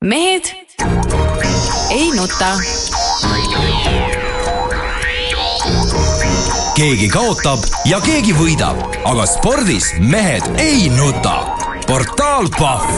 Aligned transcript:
mehed 0.00 0.44
ei 1.90 2.10
nuta. 2.16 2.58
keegi 6.74 7.08
kaotab 7.08 7.58
ja 7.84 8.00
keegi 8.00 8.34
võidab, 8.34 8.80
aga 9.04 9.26
spordis 9.26 9.92
mehed 9.98 10.42
ei 10.58 10.88
nuta. 10.90 11.56
portaal 11.86 12.50
Pahv. 12.58 12.90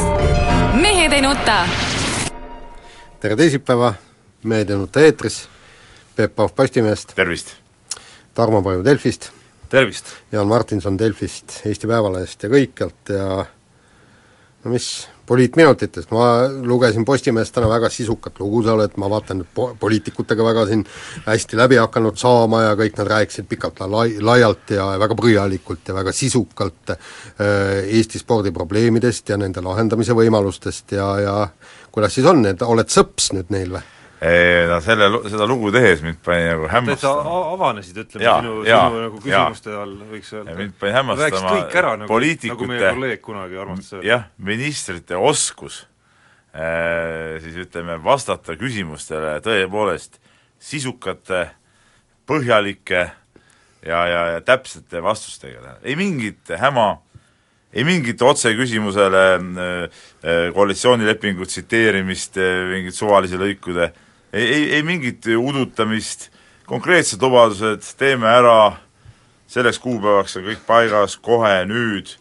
mehed 0.81 1.13
ei 1.13 1.23
nuta. 1.23 1.67
tere 3.21 3.37
teisipäeva, 3.37 3.95
Mehed 4.45 4.71
ei 4.71 4.77
nuta 4.77 5.01
eetris, 5.01 5.49
Peep 6.17 6.35
Pahv 6.37 6.53
Postimehest, 6.57 7.15
tervist! 7.17 7.55
Tarmo 8.35 8.63
Paju 8.63 8.83
Delfist, 8.85 9.31
tervist! 9.69 10.13
Jaan 10.33 10.49
Martinson 10.49 10.99
Delfist, 10.99 11.61
Eesti 11.67 11.89
Päevalehest 11.91 12.43
ja 12.47 12.51
kõikjalt 12.53 13.13
ja 13.15 13.27
no 14.65 14.73
mis, 14.73 14.89
poliitminutitest, 15.27 16.11
ma 16.13 16.49
lugesin 16.49 17.05
Postimehest 17.05 17.55
täna 17.55 17.69
väga 17.69 17.89
sisukat 17.93 18.39
lugu, 18.41 18.63
sa 18.65 18.75
oled, 18.77 18.97
ma 19.01 19.09
vaatan, 19.13 19.45
po-, 19.55 19.71
poliitikutega 19.81 20.45
väga 20.45 20.67
siin 20.69 20.85
hästi 21.27 21.57
läbi 21.57 21.79
hakanud 21.81 22.21
saama 22.21 22.63
ja 22.67 22.75
kõik 22.79 22.99
nad 23.01 23.11
rääkisid 23.13 23.49
pikalt 23.49 23.81
lai-, 23.89 24.19
laialt 24.21 24.75
ja 24.77 24.91
väga 25.01 25.17
põhjalikult 25.21 25.89
ja 25.89 25.97
väga 25.97 26.13
sisukalt 26.13 26.95
äh, 26.97 27.09
Eesti 27.85 28.21
spordiprobleemidest 28.21 29.33
ja 29.33 29.41
nende 29.41 29.65
lahendamise 29.65 30.17
võimalustest 30.17 30.97
ja, 30.97 31.09
ja 31.25 31.37
kuidas 31.93 32.17
siis 32.17 32.29
on, 32.29 32.45
et 32.49 32.63
oled 32.63 32.93
sõps 32.93 33.33
nüüd 33.37 33.53
neil 33.55 33.77
või? 33.79 33.85
No 34.71 34.79
selle, 34.81 35.09
seda 35.29 35.47
lugu 35.49 35.71
tehes 35.75 36.03
mind 36.05 36.21
pani 36.25 36.47
nagu 36.49 36.69
hämmastama. 36.71 37.33
avanesid, 37.55 37.99
ütleme, 38.05 38.25
sinu, 38.25 38.53
sinu 38.65 39.01
nagu 39.03 39.19
küsimuste 39.21 39.75
all, 39.77 39.97
võiks 40.13 40.31
öelda. 40.33 40.55
mind 40.59 40.77
pani 40.81 40.95
hämmastama 40.97 41.51
ära, 41.51 41.65
nagu, 41.67 41.97
nagu 42.05 42.09
poliitikute 42.09 42.69
meie 42.71 42.93
kolleeg 42.95 43.25
kunagi 43.25 43.59
armastas 43.61 43.99
öelda. 43.99 44.07
jah, 44.09 44.29
ministrite 44.51 45.19
oskus 45.19 45.83
äh, 46.55 47.37
siis 47.45 47.59
ütleme, 47.67 47.99
vastata 48.05 48.57
küsimustele 48.61 49.37
tõepoolest 49.45 50.21
sisukate, 50.65 51.49
põhjalike 52.25 53.03
ja, 53.85 53.99
ja, 54.09 54.23
ja 54.37 54.45
täpsete 54.47 55.03
vastustega, 55.05 55.77
ei 55.85 55.99
mingit 56.01 56.55
häma, 56.61 56.95
ei 57.75 57.85
mingit 57.85 58.23
otseküsimusele 58.25 59.27
äh, 59.35 59.69
äh, 60.25 60.49
koalitsioonilepingu 60.57 61.45
tsiteerimist, 61.51 62.41
mingit 62.73 62.97
suvalise 62.97 63.37
lõikude, 63.43 63.91
ei, 64.35 64.47
ei, 64.47 64.65
ei 64.79 64.83
mingit 64.87 65.27
udutamist, 65.39 66.29
konkreetsed 66.67 67.23
lubadused, 67.23 67.87
teeme 68.01 68.29
ära, 68.31 68.75
selleks 69.51 69.79
kuupäevaks 69.83 70.39
on 70.41 70.49
kõik 70.49 70.67
paigas, 70.67 71.17
kohe, 71.23 71.55
nüüd, 71.71 72.17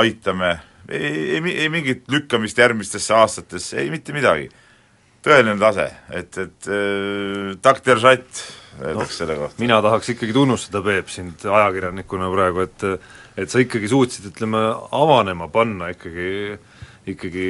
aitame, 0.00 0.56
ei, 0.88 1.36
ei, 1.36 1.54
ei 1.66 1.68
mingit 1.72 2.08
lükkamist 2.10 2.58
järgmistesse 2.58 3.14
aastatesse, 3.14 3.78
ei 3.82 3.92
mitte 3.92 4.16
midagi. 4.16 4.48
tõeline 5.20 5.58
tase, 5.60 5.84
et, 6.16 6.36
et 6.40 6.68
äh, 6.72 7.56
takter 7.60 7.98
žatt, 8.00 8.44
öeldakse 8.80 9.20
selle 9.20 9.36
kohta. 9.36 9.60
mina 9.60 9.82
tahaks 9.84 10.14
ikkagi 10.14 10.32
tunnustada, 10.32 10.80
Peep, 10.82 11.10
sind 11.12 11.44
ajakirjanikuna 11.44 12.30
praegu, 12.32 12.64
et 12.64 12.86
et 13.40 13.48
sa 13.48 13.60
ikkagi 13.62 13.88
suutsid, 13.88 14.30
ütleme, 14.32 14.58
avanema 14.92 15.48
panna 15.52 15.90
ikkagi 15.92 16.56
ikkagi 17.08 17.44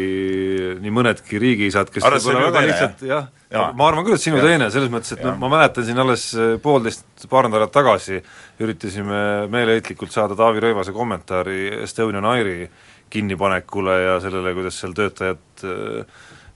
nii 0.80 0.92
mõnedki 0.94 1.40
riigiisad, 1.42 1.90
kes 1.90 2.04
võib-olla 2.04 2.44
väga 2.46 2.62
minu 2.62 2.70
lihtsalt 2.70 3.02
jah, 3.08 3.26
Jaa. 3.50 3.70
ma 3.76 3.88
arvan 3.90 4.06
küll, 4.06 4.14
et 4.14 4.22
sinu 4.22 4.38
Jah. 4.38 4.46
teene, 4.46 4.68
selles 4.70 4.92
mõttes, 4.92 5.16
et 5.16 5.24
noh, 5.24 5.32
Jah. 5.32 5.40
ma 5.42 5.50
mäletan 5.50 5.86
siin 5.88 5.98
alles 5.98 6.26
eh, 6.38 6.52
poolteist, 6.62 7.04
paar 7.30 7.48
nädalat 7.48 7.74
tagasi 7.74 8.20
üritasime 8.62 9.22
meeleheitlikult 9.50 10.14
saada 10.14 10.38
Taavi 10.38 10.62
Rõivase 10.62 10.94
kommentaari 10.94 11.82
Estonian 11.82 12.28
Airi 12.30 12.70
kinnipanekule 13.10 13.96
ja 14.04 14.18
sellele, 14.22 14.54
kuidas 14.54 14.78
seal 14.78 14.94
töötajad 14.94 15.66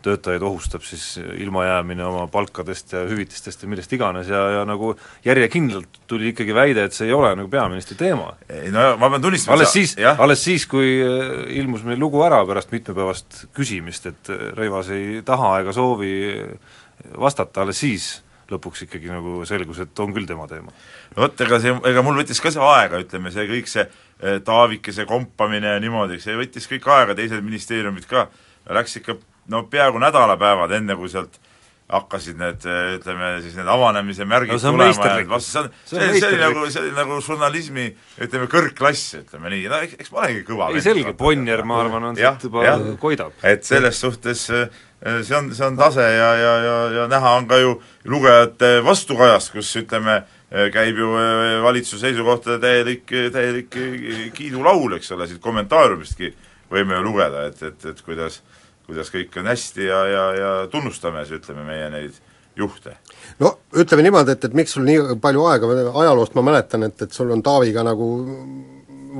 töötajaid 0.05 0.43
ohustab 0.45 0.85
siis 0.85 1.17
ilmajäämine 1.19 2.05
oma 2.05 2.27
palkadest 2.33 2.92
ja 2.92 3.05
hüvitistest 3.09 3.65
ja 3.65 3.70
millest 3.70 3.92
iganes 3.97 4.29
ja, 4.29 4.42
ja 4.59 4.65
nagu 4.69 4.92
järjekindlalt 5.25 6.01
tuli 6.11 6.33
ikkagi 6.33 6.55
väide, 6.57 6.85
et 6.85 6.97
see 6.97 7.09
ei 7.09 7.17
ole 7.17 7.33
nagu 7.39 7.48
peaministri 7.53 7.97
teema. 7.98 8.35
Ei 8.53 8.73
no 8.75 8.91
ma 9.01 9.11
pean 9.14 9.25
tunnistama 9.25 9.57
alles 9.57 9.73
siis, 9.73 9.97
alles 10.13 10.45
siis, 10.45 10.69
kui 10.70 10.98
äh, 11.01 11.33
ilmus 11.61 11.87
meil 11.89 12.01
lugu 12.01 12.23
ära 12.27 12.43
pärast 12.48 12.73
mitmepäevast 12.75 13.47
küsimist, 13.57 14.11
et 14.13 14.33
äh, 14.33 14.47
Rõivas 14.59 14.93
ei 14.95 15.23
taha 15.27 15.57
ega 15.63 15.75
soovi 15.77 16.14
äh, 16.37 16.79
vastata, 17.20 17.64
alles 17.64 17.81
siis 17.85 18.13
lõpuks 18.53 18.85
ikkagi 18.85 19.09
nagu 19.09 19.41
selgus, 19.48 19.81
et 19.81 20.01
on 20.05 20.13
küll 20.13 20.29
tema 20.29 20.47
teema. 20.51 20.73
no 21.14 21.25
vot, 21.25 21.45
ega 21.47 21.61
see, 21.63 21.77
ega 21.91 22.03
mul 22.05 22.20
võttis 22.20 22.43
ka 22.45 22.53
see 22.53 22.64
aega, 22.64 23.01
ütleme, 23.05 23.33
see 23.35 23.48
kõik 23.51 23.70
see 23.73 23.89
Taavikese 24.45 25.05
kompamine 25.11 25.73
ja 25.75 25.81
niimoodi, 25.83 26.20
see 26.23 26.37
võttis 26.39 26.69
kõik 26.70 26.87
aega, 26.95 27.17
teised 27.19 27.43
ministeeriumid 27.45 28.07
ka, 28.09 28.29
läks 28.73 29.01
ikka 29.01 29.17
no 29.53 29.65
peaaegu 29.71 29.99
nädalapäevad, 30.03 30.73
enne 30.79 30.97
kui 30.97 31.09
sealt 31.13 31.41
hakkasid 31.93 32.39
need, 32.41 32.63
ütleme 32.97 33.27
siis 33.45 33.59
need 33.59 33.69
avanemise 33.69 34.25
märgid 34.25 34.55
No 34.57 34.59
tulema 34.59 35.09
ja 35.11 35.27
vastu- 35.29 35.51
see 35.51 35.61
on, 35.61 35.67
See 35.85 35.99
see, 36.01 36.21
see 36.21 36.29
oli 36.31 36.39
nagu, 36.41 36.63
see 36.73 36.81
oli 36.81 36.93
nagu 36.97 37.19
žurnalismi 37.21 37.85
ütleme, 38.25 38.47
kõrgklass, 38.51 39.19
ütleme 39.21 39.53
nii, 39.53 39.67
no 39.69 39.81
eks, 39.85 39.99
eks 40.01 40.13
ma 40.15 40.23
olengi 40.23 40.47
kõva 40.49 40.71
ei 40.73 40.81
selge, 40.85 41.13
Bonnier, 41.19 41.63
ma 41.69 41.83
arvan, 41.83 42.07
on 42.11 42.17
sealt 42.17 42.47
juba 42.49 42.65
jah. 42.65 42.87
koidab. 43.03 43.37
et 43.45 43.69
selles 43.69 44.01
suhtes 44.01 44.47
eh, 44.57 44.65
see 45.21 45.37
on, 45.37 45.53
see 45.55 45.67
on 45.69 45.77
tase 45.77 46.09
ja, 46.09 46.31
ja, 46.41 46.55
ja, 46.65 46.79
ja 46.97 47.07
näha 47.13 47.35
on 47.43 47.51
ka 47.53 47.61
ju 47.61 47.77
lugejate 48.09 48.79
vastukajast, 48.89 49.53
kus 49.53 49.75
ütleme, 49.85 50.23
eh, 50.51 50.73
käib 50.73 50.99
ju 51.05 51.13
eh, 51.21 51.61
valitsuse 51.69 52.09
seisukohtade 52.09 52.59
täielik, 52.65 53.05
täielik 53.37 53.79
kiidulaul, 54.35 54.97
eks 54.97 55.13
ole, 55.13 55.29
siit 55.29 55.45
kommentaariumistki 55.45 56.33
võime 56.73 56.97
ju 56.97 57.05
lugeda, 57.13 57.45
et, 57.53 57.61
et, 57.63 57.91
et 57.93 58.01
kuidas, 58.09 58.41
kuidas 58.86 59.11
kõik 59.12 59.36
on 59.40 59.48
hästi 59.50 59.89
ja, 59.89 60.05
ja, 60.06 60.24
ja 60.39 60.52
tunnustame 60.72 61.24
siis 61.24 61.40
ütleme 61.40 61.64
meie 61.67 61.90
neid 61.92 62.20
juhte. 62.56 62.96
no 63.39 63.56
ütleme 63.77 64.06
niimoodi, 64.06 64.36
et, 64.36 64.45
et 64.45 64.55
miks 64.55 64.77
sul 64.77 64.86
nii 64.86 65.18
palju 65.22 65.46
aega, 65.50 65.70
ajaloost 66.05 66.36
ma 66.39 66.46
mäletan, 66.50 66.86
et, 66.89 67.02
et 67.02 67.12
sul 67.12 67.33
on 67.34 67.42
Taaviga 67.42 67.84
nagu 67.86 68.08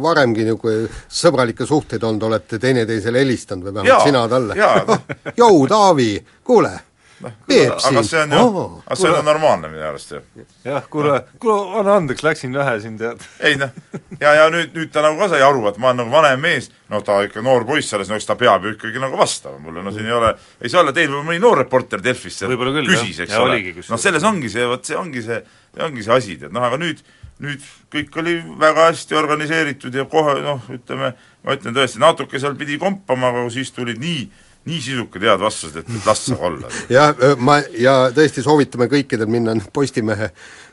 varemgi 0.03 0.47
niisugune 0.47 0.89
sõbralikke 1.21 1.67
suhteid 1.67 2.03
olnud, 2.03 2.27
olete 2.29 2.59
teineteisele 2.63 3.23
helistanud 3.23 3.69
või 3.69 3.77
vähemalt 3.79 4.09
sina 4.09 4.25
talle? 4.31 4.57
jaa, 4.59 4.99
Jou, 5.41 5.67
Taavi, 5.71 6.11
kuule, 6.45 6.73
Peep 7.49 7.79
siin. 7.81 7.97
aga 7.97 8.03
see 8.07 8.21
on 8.23 8.33
ju 8.35 8.39
Oo, 8.41 8.65
aga 8.87 8.97
see 9.01 9.11
on 9.11 9.25
normaalne 9.27 9.69
minu 9.73 9.85
arust 9.89 10.13
ju. 10.15 10.21
jah, 10.65 10.85
kuule, 10.93 11.21
kuule, 11.43 11.79
anna 11.81 11.97
andeks, 12.01 12.23
läksin 12.27 12.53
vähe 12.57 12.77
siin 12.83 12.99
tead. 13.01 13.23
ei 13.41 13.57
noh, 13.61 13.71
ja, 14.21 14.35
ja 14.41 14.47
nüüd, 14.53 14.73
nüüd 14.77 14.93
ta 14.95 15.03
nagu 15.05 15.19
ka 15.21 15.29
sai 15.33 15.43
aru, 15.47 15.65
et 15.71 15.79
ma 15.83 15.91
olen 15.93 16.03
nagu 16.05 16.13
vanem 16.15 16.41
mees, 16.45 16.71
no 16.93 17.01
ta 17.07 17.19
ikka 17.27 17.43
noor 17.45 17.65
poiss 17.69 17.93
alles, 17.97 18.09
no 18.13 18.19
eks 18.21 18.27
ta 18.29 18.37
peab 18.41 18.65
ju 18.69 18.75
ikkagi 18.77 19.03
nagu 19.03 19.17
vastama 19.21 19.59
mulle, 19.65 19.83
no 19.87 19.93
siin 19.95 20.07
ei 20.11 20.17
ole, 20.19 20.35
ei 20.61 20.69
saa 20.73 20.83
olla 20.85 20.93
teil 20.97 21.09
võib-olla 21.11 21.31
mõni 21.33 21.43
noor 21.45 21.63
reporter 21.65 22.03
Delfist 22.05 22.39
seal 22.43 22.51
Võib-olla 22.55 22.77
küll, 22.79 22.93
küsis, 22.95 23.21
eks 23.25 23.33
Ja 23.37 23.43
ole. 23.43 23.61
noh, 23.89 24.01
selles 24.01 24.25
ongi 24.29 24.51
see, 24.53 24.67
vot 24.71 24.85
see 24.85 24.97
ongi 25.01 25.23
see, 25.25 25.41
see 25.75 25.85
ongi 25.89 26.03
see 26.07 26.17
asi, 26.21 26.39
tead, 26.41 26.53
noh 26.55 26.65
aga 26.69 26.77
nüüd, 26.81 27.01
nüüd 27.43 27.63
kõik 27.91 28.17
oli 28.23 28.37
väga 28.61 28.91
hästi 28.93 29.17
organiseeritud 29.19 29.95
ja 29.95 30.05
kohe 30.11 30.37
noh, 30.45 30.61
ütleme, 30.71 31.15
ma 31.45 31.57
ütlen 31.57 31.75
tõesti, 31.77 31.99
natuke 32.03 32.39
seal 32.41 32.55
pidi 32.59 32.79
kompama, 32.79 33.33
aga 33.33 33.49
siis 33.53 33.73
tulid 33.75 33.99
nii, 34.03 34.29
nii 34.65 34.81
sisukad 34.81 35.25
head 35.27 35.41
vastused, 35.41 35.81
et, 35.83 35.89
et 35.89 36.07
las 36.09 36.27
see 36.27 36.37
olla. 36.41 36.71
jah, 36.97 37.25
ma, 37.39 37.59
ja 37.79 37.97
tõesti 38.15 38.45
soovitame 38.45 38.89
kõikidel 38.93 39.31
minna 39.31 39.57
Postimehe 39.75 40.31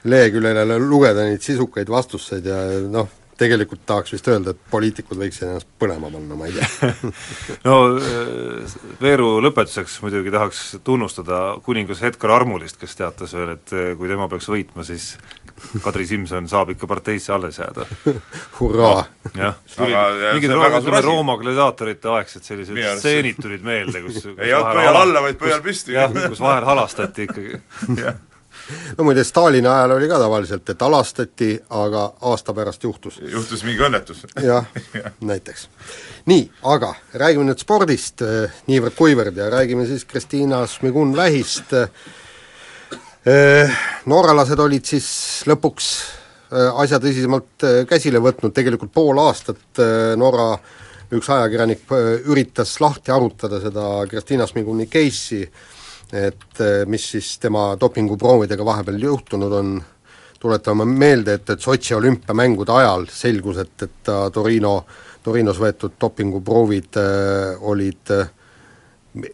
leheküljele 0.10 0.78
lugeda 0.82 1.26
neid 1.28 1.44
sisukaid 1.46 1.90
vastuseid 1.92 2.48
ja 2.48 2.62
noh, 2.92 3.10
tegelikult 3.42 3.82
tahaks 3.90 4.14
vist 4.14 4.28
öelda, 4.30 4.54
et 4.54 4.66
poliitikud 4.72 5.18
võiksid 5.18 5.48
ennast 5.48 5.70
põlema 5.82 6.12
panna, 6.14 6.38
ma 6.38 6.48
ei 6.48 6.56
tea. 6.56 6.92
no 7.68 7.78
äh, 7.98 8.76
Veeru 9.02 9.34
lõpetuseks 9.46 9.98
muidugi 10.06 10.34
tahaks 10.34 10.64
tunnustada 10.86 11.42
kuningas 11.66 12.04
Edgar 12.06 12.36
Armulist, 12.38 12.78
kes 12.82 12.96
teatas 13.00 13.34
veel, 13.38 13.56
et 13.58 13.76
kui 13.98 14.12
tema 14.12 14.30
peaks 14.32 14.50
võitma, 14.52 14.86
siis 14.88 15.16
Kadri 15.84 16.06
Simson 16.08 16.48
saab 16.50 16.74
ikka 16.74 16.88
parteisse 16.88 17.34
alles 17.34 17.60
jääda. 17.60 17.86
hurraa! 18.60 19.06
jah, 19.36 19.56
mingid 20.34 20.52
ütleme. 20.52 21.02
Rooma 21.06 21.38
gladiaatorite 21.42 22.10
aegsed 22.18 22.44
sellised 22.46 22.82
stseenid 22.98 23.40
tulid 23.42 23.64
meelde, 23.66 24.02
kus 24.06 24.26
ei 24.44 24.54
olnud 24.54 24.76
pöial 24.76 25.00
alla, 25.04 25.24
vaid 25.28 25.40
pöial 25.40 25.64
püsti. 25.64 25.96
jah, 25.96 26.12
kus 26.28 26.42
vahel 26.44 26.68
halastati 26.68 27.28
ikkagi. 27.30 27.62
no 28.98 29.08
muide, 29.08 29.24
Stalini 29.28 29.68
ajal 29.68 29.96
oli 29.96 30.10
ka 30.12 30.20
tavaliselt, 30.20 30.70
et 30.74 30.82
alastati, 30.88 31.52
aga 31.70 32.06
aasta 32.32 32.54
pärast 32.58 32.84
juhtus. 32.84 33.22
juhtus 33.32 33.64
mingi 33.68 33.86
õnnetus. 33.88 34.26
jah, 34.44 34.68
näiteks. 35.22 35.68
nii, 36.32 36.48
aga 36.74 36.94
räägime 37.14 37.48
nüüd 37.52 37.64
spordist 37.64 38.26
eh, 38.26 38.64
niivõrd-kuivõrd 38.68 39.38
ja 39.38 39.50
räägime 39.54 39.88
siis 39.90 40.06
Kristiina 40.06 40.66
Šmigun-Vähist. 40.68 41.78
Norralased 43.22 44.60
olid 44.64 44.88
siis 44.90 45.08
lõpuks 45.50 45.90
eh, 46.52 46.70
asja 46.84 46.98
tõsisemalt 47.04 47.66
eh, 47.68 47.82
käsile 47.90 48.22
võtnud, 48.24 48.54
tegelikult 48.56 48.94
pool 48.96 49.22
aastat 49.22 49.82
Norra 50.18 50.56
üks 51.12 51.28
ajakirjanik 51.30 51.92
üritas 52.32 52.72
lahti 52.82 53.12
arutada 53.12 53.60
seda 53.62 53.86
Kristiina 54.10 54.48
Šmiguni 54.48 54.88
case'i, 54.88 55.44
et 56.16 56.62
mis 56.88 57.08
siis 57.14 57.34
tema 57.44 57.74
dopinguproovidega 57.80 58.64
vahepeal 58.64 59.04
juhtunud 59.04 59.56
on, 59.60 59.74
tuletame 60.42 60.86
meelde, 60.86 61.38
et, 61.38 61.50
et 61.54 61.62
Sotši 61.62 61.96
olümpiamängude 61.96 62.74
ajal 62.74 63.06
selgus, 63.14 63.62
et, 63.62 63.76
et 63.86 63.98
ta 64.08 64.24
Torino, 64.34 64.82
Torinos 65.22 65.60
võetud 65.62 65.98
dopinguproovid 66.02 66.98
äh, 66.98 67.62
olid 67.70 68.14
äh, 68.16 68.32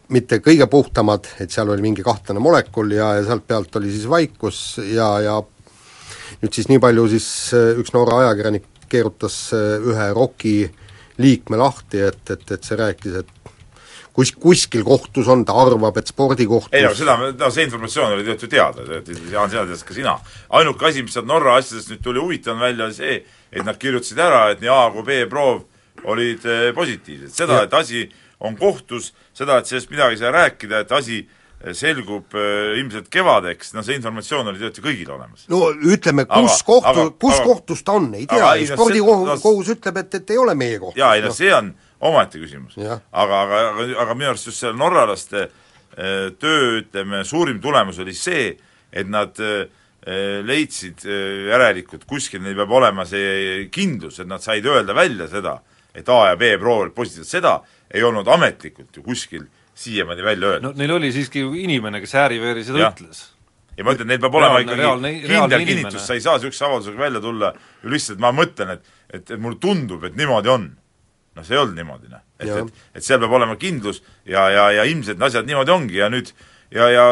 mitte 0.10 0.40
kõige 0.42 0.66
puhtamad, 0.72 1.28
et 1.42 1.54
seal 1.54 1.70
oli 1.70 1.84
mingi 1.86 2.06
kahtlane 2.06 2.42
molekul 2.42 2.96
ja, 2.96 3.12
ja 3.20 3.28
sealt 3.28 3.46
pealt 3.48 3.76
oli 3.78 3.92
siis 3.94 4.08
vaikus 4.10 4.62
ja, 4.82 5.12
ja 5.22 5.36
nüüd 6.42 6.54
siis 6.54 6.70
nii 6.72 6.82
palju 6.82 7.06
siis 7.14 7.28
äh, 7.54 7.78
üks 7.82 7.94
Norra 7.94 8.24
ajakirjanik 8.24 8.66
keerutas 8.90 9.38
äh, 9.54 9.78
ühe 9.84 10.10
ROK-i 10.16 10.58
liikme 11.22 11.60
lahti, 11.62 12.02
et, 12.10 12.24
et, 12.30 12.52
et 12.54 12.66
see 12.66 12.78
rääkis, 12.78 13.22
et 13.22 13.54
kus, 14.18 14.34
kuskil 14.42 14.84
kohtus 14.86 15.30
on, 15.30 15.46
ta 15.46 15.56
arvab, 15.62 15.98
et 16.02 16.10
spordikohtus 16.10 16.74
ei 16.78 16.86
no 16.86 16.94
seda, 16.98 17.18
no 17.38 17.50
see 17.54 17.68
informatsioon 17.68 18.18
oli 18.18 18.26
tegelikult 18.26 18.46
ju 18.46 18.52
teada, 18.54 18.86
Jaan, 19.34 19.50
sina 19.54 19.66
tead 19.70 19.88
ka 19.88 19.98
sina. 19.98 20.18
ainuke 20.58 20.90
asi, 20.90 21.06
mis 21.06 21.18
sealt 21.18 21.30
Norra 21.30 21.58
asjadest 21.62 21.94
nüüd 21.94 22.06
tuli 22.06 22.22
huvitav 22.22 22.58
välja, 22.62 22.90
oli 22.90 22.98
see, 22.98 23.18
et 23.52 23.66
nad 23.66 23.78
kirjutasid 23.78 24.22
ära, 24.22 24.48
et 24.54 24.64
nii 24.64 24.74
A 24.74 24.86
kui 24.94 25.06
B 25.06 25.26
proov 25.30 25.66
olid 26.08 26.46
eh, 26.46 26.70
positiivsed. 26.78 27.34
seda, 27.34 27.64
et 27.66 27.74
asi 27.74 28.08
on 28.40 28.58
kohtus, 28.58 29.14
seda, 29.34 29.58
et 29.62 29.66
sellest 29.70 29.90
midagi 29.90 30.18
ei 30.18 30.22
saa 30.22 30.32
rääkida, 30.36 30.80
et 30.86 30.92
asi 30.94 31.20
eh, 31.24 31.74
selgub 31.74 32.36
eh, 32.38 32.76
ilmselt 32.78 33.08
kevadeks, 33.14 33.72
no 33.74 33.82
see 33.86 33.96
informatsioon 33.98 34.52
oli 34.52 34.60
tegelikult 34.60 34.78
ju 34.84 34.86
kõigil 34.92 35.14
olemas. 35.16 35.48
no 35.50 35.62
ütleme, 35.74 36.28
Aga- 36.28 36.42
kus 36.44 36.62
kohtu 36.68 36.92
aga-, 36.92 37.16
kus 37.18 37.40
aga- 37.40 37.48
kohtus 37.50 37.82
ta 37.84 37.96
on, 37.98 38.12
ei 38.18 38.28
tea 38.30 38.52
spordikohus 38.74 39.32
no- 39.32 39.40
kohus 39.42 39.72
ütleb, 39.74 39.98
et, 40.04 40.20
et 40.22 40.36
ei 40.36 40.38
ole 40.38 40.54
meie 40.56 40.78
kohtus. 40.84 41.00
jaa, 41.02 41.16
ei 41.18 41.26
no 41.26 41.32
see 41.34 41.54
on 41.56 41.74
omaette 42.00 42.38
küsimus. 42.38 42.78
Aga, 42.78 43.02
aga, 43.42 43.64
aga, 43.72 43.88
aga 44.04 44.14
minu 44.20 44.30
arust 44.36 44.52
just 44.52 44.62
selle 44.62 44.78
norralaste 44.78 45.48
eh, 45.48 46.30
töö, 46.38 46.78
ütleme, 46.84 47.24
suurim 47.26 47.58
tulemus 47.64 47.98
oli 48.06 48.14
see, 48.14 48.52
et 48.94 49.10
nad 49.10 49.34
leidsid 50.48 51.02
järelikult, 51.04 52.06
kuskil 52.08 52.40
neil 52.40 52.56
peab 52.56 52.72
olema 52.78 53.04
see 53.04 53.66
kindlus, 53.74 54.22
et 54.24 54.30
nad 54.30 54.40
said 54.40 54.64
öelda 54.64 54.94
välja 54.96 55.26
seda, 55.28 55.58
et 55.98 56.10
A 56.14 56.20
ja 56.32 56.36
B 56.40 56.54
proov 56.62 56.86
olid 56.86 56.96
positiivsed, 56.98 57.30
seda 57.40 57.58
ei 57.94 58.04
olnud 58.06 58.28
ametlikult 58.28 58.96
ju 59.00 59.04
kuskil 59.06 59.48
siiamaani 59.78 60.24
välja 60.26 60.54
öeldud 60.54 60.68
no 60.70 60.74
neil 60.78 60.94
oli 60.98 61.12
siiski 61.16 61.42
inimene, 61.64 62.02
kes 62.04 62.16
ääri-veeri 62.18 62.64
seda 62.68 62.82
Jah. 62.86 62.94
ütles. 62.96 63.24
ja 63.78 63.86
ma 63.86 63.94
ütlen, 63.96 64.10
neil 64.12 64.20
peab 64.24 64.36
olema 64.36 64.58
Reaalne- 64.58 64.66
ikkagi 64.68 64.82
reaalne- 64.82 65.14
kindel 65.14 65.30
reaalne 65.36 65.66
kinnitus, 65.66 66.08
sa 66.08 66.18
ei 66.18 66.22
saa 66.24 66.38
niisuguse 66.38 66.66
avaldusega 66.66 67.04
välja 67.06 67.22
tulla 67.22 67.54
ju 67.84 67.94
lihtsalt, 67.94 68.20
ma 68.24 68.34
mõtlen, 68.36 68.74
et 68.78 68.94
et, 69.08 69.32
et 69.32 69.40
mulle 69.40 69.56
tundub, 69.64 70.04
et 70.04 70.16
niimoodi 70.20 70.50
on. 70.52 70.68
noh, 71.38 71.46
see 71.46 71.54
ei 71.56 71.62
olnud 71.62 71.78
niimoodi, 71.78 72.10
noh. 72.12 72.22
et, 72.40 72.50
et, 72.50 72.86
et 72.98 73.04
seal 73.06 73.20
peab 73.22 73.32
olema 73.38 73.56
kindlus 73.62 74.02
ja, 74.26 74.50
ja, 74.50 74.72
ja 74.74 74.84
ilmselt 74.90 75.20
need 75.20 75.28
asjad 75.30 75.46
niimoodi 75.48 75.72
ongi 75.72 76.00
ja 76.02 76.10
nüüd 76.10 76.32
ja, 76.74 76.90
ja 76.90 77.04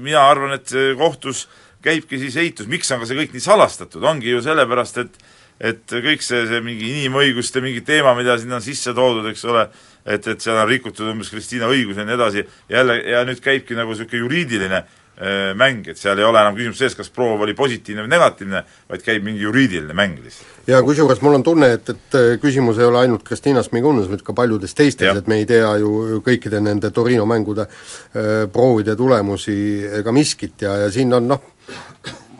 mina 0.00 0.22
arvan, 0.30 0.54
et 0.56 0.70
see 0.70 0.94
kohtus 0.96 1.48
käibki 1.84 2.18
siis 2.22 2.36
eitus, 2.40 2.68
miks 2.70 2.88
on 2.94 3.02
ka 3.02 3.08
see 3.10 3.18
kõik 3.18 3.34
nii 3.34 3.42
salastatud, 3.44 4.04
ongi 4.08 4.30
ju 4.30 4.40
sellepärast, 4.44 5.02
et 5.02 5.18
et 5.60 5.86
kõik 5.86 6.24
see, 6.24 6.44
see 6.50 6.60
mingi 6.64 6.90
inimõiguste 6.90 7.62
mingi 7.64 7.84
teema, 7.86 8.14
mida 8.18 8.36
sinna 8.40 8.58
on 8.58 8.64
sisse 8.64 8.94
toodud, 8.96 9.26
eks 9.30 9.46
ole, 9.50 9.68
et, 10.04 10.26
et 10.26 10.42
seal 10.42 10.58
on 10.58 10.68
rikutud 10.68 11.08
umbes 11.12 11.30
Kristiina 11.32 11.70
õigusi 11.70 12.02
ja 12.02 12.08
nii 12.08 12.18
edasi, 12.18 12.44
jälle, 12.70 12.98
ja 13.12 13.24
nüüd 13.28 13.40
käibki 13.44 13.78
nagu 13.78 13.94
niisugune 13.94 14.24
juriidiline 14.24 14.80
äh, 14.80 15.52
mäng, 15.58 15.86
et 15.88 16.00
seal 16.00 16.18
ei 16.18 16.26
ole 16.26 16.42
enam 16.42 16.58
küsimus 16.58 16.82
selles, 16.82 16.98
kas 16.98 17.12
proov 17.14 17.46
oli 17.46 17.54
positiivne 17.54 18.04
või 18.04 18.12
negatiivne, 18.16 18.64
vaid 18.90 19.06
käib 19.06 19.24
mingi 19.26 19.46
juriidiline 19.46 19.94
mäng 19.94 20.18
lihtsalt. 20.24 20.58
ja 20.66 20.82
kusjuures 20.82 21.22
mul 21.22 21.38
on 21.38 21.46
tunne, 21.46 21.70
et, 21.78 21.94
et 21.94 22.18
äh, 22.18 22.28
küsimus 22.42 22.82
ei 22.82 22.90
ole 22.90 23.04
ainult 23.04 23.22
Kristiina 23.26 23.62
Smigunas, 23.62 24.10
vaid 24.10 24.26
ka 24.26 24.34
paljudes 24.34 24.74
teistes, 24.74 25.22
et 25.22 25.30
me 25.30 25.38
ei 25.38 25.46
tea 25.46 25.70
ju 25.78 26.20
kõikide 26.26 26.60
nende 26.64 26.90
Torino 26.90 27.30
mängude 27.30 27.68
äh, 27.68 28.44
proovide 28.52 28.98
tulemusi 28.98 29.56
ega 30.02 30.12
miskit 30.12 30.66
ja, 30.66 30.76
ja 30.82 30.90
siin 30.92 31.14
on 31.14 31.30
noh, 31.30 31.53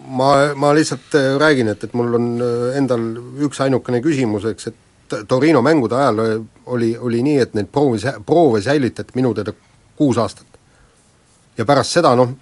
ma, 0.06 0.54
ma 0.54 0.72
lihtsalt 0.74 1.14
äh, 1.14 1.36
räägin, 1.38 1.68
et, 1.68 1.84
et 1.84 1.94
mul 1.94 2.14
on 2.18 2.32
äh, 2.42 2.76
endal 2.78 3.04
üks 3.44 3.60
ainukene 3.64 4.00
küsimus, 4.04 4.46
eks, 4.50 4.70
et 4.72 5.16
Torino 5.28 5.62
mängude 5.62 5.96
ajal 5.98 6.20
äh, 6.24 6.34
oli, 6.72 6.94
oli 6.98 7.22
nii, 7.24 7.38
et 7.44 7.54
neid 7.56 7.70
proovi, 7.72 8.00
proove 8.26 8.62
säilitati 8.64 9.16
minu 9.18 9.34
teada 9.34 9.54
kuus 9.96 10.18
aastat. 10.18 10.46
ja 11.58 11.64
pärast 11.64 11.94
seda 11.94 12.14
noh, 12.18 12.36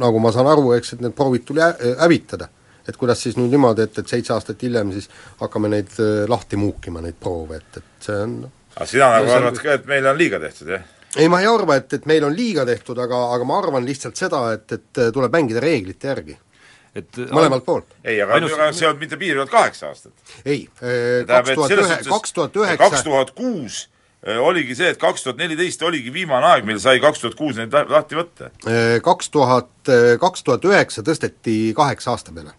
nagu 0.00 0.18
ma 0.18 0.32
saan 0.34 0.48
aru, 0.50 0.72
eks, 0.74 0.96
et 0.96 1.02
need 1.04 1.14
proovid 1.16 1.44
tuli 1.46 1.62
hä- 1.62 1.96
hävitada. 2.00 2.48
et 2.88 2.96
kuidas 2.96 3.22
siis 3.22 3.36
nüüd 3.36 3.52
niimoodi, 3.52 3.84
et, 3.84 3.98
et 3.98 4.08
seitse 4.08 4.32
aastat 4.32 4.62
hiljem 4.62 4.92
siis 4.92 5.10
hakkame 5.40 5.68
neid 5.68 5.92
lahti 6.28 6.56
muukima, 6.56 7.02
neid 7.04 7.18
proove, 7.20 7.56
et, 7.56 7.76
et 7.76 8.06
see 8.06 8.22
on 8.24 8.38
noh, 8.46 8.54
aga 8.76 8.86
sina 8.86 9.10
nagu 9.12 9.34
arvad 9.34 9.60
ka, 9.60 9.74
et 9.76 9.86
meile 9.86 10.10
on 10.10 10.18
liiga 10.18 10.40
tehtud, 10.40 10.72
jah? 10.72 10.86
ei, 11.16 11.28
ma 11.28 11.40
ei 11.42 11.46
arva, 11.46 11.76
et, 11.76 11.92
et 11.92 12.06
meil 12.08 12.24
on 12.24 12.34
liiga 12.34 12.64
tehtud, 12.68 12.98
aga, 12.98 13.20
aga 13.34 13.44
ma 13.44 13.58
arvan 13.60 13.84
lihtsalt 13.84 14.16
seda, 14.16 14.42
et, 14.56 14.72
et 14.72 15.02
tuleb 15.12 15.34
mängida 15.34 15.60
reeglite 15.60 16.08
järgi, 16.08 16.38
et 16.96 17.20
mõlemalt 17.34 17.64
poolt. 17.66 17.92
ei, 18.04 18.20
aga 18.22 18.38
Ainus- 18.38 18.56
see 18.78 18.88
on 18.88 18.98
mitte 19.00 19.16
piirivalt 19.20 19.50
kaheksa 19.50 19.90
aastat. 19.92 20.12
ei, 20.44 20.68
kaks 21.26 21.54
tuhat 21.54 21.76
ühe, 21.76 21.98
kaks 22.08 22.32
tuhat 22.32 22.52
kaks 22.52 22.66
üheksa 22.66 23.02
tuhat 23.04 23.32
kuus 23.36 23.88
eh, 24.26 24.38
oligi 24.38 24.74
see, 24.78 24.92
et 24.94 25.00
kaks 25.00 25.26
tuhat 25.26 25.40
neliteist 25.40 25.82
oligi 25.82 26.12
viimane 26.12 26.46
aeg, 26.54 26.64
mil 26.68 26.80
sai 26.82 27.00
kaks 27.00 27.20
tuhat 27.24 27.36
kuus 27.38 27.58
neid 27.60 27.74
lah- 27.74 27.90
lahti 27.90 28.18
võtta. 28.18 28.50
kaks 29.04 29.30
tuhat, 29.34 29.70
kaks 30.20 30.42
tuhat 30.46 30.64
üheksa 30.64 31.04
tõsteti 31.06 31.74
kaheksa 31.76 32.14
aasta 32.16 32.32
peale. 32.32 32.56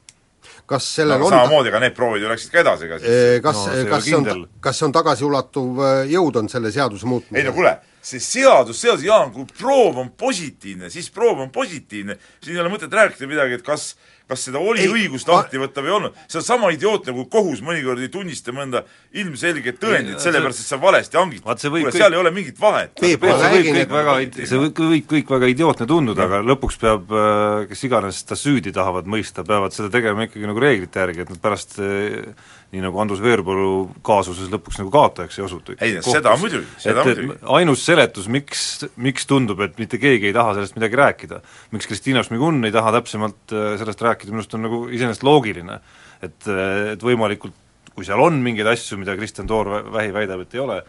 kas 0.69 0.85
sellel 0.95 1.17
no, 1.19 1.25
on 1.25 1.33
samamoodi, 1.33 1.69
aga 1.73 1.79
need 1.81 1.95
proovid 1.97 2.21
ju 2.21 2.29
läksid 2.29 2.51
ka 2.53 2.59
edasi 2.61 2.87
ka 2.87 2.99
siis. 3.01 3.41
Kas 3.41 3.63
No 3.65 3.85
kas 3.89 4.05
see 4.05 4.15
on 4.15 4.47
kas 4.61 4.77
see 4.77 4.85
on 4.85 4.91
tagasiulatuv 4.93 5.79
äh, 5.81 6.01
jõud, 6.13 6.43
on 6.43 6.49
selle 6.49 6.71
seaduse 6.71 7.07
ei 7.33 7.43
no 7.43 7.53
kuule, 7.55 7.79
see 8.01 8.21
seadus, 8.23 8.79
seadus, 8.81 9.03
Jaan, 9.07 9.31
kui 9.33 9.45
proov 9.59 9.97
on 10.01 10.11
positiivne, 10.17 10.89
siis 10.93 11.09
proov 11.13 11.43
on 11.45 11.51
positiivne, 11.53 12.15
siin 12.43 12.55
ei 12.55 12.61
ole 12.63 12.71
mõtet 12.71 12.93
rääkida 12.93 13.27
midagi, 13.27 13.59
et 13.59 13.65
kas 13.65 13.91
kas 14.29 14.43
seda 14.45 14.61
oli 14.61 14.83
Ei, 14.83 14.85
ei, 14.87 14.91
õigust 14.93 15.27
ma- 15.27 15.39
lahti 15.39 15.57
võtta 15.61 15.81
või 15.81 15.89
ei 15.89 15.95
olnud. 15.97 16.17
see 16.29 16.37
on 16.39 16.45
sama 16.45 16.69
idiootne, 16.75 17.13
kui 17.17 17.25
kohus 17.33 17.63
mõnikord 17.65 18.01
ei 18.05 18.11
tunnista 18.13 18.53
mõnda 18.55 18.83
ilmselget 19.17 19.79
tõendit, 19.81 20.19
Ei, 20.19 20.23
sellepärast 20.23 20.61
et 20.61 20.69
sa 20.69 20.77
valesti 20.81 21.17
hangid. 21.17 21.41
Kuule, 21.43 21.91
seal 21.95 22.13
ei 22.13 22.19
ole 22.21 22.31
mingit 22.35 22.59
vahet. 22.61 22.93
Peep, 22.99 23.25
see 23.25 23.49
võib 23.55 23.71
kõik 23.73 23.95
väga, 23.95 24.15
see 24.45 24.61
võib 24.61 24.75
kõik, 24.77 25.07
kõik 25.15 25.33
väga 25.35 25.49
idiootne 25.55 25.89
tunduda, 25.89 26.27
aga 26.29 26.41
lõpuks 26.45 26.77
peab, 26.81 27.09
äh, 27.11 27.65
kes 27.71 27.83
iganes 27.89 28.21
seda 28.23 28.37
süüdi 28.39 28.73
tahavad 28.75 29.09
mõista, 29.09 29.43
peavad 29.47 29.73
seda 29.75 29.89
tegema 29.93 30.27
ikkagi 30.29 30.45
nagu 30.49 30.61
reeglite 30.61 31.01
järgi, 31.03 31.25
et 31.25 31.33
nad 31.33 31.41
pärast 31.41 31.79
äh, 31.81 32.33
nii 32.69 32.83
nagu 32.83 32.99
Andrus 33.01 33.21
Veerpalu 33.23 33.69
kaasuses 34.05 34.49
lõpuks 34.51 34.77
nagu 34.77 34.91
kaotajaks 34.93 35.39
ei 35.39 35.45
osutu. 35.45 35.75
Ei, 35.81 35.95
seda 36.05 36.35
muidugi, 36.37 36.67
seda 36.81 37.01
et, 37.01 37.21
muidugi. 37.23 37.37
ainus 37.57 37.85
seletus, 37.85 38.27
miks, 38.29 38.65
miks 39.01 39.25
tundub, 39.29 39.63
et 39.65 39.79
mitte 39.81 39.97
keegi 40.01 40.29
ei 40.29 40.35
taha 40.35 40.53
sellest 40.57 40.77
midagi 40.77 40.99
rääkida, 40.99 41.41
miks 41.73 41.89
Kristina 41.89 42.21
Šmigun 42.25 42.61
ei 42.69 42.75
taha 42.75 42.93
täpsemalt 42.99 43.55
äh, 43.55 43.71
sellest 43.81 44.05
rääkida, 44.05 44.33
minu 44.33 44.43
arust 44.43 44.53
on 44.57 44.65
nagu 44.67 44.83
iseenesest 44.93 45.25
loogiline. 45.25 45.79
et, 46.21 46.37
äh, 46.51 46.93
et 46.93 47.03
võimalikult, 47.05 47.57
kui 47.95 48.05
seal 48.05 48.21
on 48.21 48.37
mingeid 48.43 48.67
asju, 48.69 48.99
mida 49.01 49.17
Kristjan 49.17 49.47
Toor 49.49 49.73
vä- 49.73 49.85
vähi 49.95 50.13
väidab, 50.13 50.45
et 50.45 50.53
ei 50.53 50.61
ole, 50.61 50.79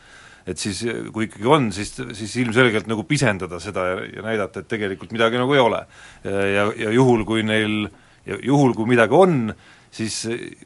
et 0.51 0.59
siis 0.59 0.83
kui 1.15 1.31
ikkagi 1.31 1.49
on, 1.49 1.73
siis, 1.73 1.95
siis 2.19 2.37
ilmselgelt 2.45 2.91
nagu 2.91 3.07
pisendada 3.09 3.61
seda 3.63 3.87
ja, 3.89 3.99
ja 4.19 4.25
näidata, 4.27 4.61
et 4.61 4.69
tegelikult 4.69 5.15
midagi 5.17 5.41
nagu 5.41 5.55
ei 5.55 5.63
ole. 5.63 5.85
ja, 6.25 6.65
ja 6.77 6.93
juhul, 6.93 7.25
kui 7.29 7.45
neil, 7.47 7.87
ja 8.27 8.37
juhul, 8.43 8.75
kui 8.75 8.89
midagi 8.91 9.17
on, 9.17 9.55
siis 9.95 10.21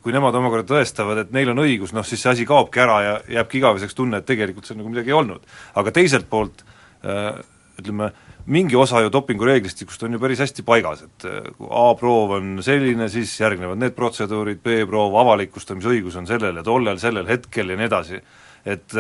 kui 0.04 0.12
nemad 0.12 0.36
omakorda 0.36 0.68
tõestavad, 0.74 1.22
et 1.22 1.32
neil 1.34 1.52
on 1.54 1.62
õigus, 1.64 1.94
noh 1.96 2.04
siis 2.06 2.22
see 2.22 2.32
asi 2.34 2.46
kaobki 2.48 2.82
ära 2.84 2.98
ja 3.04 3.14
jääbki 3.38 3.60
igaveseks 3.60 3.96
tunne, 3.96 4.20
et 4.20 4.28
tegelikult 4.28 4.68
seal 4.68 4.78
nagu 4.80 4.92
midagi 4.92 5.12
ei 5.12 5.16
olnud. 5.16 5.42
aga 5.80 5.94
teiselt 5.96 6.28
poolt 6.30 6.64
äh, 7.04 7.40
ütleme, 7.80 8.10
mingi 8.44 8.76
osa 8.76 9.00
ju 9.00 9.10
dopingureeglistikust 9.12 10.04
on 10.04 10.16
ju 10.16 10.20
päris 10.20 10.44
hästi 10.44 10.64
paigas, 10.66 11.06
et 11.08 11.28
äh, 11.30 11.50
kui 11.56 11.68
A-proov 11.70 12.36
on 12.38 12.54
selline, 12.64 13.08
siis 13.12 13.32
järgnevad 13.40 13.80
need 13.80 13.96
protseduurid, 13.96 14.60
B-proov, 14.64 15.16
avalikustamisõigus 15.24 16.20
on 16.20 16.28
sellel 16.28 16.60
ja 16.60 16.66
tollel, 16.66 17.00
sellel 17.02 17.28
hetkel 17.30 17.72
ja 17.72 17.80
nii 17.80 17.90
edasi. 17.90 18.22
et 18.64 18.94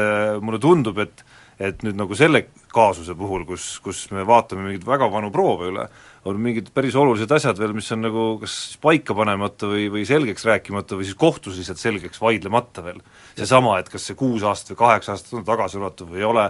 mulle 0.44 0.58
tundub, 0.60 0.98
et 1.00 1.22
et 1.58 1.84
nüüd 1.86 1.98
nagu 1.98 2.16
selle 2.18 2.46
kaasuse 2.74 3.14
puhul, 3.18 3.44
kus, 3.46 3.78
kus 3.84 4.06
me 4.14 4.24
vaatame 4.26 4.66
mingeid 4.66 4.86
väga 4.86 5.08
vanu 5.12 5.30
proove 5.34 5.70
üle, 5.70 5.86
on 6.24 6.40
mingid 6.40 6.70
päris 6.74 6.96
olulised 6.98 7.30
asjad 7.36 7.58
veel, 7.60 7.74
mis 7.76 7.90
on 7.94 8.02
nagu 8.06 8.26
kas 8.42 8.54
paika 8.82 9.14
panemata 9.16 9.68
või, 9.70 9.86
või 9.92 10.06
selgeks 10.08 10.46
rääkimata 10.48 10.98
või 10.98 11.06
siis 11.06 11.18
kohtus 11.20 11.58
lihtsalt 11.60 11.82
selgeks 11.82 12.22
vaidlemata 12.22 12.84
veel. 12.86 13.02
seesama, 13.36 13.78
et 13.78 13.92
kas 13.92 14.08
see 14.08 14.18
kuus 14.18 14.42
aastat 14.42 14.74
või 14.74 14.82
kaheksa 14.86 15.14
aastat 15.14 15.38
on 15.38 15.46
tagasiulatuv 15.46 16.14
või 16.14 16.24
ei 16.24 16.28
ole, 16.28 16.48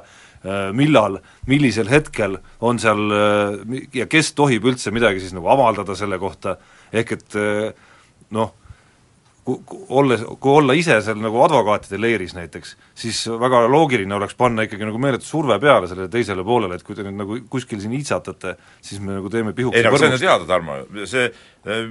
millal, 0.77 1.19
millisel 1.49 1.89
hetkel 1.89 2.37
on 2.61 2.79
seal 2.83 3.01
äh, 3.17 3.79
ja 3.97 4.07
kes 4.11 4.35
tohib 4.37 4.67
üldse 4.69 4.93
midagi 4.93 5.23
siis 5.23 5.33
nagu 5.37 5.49
avaldada 5.49 5.97
selle 5.97 6.19
kohta, 6.21 6.59
ehk 6.93 7.17
et 7.17 7.39
äh, 7.41 7.73
noh, 8.37 8.53
ku-, 9.45 9.61
ku- 9.69 9.81
olles, 10.01 10.25
kui 10.41 10.53
olla 10.59 10.77
ise 10.77 10.97
seal 11.05 11.21
nagu 11.23 11.41
advokaatide 11.45 12.01
leeris 12.01 12.35
näiteks, 12.37 12.75
siis 12.99 13.23
väga 13.41 13.65
loogiline 13.71 14.17
oleks 14.17 14.37
panna 14.39 14.67
ikkagi 14.67 14.89
nagu 14.89 15.01
meeletu 15.03 15.29
surve 15.29 15.59
peale 15.63 15.89
sellele 15.91 16.11
teisele 16.13 16.45
poolele, 16.47 16.79
et 16.79 16.87
kui 16.87 16.97
te 16.97 17.07
nüüd 17.07 17.19
nagu 17.21 17.41
kuskil 17.53 17.83
siin 17.83 17.97
iitsatate, 17.99 18.57
siis 18.85 19.03
me 19.05 19.19
nagu 19.19 19.33
teeme 19.33 19.55
pihuks 19.57 19.77
ei 19.79 19.87
no 19.87 19.93
aga 19.93 20.03
see 20.03 20.13
on 20.13 20.19
ju 20.19 20.23
teada, 20.27 20.49
Tarmo, 20.49 20.79
see, 21.11 21.31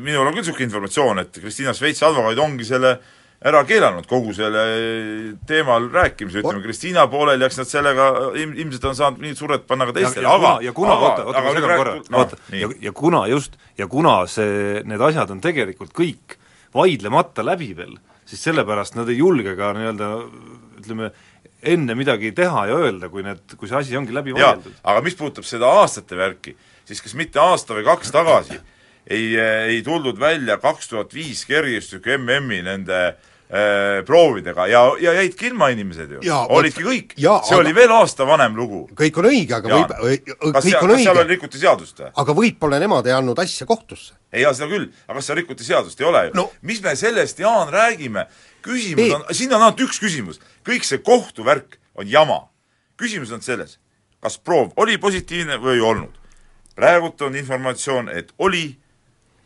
minul 0.02 0.26
on 0.26 0.34
küll 0.34 0.44
niisugune 0.44 0.70
informatsioon, 0.70 1.26
et 1.26 1.44
Kristiina 1.44 1.76
Šveitsi 1.78 2.08
advokaadid 2.10 2.42
ongi 2.44 2.68
selle 2.68 2.98
ära 3.44 3.64
keelanud 3.68 4.06
kogu 4.08 4.32
selle 4.36 4.62
teemal 5.48 5.90
rääkimise, 5.92 6.40
ütleme 6.40 6.64
Kristiina 6.64 7.04
poolel 7.12 7.42
ja 7.44 7.50
eks 7.52 7.60
nad 7.60 7.70
sellega 7.70 8.06
ilm, 8.40 8.54
ilmselt 8.56 8.86
on 8.88 8.96
saanud 8.96 9.24
mingit 9.24 9.42
survet 9.42 9.66
panna 9.68 9.90
ka 9.90 9.98
teistele, 9.98 10.30
aga 10.32 10.54
ja 10.64 10.72
kuna, 10.76 10.96
oota, 10.96 11.26
oota, 11.28 11.42
ma 11.44 11.58
segan 11.58 11.76
korra. 11.82 11.98
nii. 12.54 12.62
ja, 12.62 12.70
ja 12.88 12.94
kuna 12.96 13.26
just, 13.28 13.60
ja 13.78 13.90
kuna 13.92 14.22
see, 14.32 14.80
need 14.88 15.04
asjad 15.10 15.36
on 15.36 15.44
tegelikult 15.44 15.92
kõik 15.98 16.38
vaidlemata 16.74 17.46
läbi 17.46 17.72
veel, 17.78 17.96
siis 18.26 18.44
sellepärast 18.50 18.98
nad 18.98 19.10
ei 19.12 19.20
julge 19.20 19.56
ka 19.60 19.72
nii-öelda 19.78 20.10
ütleme, 20.82 21.12
enne 21.64 21.96
midagi 21.96 22.34
teha 22.36 22.68
ja 22.70 22.78
öelda, 22.86 23.10
kui 23.10 23.24
need, 23.26 23.56
kui 23.58 23.70
see 23.70 23.80
asi 23.80 23.98
ongi 23.98 24.16
läbi 24.16 24.36
vaieldud. 24.36 24.80
aga 24.84 25.04
mis 25.06 25.18
puudutab 25.20 25.48
seda 25.48 25.70
aastate 25.82 26.20
värki, 26.20 26.56
siis 26.88 27.02
kas 27.04 27.18
mitte 27.20 27.40
aasta 27.40 27.78
või 27.78 27.86
kaks 27.88 28.12
tagasi 28.16 28.60
ei, 29.08 29.36
ei 29.38 29.84
tuldud 29.84 30.20
välja 30.20 30.58
kaks 30.64 30.92
tuhat 30.92 31.14
viis 31.16 31.44
kergejõustiku 31.48 32.18
MM-i 32.18 32.62
nende 32.66 33.00
äh, 33.12 33.32
proovidega 34.06 34.66
ja, 34.68 34.82
ja 35.00 35.12
jäidki 35.14 35.46
ilma 35.52 35.68
inimesed 35.70 36.12
ju. 36.16 36.22
Olidki 36.50 36.82
kõik. 36.84 37.12
see 37.18 37.30
aga- 37.30 37.58
oli 37.60 37.74
veel 37.76 37.92
aasta 37.94 38.26
vanem 38.28 38.56
lugu. 38.58 38.88
kõik 38.98 39.18
on 39.22 39.28
õige, 39.30 39.54
aga 39.60 39.70
Jaan, 39.70 39.84
võib, 40.02 40.24
kõik 40.24 40.26
seal, 40.26 40.38
on 40.42 40.54
kas 40.54 40.64
seal 41.04 41.16
õige, 41.20 41.28
rikuti 41.30 41.60
seadust 41.62 42.00
või? 42.00 42.10
aga 42.24 42.34
võib-olla 42.34 42.80
nemad 42.82 43.06
ei 43.08 43.14
andnud 43.14 43.40
asja 43.40 43.68
kohtusse. 43.70 44.14
ei, 44.34 44.42
seda 44.54 44.70
küll, 44.72 44.88
aga 45.08 45.20
kas 45.20 45.26
seal 45.30 45.38
rikuti 45.38 45.64
seadust, 45.64 46.02
ei 46.02 46.08
ole 46.08 46.26
ju 46.26 46.32
No- 46.34 46.50
mis 46.62 46.82
me 46.82 46.96
sellest, 46.96 47.40
Jaan, 47.40 47.70
räägime? 47.70 48.26
küsimus 48.64 48.96
Peep- 49.04 49.16
on, 49.16 49.24
siin 49.36 49.54
on 49.54 49.62
ainult 49.62 49.80
üks 49.86 50.00
küsimus, 50.02 50.40
kõik 50.66 50.84
see 50.84 50.98
kohtuvärk 50.98 51.78
on 51.96 52.08
jama. 52.10 52.48
küsimus 52.98 53.32
on 53.32 53.42
selles, 53.42 53.78
kas 54.22 54.38
proov 54.40 54.72
oli 54.78 54.98
positiivne 54.98 55.58
või 55.62 55.76
ei 55.78 55.82
olnud. 55.82 56.14
praegult 56.76 57.22
on 57.22 57.36
informatsioon, 57.36 58.10
et 58.10 58.32
oli 58.40 58.78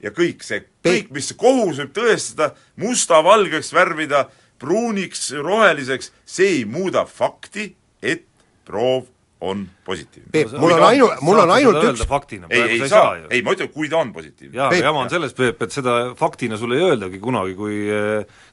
ja 0.04 0.12
kõik 0.16 0.44
see, 0.46 0.64
kõik, 0.86 1.12
mis 1.16 1.32
kohus 1.38 1.82
võib 1.82 1.94
tõestada, 1.96 2.52
musta-valgeks 2.82 3.74
värvida, 3.76 4.28
pruuniks, 4.62 5.32
roheliseks, 5.44 6.12
see 6.26 6.60
ei 6.60 6.66
muuda 6.66 7.06
fakti, 7.10 7.72
et 8.02 8.26
proov 8.68 9.08
on 9.42 9.68
positiivne. 9.86 10.30
Peep, 10.32 10.52
mul 10.58 10.72
on 10.72 10.84
ainu-, 10.88 11.10
mul 11.22 11.40
on 11.44 11.52
ainult 11.54 11.84
üks 11.92 12.06
faktina, 12.10 12.48
ei, 12.50 12.62
ei 12.62 12.80
sa 12.80 12.84
ei 12.84 12.90
saa, 12.90 13.02
saa 13.02 13.18
ju. 13.18 13.28
ei 13.30 13.44
ma 13.46 13.54
ütlen, 13.54 13.70
kui 13.74 13.90
ta 13.90 14.00
on 14.02 14.14
positiivne. 14.14 14.58
jaa, 14.58 14.70
aga 14.72 14.80
jama 14.90 15.04
on 15.04 15.12
selles, 15.14 15.36
Peep, 15.38 15.62
et 15.62 15.76
seda 15.76 15.98
faktina 16.18 16.58
sulle 16.58 16.80
ei 16.80 16.88
öeldagi 16.88 17.20
kunagi, 17.22 17.54
kui 17.58 17.78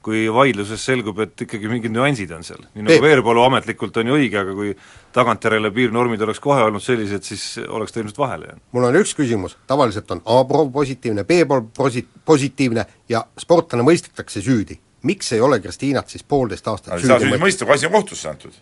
kui 0.05 0.27
vaidluses 0.33 0.85
selgub, 0.85 1.23
et 1.25 1.47
ikkagi 1.47 1.71
mingid 1.71 1.95
nüansid 1.95 2.35
on 2.37 2.45
seal. 2.45 2.61
nii 2.75 2.85
nagu 2.85 2.93
Peep. 2.93 3.07
Veerpalu 3.07 3.45
ametlikult 3.47 3.97
on 4.03 4.13
ju 4.13 4.19
õige, 4.19 4.43
aga 4.43 4.57
kui 4.59 4.75
tagantjärele 5.17 5.71
piirnormid 5.75 6.27
oleks 6.27 6.43
kohe 6.45 6.67
olnud 6.67 6.85
sellised, 6.85 7.25
siis 7.25 7.47
oleks 7.65 7.95
ta 7.95 8.03
ilmselt 8.03 8.21
vahele 8.21 8.51
jäänud. 8.51 8.65
mul 8.77 8.89
on 8.91 9.01
üks 9.01 9.17
küsimus, 9.17 9.57
tavaliselt 9.71 10.13
on 10.13 10.21
A-proov 10.37 10.69
positiivne, 10.75 11.25
B-proov 11.25 11.73
posi-, 11.79 12.05
positiivne 12.25 12.85
ja 13.09 13.25
sportlane 13.41 13.87
mõistetakse 13.87 14.45
süüdi. 14.45 14.79
miks 15.03 15.33
ei 15.33 15.41
ole 15.41 15.61
Kristiinat 15.61 16.09
siis 16.09 16.25
poolteist 16.25 16.69
aastat 16.69 17.01
saa 17.01 17.21
süüdi 17.21 17.41
mõistetud? 17.41 17.73
asi 17.73 17.87
on 17.87 17.93
kohtusse 17.93 18.29
antud. 18.29 18.53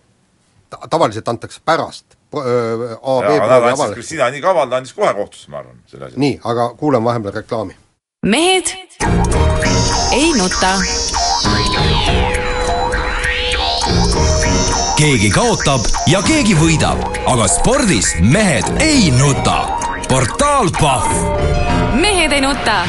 Ta- 0.72 0.88
tavaliselt 0.90 1.28
antakse 1.28 1.60
pärast 1.64 2.04
pro- 2.30 2.44
öö, 2.46 2.96
A, 3.02 3.18
aga 3.18 3.28
nad 3.28 3.36
B-proovi 3.36 3.54
andsid, 3.54 3.72
avaldust. 3.72 3.94
Kristina 3.94 4.30
nii 4.32 4.40
kaval, 4.40 4.68
ta 4.72 4.76
andis 4.80 4.94
kohe 4.96 5.12
kohtusse, 5.14 5.50
ma 5.52 5.58
arvan, 5.60 5.82
selle 5.90 6.06
asja. 6.08 6.18
nii, 6.18 6.38
aga 6.44 6.68
kuulame 6.80 7.04
vahepeal 7.10 7.34
reklaami. 7.34 7.76
mehed 8.26 8.72
ei 10.12 10.32
nuta. 10.38 10.72
keegi 14.96 15.30
kaotab 15.34 15.84
ja 16.06 16.20
keegi 16.24 16.54
võidab, 16.56 17.00
aga 17.28 17.46
spordis 17.50 18.14
mehed 18.20 18.68
ei 18.80 19.10
nuta. 19.18 19.58
portaal 20.08 20.70
Pahv 20.80 21.12
mehed 22.00 22.32
ei 22.32 22.40
nuta. 22.40 22.82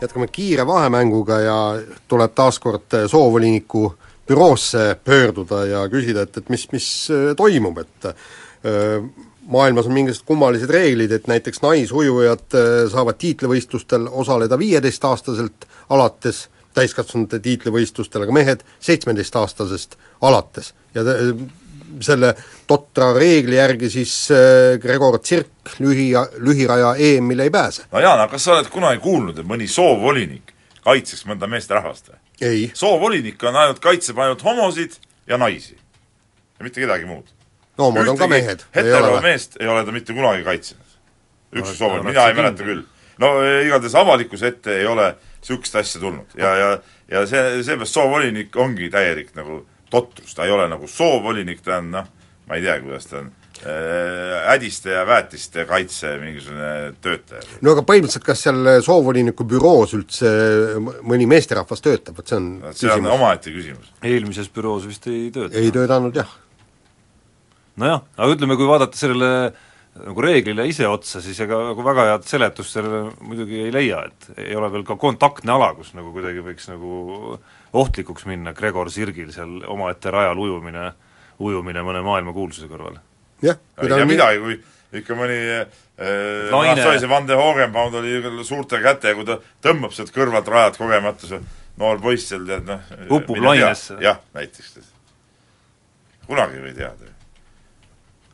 jätkame 0.00 0.26
kiire 0.32 0.66
vahemänguga 0.66 1.38
ja 1.40 1.58
tuleb 2.08 2.34
taas 2.34 2.58
kord 2.58 2.96
soovoliniku 3.10 3.94
büroosse 4.28 4.96
pöörduda 5.04 5.64
ja 5.66 5.84
küsida, 5.92 6.26
et, 6.26 6.36
et 6.36 6.50
mis, 6.52 6.66
mis 6.72 6.88
äh, 7.10 7.30
toimub, 7.38 7.78
et 7.82 8.10
öö, 8.66 9.00
maailmas 9.46 9.86
on 9.86 9.94
mingisugused 9.94 10.26
kummalised 10.26 10.70
reeglid, 10.70 11.12
et 11.14 11.28
näiteks 11.30 11.62
naisujujad 11.62 12.56
öö, 12.58 12.88
saavad 12.90 13.18
tiitlivõistlustel 13.22 14.08
osaleda 14.10 14.58
viieteistaastaselt 14.58 15.68
alates, 15.94 16.46
täiskasvanute 16.76 17.38
tiitlivõistlustel, 17.40 18.26
aga 18.26 18.34
mehed 18.34 18.66
seitsmeteistaastasest 18.84 19.96
alates. 20.20 20.74
ja 20.94 21.04
selle 22.00 22.32
totra 22.66 23.12
reegli 23.16 23.56
järgi 23.56 23.90
siis 23.90 24.12
äh, 24.34 24.78
Gregor 24.82 25.18
Tsirk 25.18 25.78
lühi, 25.78 26.10
lühiraja 26.38 26.94
EM-ile 26.98 27.46
ei 27.46 27.50
pääse. 27.50 27.86
no 27.92 28.00
Jaan, 28.00 28.20
aga 28.20 28.30
kas 28.34 28.44
sa 28.44 28.56
oled 28.56 28.70
kunagi 28.72 29.00
kuulnud, 29.00 29.38
et 29.38 29.48
mõni 29.48 29.68
soovvolinik 29.70 30.52
kaitseks 30.84 31.26
mõnda 31.30 31.48
meesterahvast 31.50 32.10
või? 32.12 32.20
Ei. 32.40 32.70
soovvolinik 32.74 33.42
on 33.44 33.56
ainult, 33.56 33.80
kaitseb 33.84 34.18
ainult 34.18 34.44
homosid 34.44 34.98
ja 35.26 35.38
naisi. 35.38 35.76
ja 36.58 36.64
mitte 36.64 36.80
kedagi 36.80 37.08
muud. 37.08 37.30
noomad 37.78 38.08
on 38.08 38.18
ka 38.18 38.28
mehed, 38.30 38.66
ei 38.74 38.82
ole 38.82 38.90
või? 38.90 38.96
heteromeest 38.96 39.56
ei 39.60 39.70
ole 39.72 39.84
ta 39.84 39.92
mitte 39.92 40.16
kunagi 40.16 40.44
kaitsenud. 40.44 40.98
üks 41.56 41.78
soovvolinik, 41.78 42.04
oled 42.04 42.14
mina 42.14 42.28
ei 42.28 42.40
mäleta 42.40 42.68
küll. 42.68 42.84
no 43.22 43.32
eh, 43.44 43.62
igatahes 43.66 43.94
avalikkuse 43.94 44.52
ette 44.54 44.80
ei 44.80 44.86
ole 44.86 45.14
niisugust 45.40 45.76
asja 45.78 46.00
tulnud 46.00 46.38
ja, 46.38 46.54
ja 46.56 46.70
ja 47.10 47.26
see, 47.26 47.62
seepärast 47.62 47.94
soovvolinik 47.94 48.56
ongi 48.58 48.90
täielik 48.90 49.32
nagu 49.36 49.62
totrus, 49.90 50.34
ta 50.34 50.44
ei 50.44 50.50
ole 50.54 50.68
nagu 50.68 50.88
soovvolinik, 50.90 51.62
ta 51.64 51.78
on 51.80 51.90
noh, 51.94 52.08
ma 52.48 52.58
ei 52.58 52.64
tea, 52.64 52.78
kuidas 52.82 53.06
ta 53.10 53.20
on, 53.20 53.30
hädiste 53.62 54.92
ja 54.92 55.04
väetiste 55.08 55.64
kaitse 55.68 56.16
mingisugune 56.20 56.94
töötaja. 57.02 57.42
no 57.64 57.74
aga 57.74 57.84
põhimõtteliselt, 57.88 58.26
kas 58.26 58.44
seal 58.46 58.72
soovoliniku 58.84 59.46
büroos 59.48 59.94
üldse 59.96 60.32
mõni 60.80 61.28
meesterahvas 61.30 61.84
töötab, 61.84 62.18
vot 62.18 62.28
see 62.28 62.40
on 62.40 62.50
see 62.76 62.90
on 62.92 63.08
omaette 63.14 63.54
küsimus. 63.54 63.92
eelmises 64.04 64.50
büroos 64.52 64.88
vist 64.88 65.06
ei 65.12 65.30
tööta. 65.34 65.56
ei 65.58 65.72
töötanud 65.74 66.20
jah. 66.20 66.34
nojah, 67.80 68.04
aga 68.16 68.36
ütleme, 68.36 68.58
kui 68.60 68.68
vaadata 68.68 68.98
sellele 68.98 69.32
nagu 70.04 70.22
reeglile 70.22 70.66
ise 70.68 70.86
otsa, 70.88 71.20
siis 71.24 71.38
ega 71.44 71.58
nagu 71.70 71.84
väga 71.84 72.06
head 72.10 72.26
seletust 72.28 72.76
sellele 72.76 73.14
muidugi 73.24 73.62
ei 73.64 73.72
leia, 73.72 74.02
et 74.10 74.40
ei 74.48 74.56
ole 74.58 74.68
veel 74.72 74.84
ka 74.86 74.98
kontaktne 75.00 75.54
ala, 75.54 75.72
kus 75.78 75.94
nagu 75.96 76.12
kuidagi 76.14 76.44
võiks 76.44 76.68
nagu 76.70 77.38
ohtlikuks 77.76 78.26
minna 78.28 78.52
Gregor 78.56 78.90
Sirgil 78.92 79.32
seal 79.34 79.62
omaette 79.72 80.12
rajal 80.12 80.40
ujumine, 80.46 80.90
ujumine 81.42 81.84
mõne 81.86 82.02
maailmakuulsuse 82.06 82.68
kõrval. 82.70 82.98
Jah, 83.44 83.58
ei 83.82 83.92
tea 83.92 84.08
midagi, 84.08 84.40
kui 84.42 85.00
ikka 85.00 85.18
mõni 85.18 85.36
äh, 85.36 85.66
Naine. 85.96 86.82
noh, 86.82 86.98
see 87.00 87.10
Van 87.10 87.28
de 87.28 87.36
Hogenbaum, 87.38 87.94
küll 87.94 88.44
suurte 88.46 88.80
kätega, 88.84 89.16
kui 89.18 89.28
ta 89.28 89.38
tõmbab 89.64 89.94
sealt 89.96 90.12
kõrvalt 90.14 90.48
rajalt 90.52 90.78
kogemata, 90.80 91.28
see 91.30 91.40
noor 91.80 92.00
poiss 92.02 92.30
seal 92.30 92.46
tead 92.48 92.68
noh 92.68 92.84
Upub 93.08 93.36
mine 93.36 93.42
tea. 93.42 93.48
lainesse. 93.50 93.98
jah, 94.04 94.20
näiteks. 94.36 94.76
kunagi 96.26 96.58
ei 96.58 96.64
või 96.64 96.76
teada 96.76 97.08
ju. 97.08 97.12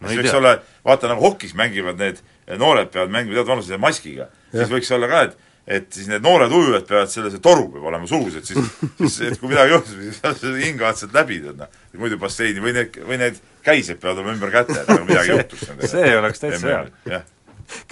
No 0.02 0.08
siis 0.08 0.20
võiks 0.20 0.30
tea. 0.30 0.38
olla, 0.38 0.52
vaata 0.84 1.10
nagu 1.12 1.22
hokis 1.22 1.54
mängivad 1.58 1.98
need 2.02 2.22
noored 2.58 2.90
peavad 2.90 3.12
mängima 3.14 3.38
teatud 3.38 3.54
vanusele 3.54 3.78
maskiga, 3.82 4.28
siis 4.50 4.70
võiks 4.70 4.90
olla 4.94 5.08
ka, 5.10 5.22
et 5.28 5.38
et 5.66 5.86
siis 5.94 6.08
need 6.10 6.24
noored 6.24 6.52
ujujad 6.52 6.86
peavad 6.88 7.10
selle, 7.10 7.30
see 7.30 7.42
toru 7.42 7.68
peab 7.70 7.84
olema 7.92 8.08
suus, 8.10 8.38
et 8.40 8.48
siis, 8.48 8.70
siis 9.04 9.18
et 9.28 9.38
kui 9.38 9.52
midagi 9.52 9.76
juhtub, 9.76 10.00
siis 10.40 10.56
hingavad 10.64 10.98
sealt 10.98 11.14
läbi, 11.14 11.38
tead 11.44 11.60
noh. 11.60 11.76
muidu 12.00 12.18
basseini 12.22 12.64
või 12.64 12.74
need, 12.78 12.98
või 13.06 13.20
need 13.20 13.38
käised 13.66 14.00
peavad 14.02 14.22
olema 14.22 14.34
ümber 14.34 14.50
käte, 14.54 14.80
et 14.80 14.90
nagu 14.90 15.06
midagi 15.06 15.32
juhtuks 15.36 15.68
nendega. 15.70 15.92
see 15.94 16.16
oleks 16.18 16.42
täitsa 16.42 16.72
hea. 16.72 16.80
jah. 17.12 17.28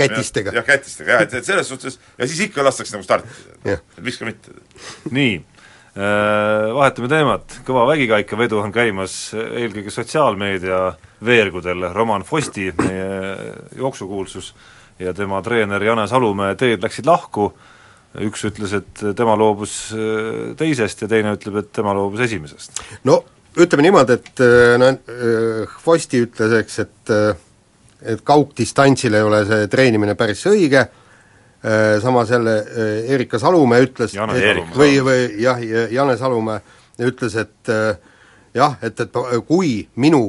kätistega. 0.00 0.56
jah, 0.58 0.66
kätistega, 0.66 1.14
jah, 1.14 1.22
et, 1.28 1.38
et 1.38 1.46
selles 1.46 1.70
suhtes 1.70 2.00
ja 2.18 2.26
siis 2.26 2.42
ikka 2.48 2.66
lastakse 2.66 2.96
nagu 2.96 3.06
startida. 3.06 3.54
Jah. 3.76 3.86
et 3.96 4.02
miks 4.08 4.18
ka 4.18 4.26
mitte. 4.26 4.56
nii, 5.14 5.38
vahetame 6.74 7.08
teemat, 7.10 7.60
kõva 7.66 7.86
vägikaikavedu 7.92 8.60
on 8.62 8.74
käimas 8.74 9.16
eelkõige 9.34 9.94
sotsiaalmeedia 9.94 10.82
veergudel, 11.26 11.86
Roman 11.94 12.26
Fosti, 12.26 12.70
meie 12.78 13.38
jooksukuulsus, 13.78 14.54
ja 15.00 15.14
tema 15.14 15.40
treener 15.42 15.82
Jane 15.82 16.06
Salumäe 16.08 16.54
teed 16.60 16.82
läksid 16.84 17.08
lahku, 17.08 17.50
üks 18.26 18.42
ütles, 18.48 18.72
et 18.76 19.04
tema 19.16 19.36
loobus 19.38 19.74
äh, 19.94 20.54
teisest 20.58 21.04
ja 21.04 21.10
teine 21.10 21.34
ütleb, 21.36 21.60
et 21.62 21.70
tema 21.76 21.94
loobus 21.96 22.24
esimesest. 22.26 22.82
no 23.08 23.20
ütleme 23.58 23.86
niimoodi, 23.86 24.18
et 24.18 24.42
äh, 24.44 24.74
no 24.80 24.90
äh, 24.90 25.78
Fosti 25.84 26.24
ütles, 26.26 26.56
eks, 26.60 26.82
et 26.86 27.14
et 28.00 28.20
kaugdistantsil 28.24 29.12
ei 29.12 29.22
ole 29.22 29.42
see 29.44 29.66
treenimine 29.68 30.14
päris 30.16 30.46
õige, 30.48 30.86
samas 32.00 32.30
jälle 32.32 32.54
Erika 33.12 33.36
Salumäe 33.38 33.82
ütles 33.84 34.14
Jane 34.16 34.38
et, 34.40 34.70
või, 34.72 34.94
või 35.04 35.26
jah, 35.42 35.60
Jane 35.92 36.14
Salumäe 36.16 36.62
ütles, 37.04 37.36
et 37.36 37.72
jah, 38.56 38.78
et, 38.80 39.02
et 39.04 39.18
kui 39.44 39.74
minu 40.00 40.22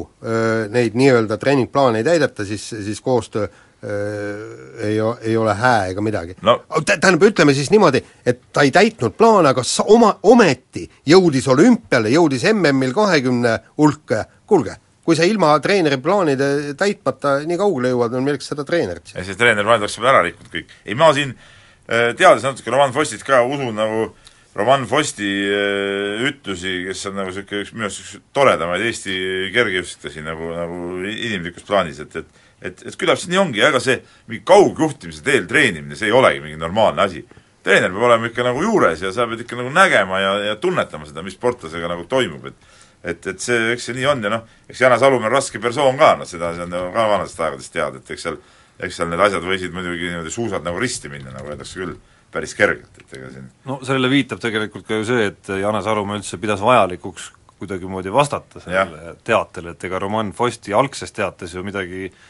neid 0.76 1.00
nii-öelda 1.00 1.40
treeningplaane 1.40 2.04
ei 2.04 2.10
täideta, 2.10 2.44
siis, 2.44 2.66
siis 2.84 3.00
koostöö 3.00 3.48
ei, 3.82 4.98
ei 5.22 5.38
ole 5.38 5.54
hää 5.58 5.88
ega 5.90 6.02
midagi 6.02 6.36
No. 6.46 6.60
Tä- 6.86 6.98
tähendab, 7.02 7.24
ütleme 7.26 7.54
siis 7.54 7.72
niimoodi, 7.74 8.04
et 8.26 8.42
ta 8.54 8.62
ei 8.62 8.72
täitnud 8.72 9.16
plaane, 9.18 9.50
aga 9.50 9.64
sa 9.66 9.84
oma, 9.90 10.14
ometi 10.24 10.86
jõudis 11.10 11.48
olümpiale, 11.50 12.12
jõudis 12.14 12.46
MM-il 12.54 12.94
kahekümne 12.94 13.56
hulka, 13.78 14.26
kuulge, 14.46 14.76
kui 15.06 15.18
sa 15.18 15.26
ilma 15.26 15.56
treeneri 15.64 15.98
plaanide 16.02 16.76
täitmata 16.78 17.40
nii 17.48 17.58
kaugele 17.58 17.94
jõuad, 17.96 18.14
no 18.14 18.22
milleks 18.26 18.52
seda 18.54 18.66
treenerit 18.68 19.08
siis? 19.10 19.18
ja 19.18 19.26
see 19.26 19.40
treener 19.40 19.66
vahel 19.66 19.82
oleks 19.82 19.98
juba 19.98 20.12
ära 20.14 20.22
rikkunud 20.28 20.54
kõik. 20.54 20.76
ei, 20.86 20.98
ma 20.98 21.10
siin 21.18 21.34
äh, 21.34 22.12
teades 22.18 22.46
natuke 22.46 22.74
Roman 22.74 22.94
Fostit 22.94 23.26
ka, 23.26 23.42
usun 23.50 23.74
nagu 23.76 24.12
Roman 24.56 24.86
Fosti 24.86 25.32
äh, 25.48 26.22
ütlusi, 26.28 26.84
kes 26.90 27.06
on 27.10 27.18
nagu 27.18 27.32
niisugune 27.32 27.66
üks 27.66 27.74
minu 27.74 27.88
arust 27.88 28.06
üks 28.06 28.22
toredamaid 28.36 28.86
Eesti 28.90 29.18
kergejõustiklasi 29.56 30.26
nagu, 30.26 30.54
nagu 30.54 30.80
inimlikus 31.08 31.66
plaanis, 31.66 32.02
et, 32.04 32.22
et 32.22 32.50
et, 32.62 32.84
et 32.86 32.98
küllap 32.98 33.20
see 33.20 33.32
nii 33.32 33.42
ongi, 33.42 33.64
ega 33.66 33.82
see 33.84 33.98
mingi 34.30 34.44
kaugjuhtimise 34.48 35.24
teel 35.26 35.48
treenimine, 35.50 35.98
see 35.98 36.12
ei 36.12 36.16
olegi 36.16 36.44
mingi 36.44 36.60
normaalne 36.62 37.08
asi. 37.08 37.26
treener 37.64 37.92
peab 37.94 38.08
olema 38.08 38.30
ikka 38.30 38.46
nagu 38.46 38.62
juures 38.64 39.02
ja 39.02 39.12
sa 39.14 39.28
pead 39.30 39.44
ikka 39.44 39.58
nagu 39.60 39.70
nägema 39.74 40.20
ja, 40.20 40.32
ja 40.50 40.56
tunnetama 40.62 41.06
seda, 41.06 41.22
mis 41.26 41.38
sportlasega 41.38 41.92
nagu 41.92 42.08
toimub, 42.10 42.46
et 42.46 42.80
et, 43.02 43.28
et 43.28 43.40
see, 43.42 43.72
eks 43.74 43.88
see 43.90 43.96
nii 43.98 44.06
on 44.06 44.24
ja 44.24 44.30
noh, 44.30 44.42
eks 44.70 44.82
Jana 44.82 44.98
Salumäe 45.02 45.26
on 45.26 45.34
raske 45.34 45.60
persoon 45.62 45.98
ka, 45.98 46.14
noh 46.20 46.28
seda, 46.30 46.52
see 46.54 46.68
on 46.68 46.94
ka 46.94 47.06
vanadest 47.10 47.40
aegadest 47.42 47.74
teada, 47.74 47.98
et 47.98 48.12
eks 48.14 48.28
seal 48.28 48.38
eks 48.82 48.98
seal 48.98 49.10
need 49.10 49.22
asjad 49.26 49.46
võisid 49.46 49.74
muidugi 49.74 50.10
niimoodi 50.10 50.34
suusad 50.34 50.66
nagu 50.66 50.82
risti 50.82 51.10
minna, 51.10 51.34
nagu 51.34 51.50
öeldakse 51.50 51.82
küll, 51.82 51.96
päris 52.34 52.54
kergelt, 52.58 52.98
et 53.02 53.16
ega 53.18 53.32
siin 53.34 53.48
no 53.66 53.80
sellele 53.86 54.10
viitab 54.14 54.42
tegelikult 54.42 54.86
ka 54.88 55.02
ju 55.02 55.08
see, 55.10 55.32
et 55.32 55.54
Janes 55.62 55.90
Arumäe 55.90 56.22
üldse 56.22 56.38
pidas 56.42 56.62
vajalikuks 56.66 57.32
kuidagimoodi 57.62 58.14
vastata 58.14 58.62
sellele 58.62 59.16
teatele, 59.26 59.74
et 59.74 59.90
ega 59.90 60.00
Roman 60.02 60.32
Fosti 60.34 60.74
algses 60.74 61.14
teates 61.14 61.54
ju 61.58 61.66
midagi 61.66 62.08
öö, 62.08 62.22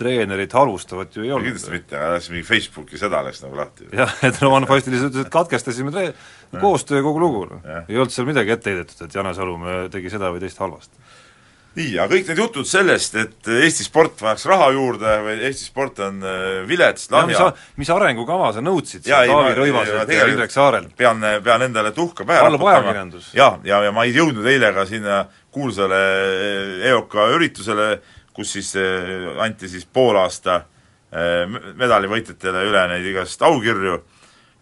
treenerit 0.00 0.52
halvustavat 0.52 1.16
ju 1.16 1.24
ei 1.24 1.32
olnud. 1.32 1.50
kindlasti 1.50 1.74
mitte, 1.74 2.02
läks 2.14 2.28
mingi 2.32 2.46
Facebooki 2.48 3.00
sõda 3.00 3.22
läks 3.26 3.42
nagu 3.44 3.58
lahti. 3.58 3.88
jah, 3.96 4.12
et 4.26 4.42
Roman 4.42 4.66
Fosti 4.70 4.94
lihtsalt 4.94 5.14
ütles, 5.14 5.28
et 5.28 5.32
katkestasime 5.34 5.94
tre-, 5.94 6.12
koostöö 6.60 7.02
kogu 7.06 7.22
lugu, 7.22 7.46
noh. 7.52 7.72
ei 7.86 7.98
olnud 7.98 8.14
seal 8.14 8.28
midagi 8.28 8.54
ette 8.56 8.72
heidetud, 8.72 9.02
et 9.06 9.18
Janes 9.18 9.40
Arumäe 9.40 9.88
tegi 9.92 10.12
seda 10.12 10.32
või 10.32 10.40
teist 10.42 10.60
halvasti. 10.62 10.96
nii, 11.76 11.90
aga 12.02 12.08
kõik 12.14 12.30
need 12.30 12.40
jutud 12.42 12.66
sellest, 12.66 13.18
et 13.20 13.50
Eesti 13.60 13.84
sport 13.86 14.22
vajaks 14.24 14.46
raha 14.50 14.70
juurde 14.74 15.18
või 15.26 15.36
Eesti 15.50 15.68
sport 15.68 16.00
on 16.06 16.24
äh, 16.26 16.46
vilets, 16.68 17.10
lahja 17.12 17.50
mis, 17.76 17.92
arengukava 17.94 18.52
sa 18.56 18.64
nõudsid 18.64 19.04
seal 19.06 19.28
Taavi 19.30 19.58
Rõivaselt 19.58 20.14
ja 20.16 20.30
Indrek 20.32 20.54
Saarelt? 20.54 20.94
pean, 20.96 21.22
pean 21.44 21.66
endale 21.68 21.92
tuhka 21.96 22.26
pähe 22.28 22.40
halb 22.46 22.64
ajakirjandus. 22.72 23.34
jah, 23.36 23.60
ja, 23.68 23.84
ja 23.86 23.92
ma 23.94 24.08
ei 24.08 24.16
jõudnud 24.16 24.48
eile 24.48 24.72
ka 24.74 24.88
sinna 24.88 25.26
kuulsale 25.50 26.00
EOK 26.88 27.14
üritusele, 27.34 27.92
kus 28.34 28.52
siis 28.56 28.74
äh, 28.78 29.42
anti 29.42 29.68
siis 29.68 29.86
poolaasta 29.86 30.60
äh, 30.60 31.60
medalivõitjatele 31.78 32.64
üle 32.68 32.86
neid 32.92 33.06
igast 33.10 33.42
aukirju, 33.42 34.00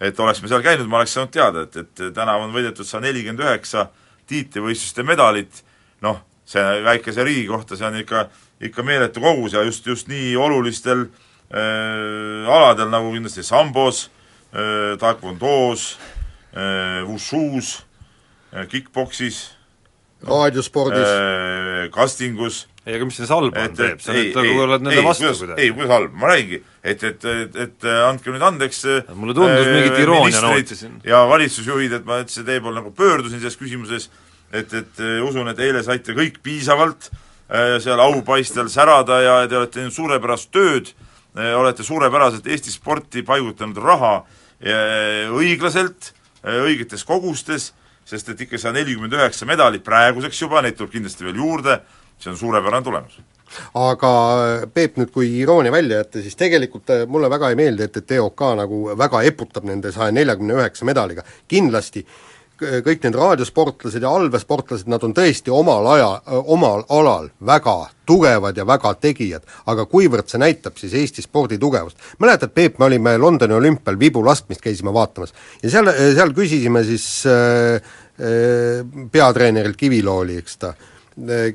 et 0.00 0.20
oleks 0.20 0.42
me 0.42 0.50
seal 0.50 0.64
käinud, 0.64 0.88
ma 0.88 1.00
oleks 1.00 1.16
saanud 1.16 1.32
teada, 1.34 1.64
et, 1.66 1.76
et 1.82 2.04
tänavu 2.14 2.46
on 2.46 2.54
võidetud 2.54 2.86
sada 2.86 3.06
nelikümmend 3.08 3.44
üheksa 3.44 3.88
tiitlivõistluste 4.28 5.04
medalit, 5.06 5.62
noh, 6.04 6.20
see 6.48 6.62
väikese 6.84 7.24
riigi 7.26 7.48
kohta, 7.50 7.76
see 7.76 7.88
on 7.88 7.98
ikka, 8.00 8.28
ikka 8.68 8.84
meeletu 8.86 9.22
kogus 9.24 9.56
ja 9.56 9.64
just, 9.66 9.86
just 9.86 10.08
nii 10.08 10.36
olulistel 10.40 11.04
äh, 11.04 12.48
aladel 12.48 12.90
nagu 12.92 13.12
kindlasti 13.14 13.44
sambos 13.46 14.06
äh,, 14.52 14.96
taekwondoos 15.00 15.90
äh,, 16.56 17.04
wushus 17.08 17.82
äh,, 18.54 18.64
kick-poksis 18.70 19.50
raadiospordis. 20.24 21.04
äh,, 21.04 21.90
kastingus 21.94 22.66
ei, 22.88 22.96
aga 22.96 23.08
mis 23.08 23.18
see 23.20 23.28
salb 23.28 23.52
on, 23.52 23.74
Peep, 23.76 24.00
sa 24.00 24.14
nüüd 24.16 24.36
nagu 24.38 24.62
oled 24.64 24.84
nende 24.86 25.02
vastu 25.04 25.28
kuidagi. 25.28 25.60
ei, 25.60 25.72
kuidas 25.76 25.92
halb, 25.92 26.14
ma 26.16 26.30
räägingi, 26.30 26.60
et, 26.80 27.04
et, 27.04 27.26
et, 27.34 27.58
et 27.66 27.88
andke 28.06 28.32
nüüd 28.32 28.46
andeks 28.48 28.80
Mulle 29.12 29.36
tundus, 29.36 29.68
mingit 29.68 30.00
iroonia 30.00 30.40
nautisin. 30.44 30.96
ja 31.06 31.20
valitsusjuhid, 31.28 31.98
et 32.00 32.08
ma 32.08 32.22
üldse 32.22 32.46
teie 32.48 32.62
poole 32.64 32.80
nagu 32.80 32.94
pöördusin 32.96 33.42
selles 33.42 33.58
küsimuses, 33.60 34.08
et, 34.52 34.72
et 34.72 35.02
eh, 35.04 35.18
usun, 35.24 35.50
et 35.52 35.60
eile 35.60 35.82
saite 35.84 36.16
kõik 36.16 36.40
piisavalt 36.44 37.10
eh, 37.10 37.76
seal 37.84 38.00
aupaistel 38.00 38.70
särada 38.72 39.20
ja 39.24 39.36
te 39.48 39.60
olete 39.60 39.80
teinud 39.80 39.96
suurepärast 39.96 40.52
tööd, 40.54 40.94
olete 41.38 41.84
suurepäraselt 41.86 42.46
Eesti 42.50 42.72
sporti 42.72 43.22
paigutanud 43.22 43.76
raha 43.84 44.14
eh, 44.58 45.28
õiglaselt, 45.28 46.14
õigetes 46.48 47.04
kogustes, 47.06 47.72
sest 48.08 48.32
et 48.32 48.40
ikka 48.46 48.58
sada 48.58 48.78
nelikümmend 48.78 49.12
üheksa 49.18 49.46
medalit 49.46 49.84
praeguseks 49.84 50.40
juba, 50.40 50.62
neid 50.64 50.78
tuleb 50.78 50.94
kindlasti 50.96 51.26
veel 51.28 51.38
juurde, 51.38 51.76
see 52.18 52.30
on 52.32 52.38
suurepärane 52.38 52.84
tulemus. 52.84 53.20
aga 53.74 54.12
Peep, 54.74 54.96
nüüd 55.00 55.12
kui 55.12 55.30
iroonia 55.40 55.72
välja 55.72 56.02
jätta, 56.02 56.22
siis 56.22 56.36
tegelikult 56.36 56.90
äh, 56.92 57.06
mulle 57.08 57.30
väga 57.30 57.52
ei 57.52 57.56
meeldi, 57.56 57.88
et, 57.88 57.96
et 57.96 58.16
EOK 58.18 58.48
nagu 58.62 58.82
väga 58.98 59.22
eputab 59.30 59.68
nende 59.68 59.92
saja 59.92 60.12
neljakümne 60.12 60.58
üheksa 60.58 60.88
medaliga, 60.88 61.24
kindlasti 61.48 62.04
kõik 62.58 63.04
need 63.04 63.14
raadiosportlased 63.14 64.02
ja 64.02 64.10
allveesportlased, 64.10 64.88
nad 64.90 65.02
on 65.06 65.14
tõesti 65.14 65.52
omal 65.54 65.86
aja, 65.94 66.08
omal 66.50 66.82
alal 66.90 67.28
väga 67.46 67.76
tugevad 68.08 68.56
ja 68.58 68.66
väga 68.66 68.94
tegijad, 68.98 69.46
aga 69.70 69.86
kuivõrd 69.86 70.30
see 70.30 70.40
näitab 70.42 70.78
siis 70.80 70.94
Eesti 70.98 71.22
spordi 71.22 71.58
tugevust. 71.58 71.98
mäletad, 72.18 72.50
Peep, 72.54 72.78
me 72.78 72.88
olime 72.88 73.16
Londoni 73.18 73.54
olümpial 73.54 73.98
vibu 73.98 74.24
laskmist 74.24 74.60
käisime 74.60 74.92
vaatamas 74.92 75.34
ja 75.62 75.70
seal, 75.70 75.92
seal 76.16 76.34
küsisime 76.34 76.84
siis 76.84 77.26
äh, 77.26 77.74
äh, 78.18 78.84
peatreenerilt 79.12 79.76
Kivilooli, 79.76 80.38
eks 80.42 80.58
ta, 80.58 80.74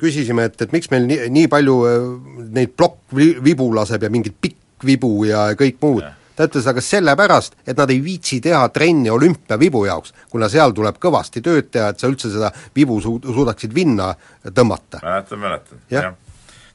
küsisime, 0.02 0.48
et, 0.50 0.60
et 0.62 0.74
miks 0.76 0.90
meil 0.92 1.06
nii, 1.08 1.30
nii 1.34 1.48
palju 1.52 1.78
äh, 1.88 2.10
neid 2.58 2.74
plokkvibu 2.78 3.70
laseb 3.76 4.04
ja 4.04 4.12
mingit 4.14 4.36
pikkvibu 4.42 5.14
ja 5.30 5.48
kõik 5.60 5.80
muud. 5.82 6.04
ta 6.34 6.48
ütles, 6.50 6.66
aga 6.66 6.82
sellepärast, 6.82 7.54
et 7.70 7.78
nad 7.78 7.92
ei 7.94 8.00
viitsi 8.02 8.40
teha 8.42 8.64
trenni 8.74 9.12
olümpiavibu 9.14 9.84
jaoks, 9.86 10.16
kuna 10.34 10.50
seal 10.50 10.74
tuleb 10.74 10.98
kõvasti 10.98 11.44
tööd 11.46 11.70
teha, 11.72 11.92
et 11.94 12.00
sa 12.02 12.10
üldse 12.10 12.32
seda 12.34 12.50
vibu 12.76 12.98
su-, 13.02 13.20
suudaksid 13.22 13.74
vinna 13.74 14.16
tõmmata. 14.50 15.04
mäletan, 15.04 15.40
mäletan, 15.40 15.84
Jah. 15.92 16.10
jah. 16.10 16.16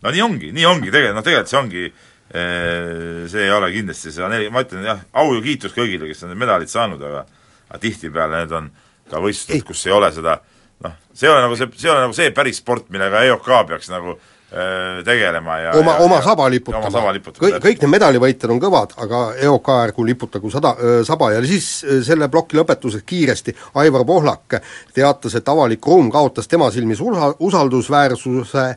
no 0.03 0.14
nii 0.14 0.22
ongi, 0.22 0.53
nii 0.55 0.68
ongi 0.68 0.92
tegelikult, 0.94 1.18
noh 1.18 1.27
tegelikult 1.27 1.51
see 1.51 1.59
ongi 1.59 1.88
see 2.29 3.42
ei 3.46 3.51
ole 3.51 3.72
kindlasti 3.72 4.12
seda 4.12 4.29
neli, 4.29 4.51
ma 4.53 4.61
ütlen 4.62 4.85
jah, 4.85 5.01
au 5.16 5.33
ja 5.35 5.40
kiitus 5.42 5.72
kõigile, 5.72 6.07
kes 6.07 6.22
on 6.22 6.33
need 6.35 6.42
medalid 6.44 6.70
saanud, 6.70 7.03
aga 7.03 7.24
aga 7.68 7.81
tihtipeale 7.83 8.42
need 8.42 8.55
on 8.57 8.70
ka 9.11 9.20
võistlused, 9.24 9.64
kus 9.66 9.87
ei 9.88 9.94
ole 9.96 10.11
seda 10.12 10.38
noh, 10.85 10.97
see 11.12 11.29
ei 11.29 11.33
ole 11.33 11.45
nagu 11.45 11.57
see, 11.59 11.71
see 11.77 11.88
ei 11.88 11.95
ole 11.95 12.03
nagu 12.07 12.17
see 12.17 12.35
päris 12.35 12.61
sport, 12.62 12.88
millega 12.95 13.23
EOK 13.29 13.49
peaks 13.69 13.91
nagu 13.93 14.14
äh, 14.14 15.01
tegelema 15.07 15.59
ja 15.62 15.73
oma, 15.79 15.97
oma 16.05 16.21
saba 16.23 16.47
ja 16.47 16.49
oma 16.49 16.51
liputama. 16.55 16.91
saba. 16.95 17.14
liputama 17.17 17.61
kõik, 17.64 17.81
need 17.83 17.95
medalivõitjad 17.95 18.55
on 18.55 18.62
kõvad, 18.62 18.95
aga 19.07 19.23
EOK 19.49 19.73
ärgu 19.77 20.07
liputagu 20.11 20.53
sada, 20.55 20.75
saba. 21.07 21.33
Ja 21.37 21.43
siis 21.47 21.71
öö, 21.87 22.03
selle 22.07 22.31
ploki 22.33 22.59
lõpetuseks 22.61 23.07
kiiresti. 23.09 23.57
Aivar 23.83 24.07
Pohlak 24.09 24.61
teatas, 24.95 25.38
et 25.38 25.49
avalik 25.49 25.87
ruum 25.87 26.12
kaotas 26.14 26.49
tema 26.49 26.71
silmis 26.75 27.03
usa-, 27.05 27.35
usaldusväärsuse, 27.38 28.69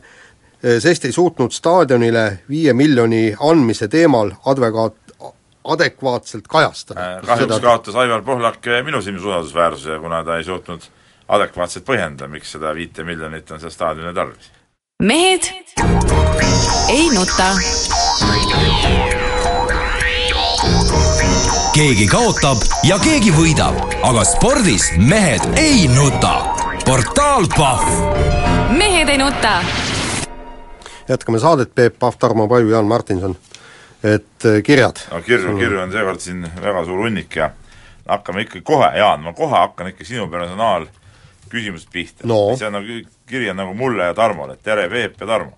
sest 0.61 1.05
ei 1.07 1.13
suutnud 1.13 1.53
staadionile 1.55 2.43
viie 2.49 2.73
miljoni 2.77 3.31
andmise 3.49 3.87
teemal 3.89 4.29
advokaat 4.45 5.01
adekvaatselt 5.63 6.47
kajastada. 6.47 7.01
Äh, 7.17 7.21
kahjuks 7.25 7.59
kaotas 7.61 7.95
Aivar 7.95 8.21
Pohlak 8.25 8.67
äh, 8.67 8.81
minu 8.85 9.01
silmis 9.01 9.23
usaldusväärsuse, 9.23 9.99
kuna 10.01 10.23
ta 10.23 10.37
ei 10.37 10.43
suutnud 10.43 10.87
adekvaatselt 11.31 11.85
põhjendada, 11.87 12.27
miks 12.31 12.51
seda 12.55 12.73
viite 12.75 13.05
miljonit 13.07 13.51
on 13.51 13.61
seal 13.61 13.71
staadionil 13.71 14.15
tarvis. 14.15 14.51
mehed 15.01 15.47
ei 16.89 17.07
nuta. 17.15 17.47
keegi 21.75 22.07
kaotab 22.11 22.65
ja 22.83 22.99
keegi 22.99 23.31
võidab, 23.31 23.79
aga 24.03 24.25
spordis 24.27 24.91
mehed 24.97 25.47
ei 25.57 25.87
nuta. 25.95 26.35
portaal 26.85 27.47
Pahv 27.55 28.77
mehed 28.77 29.09
ei 29.09 29.17
nuta. 29.17 29.61
jätkame 31.07 31.39
saadet, 31.39 31.75
Peep 31.75 31.99
Pahv, 31.99 32.19
Tarmo 32.19 32.47
Paju, 32.47 32.69
Jaan 32.69 32.85
Martinson. 32.85 33.35
et 34.03 34.45
äh, 34.45 34.63
kirjad 34.63 34.97
no 35.11 35.21
kirju, 35.21 35.57
kirju 35.57 35.79
on 35.79 35.91
seekord 35.91 36.19
siin 36.19 36.47
väga 36.61 36.85
suur 36.85 37.05
hunnik 37.05 37.35
ja 37.35 37.51
hakkame 38.07 38.41
ikka 38.41 38.61
kohe, 38.63 38.97
Jaan, 38.97 39.21
ma 39.21 39.33
kohe 39.33 39.57
hakkan 39.57 39.87
ikka 39.87 40.05
sinu 40.05 40.27
personaalküsimusest 41.51 41.91
pihta 41.91 42.27
No. 42.27 42.55
see 42.57 42.67
on 42.67 42.73
nagu, 42.73 43.01
kiri 43.27 43.49
on 43.49 43.55
nagu 43.57 43.73
mulle 43.73 44.03
ja 44.03 44.13
Tarmole, 44.13 44.53
et 44.53 44.63
tere, 44.63 44.89
Peep 44.89 45.19
ja 45.21 45.27
Tarmo. 45.27 45.57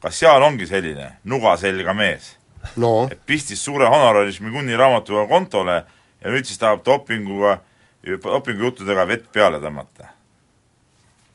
kas 0.00 0.18
seal 0.18 0.42
ongi 0.42 0.66
selline 0.66 1.12
nuga 1.24 1.56
selga 1.56 1.94
mees, 1.94 2.36
no 2.76 3.08
et 3.10 3.18
pistis 3.26 3.62
suure 3.64 3.86
honorari 3.86 4.32
Šmiguni 4.32 4.76
raamatuga 4.76 5.26
kontole 5.28 5.84
ja 6.22 6.30
nüüd 6.30 6.44
siis 6.46 6.58
tahab 6.58 6.84
dopinguga, 6.86 7.58
dopingujuttudega 8.06 9.06
vett 9.08 9.32
peale 9.32 9.58
tõmmata? 9.58 10.06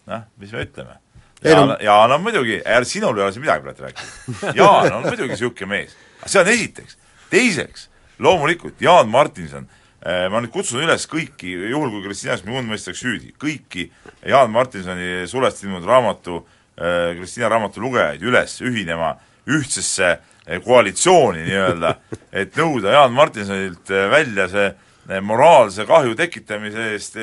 noh, 0.07 0.21
mis 0.37 0.51
me 0.51 0.63
ütleme? 0.63 0.99
Jaan 1.43 1.67
no-, 1.67 1.77
Jaan 1.81 2.11
on 2.11 2.21
muidugi, 2.23 2.61
sinul 2.83 3.17
ei 3.17 3.23
ole 3.23 3.31
siin 3.31 3.43
midagi 3.43 3.63
praegu 3.63 3.83
rääkida. 3.83 4.53
Jaan 4.55 4.93
on 4.93 5.03
muidugi 5.03 5.33
niisugune 5.33 5.67
mees. 5.69 5.95
see 6.25 6.39
on 6.41 6.47
esiteks. 6.47 6.97
teiseks, 7.29 7.89
loomulikult 8.19 8.81
Jaan 8.81 9.09
Martinson, 9.09 9.67
ma 10.03 10.41
nüüd 10.43 10.51
kutsun 10.51 10.83
üles 10.83 11.05
kõiki, 11.07 11.53
juhul 11.71 11.91
kui 11.93 12.01
Kristina 12.03 12.35
Šmigun 12.35 12.67
mõistetakse 12.67 13.05
süüdi, 13.05 13.29
kõiki 13.39 13.85
Jaan 14.27 14.51
Martinsoni 14.51 15.23
sulest 15.31 15.63
ilmunud 15.63 15.87
raamatu, 15.87 16.41
Kristina 16.75 17.51
raamatu 17.53 17.79
lugejaid 17.79 18.23
üles 18.25 18.57
ühinema 18.65 19.13
ühtsesse 19.47 20.09
eh, 20.09 20.59
koalitsiooni 20.63 21.45
nii-öelda, 21.47 21.93
et 22.41 22.59
nõuda 22.59 22.97
Jaan 22.97 23.15
Martinsonilt 23.15 23.93
välja 24.11 24.49
see 24.51 25.19
moraalse 25.23 25.87
kahju 25.87 26.17
tekitamise 26.19 26.89
eest 26.91 27.17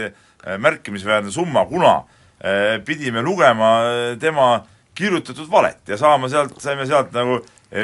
märkimisväärne 0.60 1.32
summa, 1.32 1.66
kuna 1.68 1.98
pidime 2.88 3.20
lugema 3.24 3.70
tema 4.20 4.62
kirjutatud 4.96 5.48
valet 5.52 5.88
ja 5.88 5.96
saama 6.00 6.28
sealt, 6.32 6.56
saime 6.60 6.86
sealt 6.88 7.12
nagu 7.12 7.42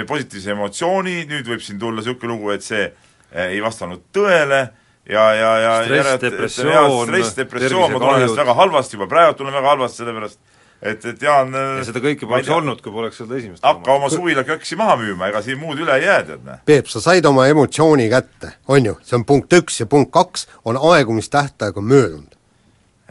positiivse 0.08 0.54
emotsiooni, 0.56 1.26
nüüd 1.28 1.52
võib 1.52 1.60
siin 1.64 1.80
tulla 1.80 2.00
niisugune 2.00 2.32
lugu, 2.32 2.50
et 2.56 2.64
see 2.64 2.88
ei 3.36 3.60
vastanud 3.60 4.08
tõele 4.16 4.64
ja, 5.10 5.24
ja, 5.34 5.50
ja 5.58 5.72
Stress, 5.84 6.20
depressioon, 6.22 7.14
depressioon, 7.36 7.92
ma 7.92 7.98
tunnen 8.02 8.22
ennast 8.22 8.42
väga 8.42 8.54
halvasti, 8.54 8.96
juba 8.98 9.08
praegu 9.10 9.38
tunnen 9.38 9.54
väga 9.54 9.74
halvasti, 9.74 10.02
sellepärast 10.02 10.38
et, 10.82 11.04
et 11.04 11.22
Jaan 11.22 11.54
ja 11.54 11.84
seda 11.86 12.02
kõike 12.04 12.28
poleks 12.28 12.50
olnud, 12.52 12.82
kui 12.84 12.94
poleks 12.94 13.20
seda 13.22 13.38
esimest 13.38 13.64
hakka 13.66 13.96
oma 13.96 14.10
suvilaköksi 14.12 14.78
maha 14.78 14.98
müüma, 15.00 15.30
ega 15.32 15.42
siin 15.44 15.60
muud 15.60 15.80
üle 15.82 15.96
ei 15.98 16.06
jää, 16.06 16.22
tead 16.30 16.46
näe. 16.46 16.60
Peep, 16.68 16.90
sa 16.92 17.02
said 17.04 17.26
oma 17.28 17.46
emotsiooni 17.50 18.08
kätte, 18.12 18.56
on 18.68 18.90
ju, 18.90 18.96
see 19.06 19.18
on 19.20 19.26
punkt 19.28 19.56
üks 19.56 19.80
ja 19.82 19.88
punkt 19.90 20.12
kaks 20.14 20.48
on 20.64 20.78
aegumistähtaeg 20.92 21.78
on 21.78 21.92
möödunud. 21.92 22.38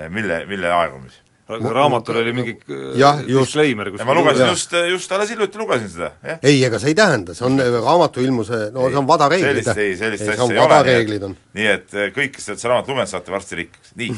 mille, 0.09 0.45
mille 0.45 0.73
aegumis? 0.73 1.21
Raamatul 1.47 2.15
oli 2.15 2.33
mingi 2.33 2.55
jah, 2.97 3.19
just. 3.27 3.53
disclaimer, 3.53 3.91
kus 3.93 4.01
ja 4.01 4.07
ma 4.07 4.15
lugesin 4.17 4.47
just, 4.49 4.71
just 4.89 5.11
alles 5.13 5.29
hiljuti 5.29 5.59
lugesin 5.61 5.89
seda, 5.93 6.09
jah. 6.25 6.39
ei, 6.41 6.63
ega 6.65 6.79
see 6.81 6.89
ei 6.93 6.97
tähenda, 6.97 7.35
see 7.37 7.45
on 7.45 7.61
raamatu 7.61 8.23
ilmuse, 8.23 8.61
no 8.73 8.87
see 8.89 8.99
on 9.01 9.07
vadareeglid. 9.09 9.61
sellist, 9.61 9.81
ei, 9.83 9.93
sellist 9.99 10.25
asja 10.25 10.47
ei 10.49 10.61
ole, 10.63 11.19
on. 11.29 11.37
nii 11.59 11.69
et 11.69 11.97
kõik, 12.15 12.33
kes 12.37 12.47
te 12.47 12.53
olete 12.53 12.63
seda 12.63 12.73
raamatut 12.73 12.93
lugenud, 12.95 13.11
saate 13.13 13.35
varsti 13.35 13.61
rikkaks, 13.61 13.93
nii. 14.01 14.15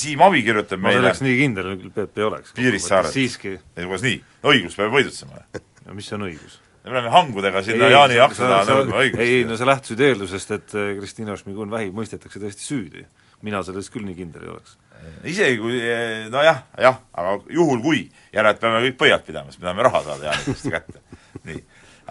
Siim 0.00 0.22
Avi 0.24 0.40
kirjutab 0.44 0.80
ma 0.80 0.90
meile 0.90 1.02
selleks 1.02 1.24
nii 1.24 1.36
kindel, 1.42 1.70
Peep, 1.94 2.16
ei 2.16 2.24
oleks. 2.24 2.54
Piirissaared. 2.56 3.12
siiski. 3.12 3.54
ei, 3.56 3.84
kuidas 3.84 4.04
nii? 4.04 4.18
õigus 4.52 4.76
peab 4.76 4.96
võidutsema. 4.96 5.44
no 5.86 5.96
mis 5.96 6.10
on 6.16 6.26
õigus? 6.28 6.58
me 6.84 6.94
peame 6.94 7.12
hangudega 7.12 7.62
sinna 7.64 7.88
Jaani 7.92 8.20
akna 8.24 8.52
taha 8.52 8.66
nõudma 8.68 9.00
õigust. 9.04 9.24
ei, 9.24 9.40
no 9.48 9.56
sa 9.60 9.68
lähtusid 9.68 10.04
eeldusest, 10.04 10.52
et 10.56 10.76
äh, 10.76 10.92
Kristina 11.00 11.36
Šmigun-Vähi 11.36 11.92
mõistetakse 11.96 12.40
tõesti 12.42 12.64
süüdi. 12.64 13.06
mina 13.42 13.62
selles 13.62 13.88
küll 13.92 14.08
nii 14.08 14.16
kindel 14.18 14.48
ei 14.48 14.52
oleks 14.56 14.76
isegi 15.24 15.58
kui, 15.60 15.80
nojah, 16.32 16.62
jah, 16.80 17.00
aga 17.18 17.34
juhul 17.52 17.82
kui, 17.82 18.04
järelikult 18.34 18.62
peame 18.62 18.84
kõik 18.86 18.98
pöialt 19.00 19.26
pidama, 19.26 19.52
sest 19.52 19.62
me 19.62 19.68
tahame 19.68 19.86
raha 19.86 20.02
saada 20.06 20.28
Jaanikuste 20.28 20.72
kätte. 20.74 21.02
nii. 21.48 21.62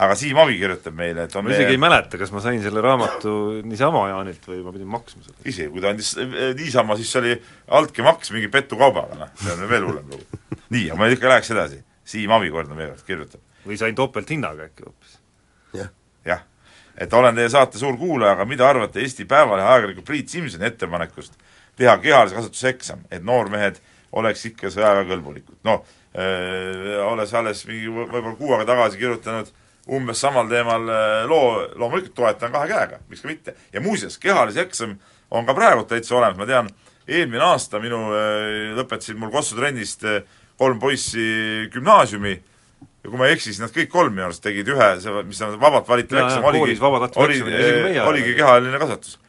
aga 0.06 0.18
Siim 0.20 0.38
Avi 0.42 0.58
kirjutab 0.60 0.98
meile, 0.98 1.26
et 1.28 1.36
on 1.36 1.46
ma 1.46 1.54
isegi 1.54 1.66
meie... 1.66 1.78
ei 1.78 1.82
mäleta, 1.82 2.20
kas 2.22 2.34
ma 2.34 2.42
sain 2.44 2.62
selle 2.64 2.84
raamatu 2.86 3.36
niisama 3.66 4.04
Jaanilt 4.12 4.50
või 4.50 4.60
ma 4.66 4.74
pidin 4.76 4.92
maksma 4.92 5.24
selle. 5.26 5.38
isegi 5.46 5.70
kui 5.74 5.84
ta 5.84 5.94
andis 5.94 6.14
eh, 6.22 6.36
niisama, 6.58 6.98
siis 7.00 7.14
see 7.14 7.24
oli 7.24 7.38
altkäemaks 7.80 8.34
mingi 8.36 8.52
petukaubaga, 8.54 9.22
noh, 9.24 9.34
see 9.42 9.56
on 9.56 9.66
veel 9.72 9.88
hullem 9.90 10.14
lugu. 10.14 10.44
nii, 10.76 10.90
aga 10.92 11.00
ma 11.00 11.12
ikka 11.14 11.32
läheks 11.34 11.54
edasi. 11.56 11.82
Siim 12.08 12.32
Avi, 12.32 12.52
kordan 12.54 12.78
veel 12.80 12.94
kord, 12.94 13.04
kirjutab. 13.08 13.42
või 13.68 13.80
sain 13.80 13.96
topelthinnaga 13.96 14.70
äkki 14.70 14.86
hoopis. 14.88 15.18
jah. 15.76 15.90
jah. 16.28 16.46
et 16.96 17.14
olen 17.14 17.36
teie 17.36 17.50
saate 17.52 17.82
suur 17.82 17.98
kuulaja, 18.00 18.38
aga 18.38 18.46
mida 18.48 18.70
arvate 18.70 19.04
Eesti 19.04 19.26
Päevalehe 19.26 19.68
ajakirjaniku 19.68 20.06
Priit 20.08 20.30
Simsoni 20.32 20.70
ettepanekust 20.70 21.36
teha 21.78 21.98
kehalise 22.02 22.38
kasvatuse 22.38 22.74
eksam, 22.74 23.06
et 23.12 23.24
noormehed 23.26 23.80
oleks 24.18 24.46
ikka 24.50 24.72
sõjaväekõlbulikud. 24.74 25.60
noh, 25.68 25.86
olles 27.06 27.34
alles 27.38 27.64
mingi 27.70 27.92
võib-olla 27.94 28.36
kuu 28.40 28.54
aega 28.56 28.66
tagasi 28.72 28.98
kirjutanud 28.98 29.52
umbes 29.98 30.20
samal 30.20 30.50
teemal 30.52 30.90
loo, 31.30 31.52
loomulikult 31.80 32.16
toetan 32.18 32.52
kahe 32.52 32.68
käega, 32.72 33.00
miks 33.10 33.24
ka 33.24 33.30
mitte. 33.32 33.56
ja 33.74 33.84
muuseas, 33.84 34.18
kehalise 34.18 34.66
eksam 34.66 34.98
on 35.32 35.46
ka 35.46 35.56
praegu 35.56 35.86
täitsa 35.88 36.18
olemas, 36.18 36.40
ma 36.40 36.48
tean, 36.50 36.72
eelmine 37.08 37.44
aasta 37.44 37.80
minu, 37.84 38.02
lõpetasid 38.80 39.20
mul 39.20 39.32
Kossu 39.32 39.56
trennist 39.60 40.04
kolm 40.58 40.80
poissi 40.82 41.68
gümnaasiumi 41.74 42.34
ja 42.34 43.12
kui 43.12 43.20
ma 43.20 43.30
ei 43.30 43.38
eksi, 43.38 43.52
siis 43.52 43.62
nad 43.64 43.72
kõik 43.76 43.92
kolm 43.94 44.16
minu 44.16 44.26
arust 44.28 44.44
tegid 44.44 44.68
ühe, 44.74 44.90
see, 45.04 45.24
mis 45.28 45.40
on 45.46 45.56
vabalt 45.62 45.88
valitav 45.88 46.24
eksam, 46.26 46.48
oligi, 46.50 46.80
oli, 47.22 47.40
oligi 48.02 48.36
kehaline 48.40 48.82
kasvatus 48.82 49.20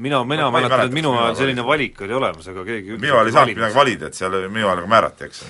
mina, 0.00 0.24
mina 0.24 0.48
mäletan, 0.52 0.86
et 0.86 0.94
minu 0.94 1.12
ajal 1.18 1.36
selline 1.38 1.64
valik 1.66 2.00
oli 2.04 2.16
olemas, 2.16 2.48
aga 2.50 2.64
keegi 2.66 2.96
minu 2.96 3.14
ajal 3.14 3.30
ei 3.30 3.34
saanud 3.36 3.58
midagi 3.58 3.76
valida, 3.76 4.10
et 4.10 4.18
seal 4.18 4.36
minu 4.48 4.66
ajal 4.66 4.80
nagu 4.80 4.90
määrati, 4.90 5.28
eks. 5.28 5.42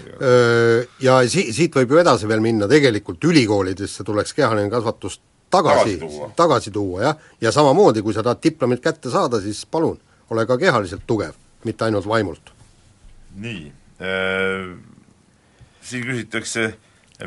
Ja 1.04 1.18
si-, 1.30 1.50
siit 1.56 1.76
võib 1.78 1.94
ju 1.94 2.00
edasi 2.02 2.28
veel 2.30 2.42
minna, 2.44 2.68
tegelikult 2.70 3.24
ülikoolidesse 3.30 4.06
tuleks 4.06 4.34
kehaline 4.36 4.70
kasvatus 4.72 5.20
tagasi, 5.50 5.96
tagasi 5.96 5.98
tuua, 6.02 6.30
tagasi 6.38 6.74
tuua, 6.74 7.02
jah, 7.06 7.24
ja 7.40 7.54
samamoodi, 7.54 8.04
kui 8.06 8.16
sa 8.16 8.24
tahad 8.26 8.42
diplomit 8.42 8.82
kätte 8.84 9.12
saada, 9.12 9.40
siis 9.42 9.62
palun, 9.66 9.98
ole 10.30 10.46
ka 10.46 10.58
kehaliselt 10.58 11.06
tugev, 11.06 11.38
mitte 11.64 11.86
ainult 11.86 12.08
vaimult. 12.08 12.54
nii 13.40 13.66
äh,, 14.02 14.70
siin 15.82 16.06
küsitakse, 16.06 16.72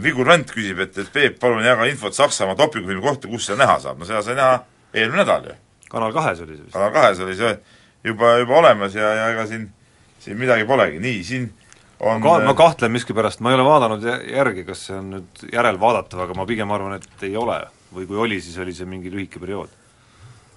Vigur 0.04 0.26
Vänt 0.26 0.50
küsib, 0.50 0.80
et, 0.82 0.96
et 0.98 1.10
Peep, 1.14 1.36
palun 1.40 1.62
jaga 1.64 1.86
infot 1.86 2.16
Saksamaa 2.18 2.58
dopingufilmi 2.58 3.04
kohta, 3.04 3.30
kus 3.30 3.46
seda 3.46 3.62
näha 3.62 3.78
saab, 3.80 4.00
no 4.02 4.08
seda 4.10 4.24
sai 4.26 4.36
näha 4.40 4.56
eelmine 4.94 5.22
nädal 5.22 5.52
ju 5.52 5.60
Kanal 5.94 6.14
kahes 6.16 6.42
oli 6.42 6.58
see 6.58 6.66
vist? 6.66 6.74
Kanal 6.74 6.94
kahes 6.96 7.20
oli 7.22 7.36
see 7.38 7.52
juba, 8.04 8.38
juba 8.42 8.58
olemas 8.64 8.96
ja, 8.98 9.12
ja 9.20 9.28
ega 9.34 9.46
siin, 9.50 9.68
siin 10.24 10.40
midagi 10.40 10.66
polegi, 10.70 10.98
nii, 11.04 11.20
siin 11.28 11.46
on 12.04 12.24
ma, 12.24 12.40
ma 12.48 12.56
kahtlen 12.58 12.92
miskipärast, 12.96 13.44
ma 13.44 13.54
ei 13.54 13.60
ole 13.60 13.68
vaadanud 13.68 14.08
järgi, 14.32 14.66
kas 14.68 14.88
see 14.90 14.98
on 14.98 15.12
nüüd 15.18 15.44
järelvaadatav, 15.54 16.26
aga 16.26 16.38
ma 16.38 16.48
pigem 16.50 16.74
arvan, 16.74 16.98
et 16.98 17.28
ei 17.28 17.38
ole. 17.40 17.62
või 17.94 18.08
kui 18.10 18.18
oli, 18.18 18.40
siis 18.42 18.58
oli 18.58 18.74
see 18.74 18.88
mingi 18.90 19.12
lühike 19.14 19.38
periood. 19.38 19.70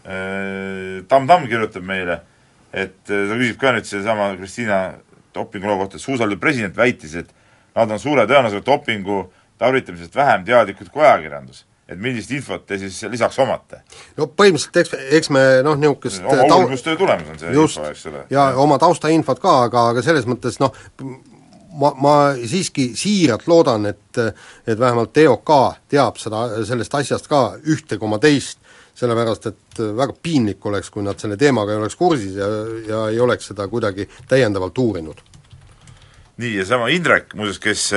Äh, 0.09 1.03
Tamm-Tamm 1.05 1.45
kirjutab 1.51 1.85
meile, 1.85 2.23
et 2.73 3.11
äh, 3.13 3.27
ta 3.29 3.37
küsib 3.37 3.59
ka 3.61 3.75
nüüd 3.77 3.85
sedasama 3.85 4.31
Kristiina 4.39 4.79
dopinguloo 5.37 5.83
kohta, 5.83 6.01
et 6.01 6.05
suusaliidu 6.07 6.41
president 6.41 6.79
väitis, 6.79 7.13
et 7.21 7.35
nad 7.77 7.93
on 7.93 8.01
suure 8.01 8.25
tõenäosusega 8.25 8.65
dopingu 8.65 9.27
tarvitamisest 9.61 10.17
vähem 10.17 10.49
teadlikud 10.49 10.89
kui 10.95 11.05
ajakirjandus 11.05 11.67
et 11.87 12.01
millist 12.03 12.33
infot 12.35 12.65
te 12.67 12.79
siis 12.81 12.99
lisaks 13.11 13.39
omate? 13.43 13.83
no 14.19 14.27
põhimõtteliselt 14.27 14.81
eks, 14.83 14.97
eks 15.21 15.31
me 15.35 15.45
noh, 15.67 15.79
niisugust 15.79 16.25
oma 16.25 16.49
tau... 16.49 16.65
uurimustöö 16.65 16.99
tulemus 16.99 17.31
on 17.35 17.41
see 17.43 17.55
just, 17.55 17.79
info, 17.79 17.93
eks 17.93 18.07
ole. 18.11 18.27
ja 18.31 18.49
oma 18.63 18.79
taustainfot 18.83 19.41
ka, 19.43 19.57
aga, 19.69 19.89
aga 19.95 20.05
selles 20.05 20.27
mõttes 20.27 20.59
noh, 20.63 20.75
ma, 21.79 21.93
ma 22.03 22.17
siiski 22.43 22.91
siiralt 22.99 23.47
loodan, 23.51 23.87
et 23.93 24.23
et 24.67 24.79
vähemalt 24.79 25.17
EOK 25.23 25.53
teab 25.93 26.19
seda, 26.21 26.47
sellest 26.67 26.95
asjast 26.99 27.31
ka 27.31 27.43
ühte 27.71 28.01
koma 28.03 28.19
teist, 28.23 28.59
sellepärast 28.97 29.51
et 29.53 29.81
väga 29.97 30.17
piinlik 30.23 30.67
oleks, 30.67 30.91
kui 30.91 31.05
nad 31.05 31.21
selle 31.21 31.37
teemaga 31.39 31.75
ei 31.75 31.83
oleks 31.83 31.99
kursis 32.01 32.39
ja, 32.41 32.51
ja 32.89 33.07
ei 33.13 33.21
oleks 33.21 33.53
seda 33.53 33.69
kuidagi 33.69 34.09
täiendavalt 34.29 34.79
uurinud. 34.79 35.21
nii, 36.37 36.55
ja 36.57 36.65
sama 36.67 36.89
Indrek 36.93 37.35
muuseas, 37.35 37.61
kes 37.63 37.91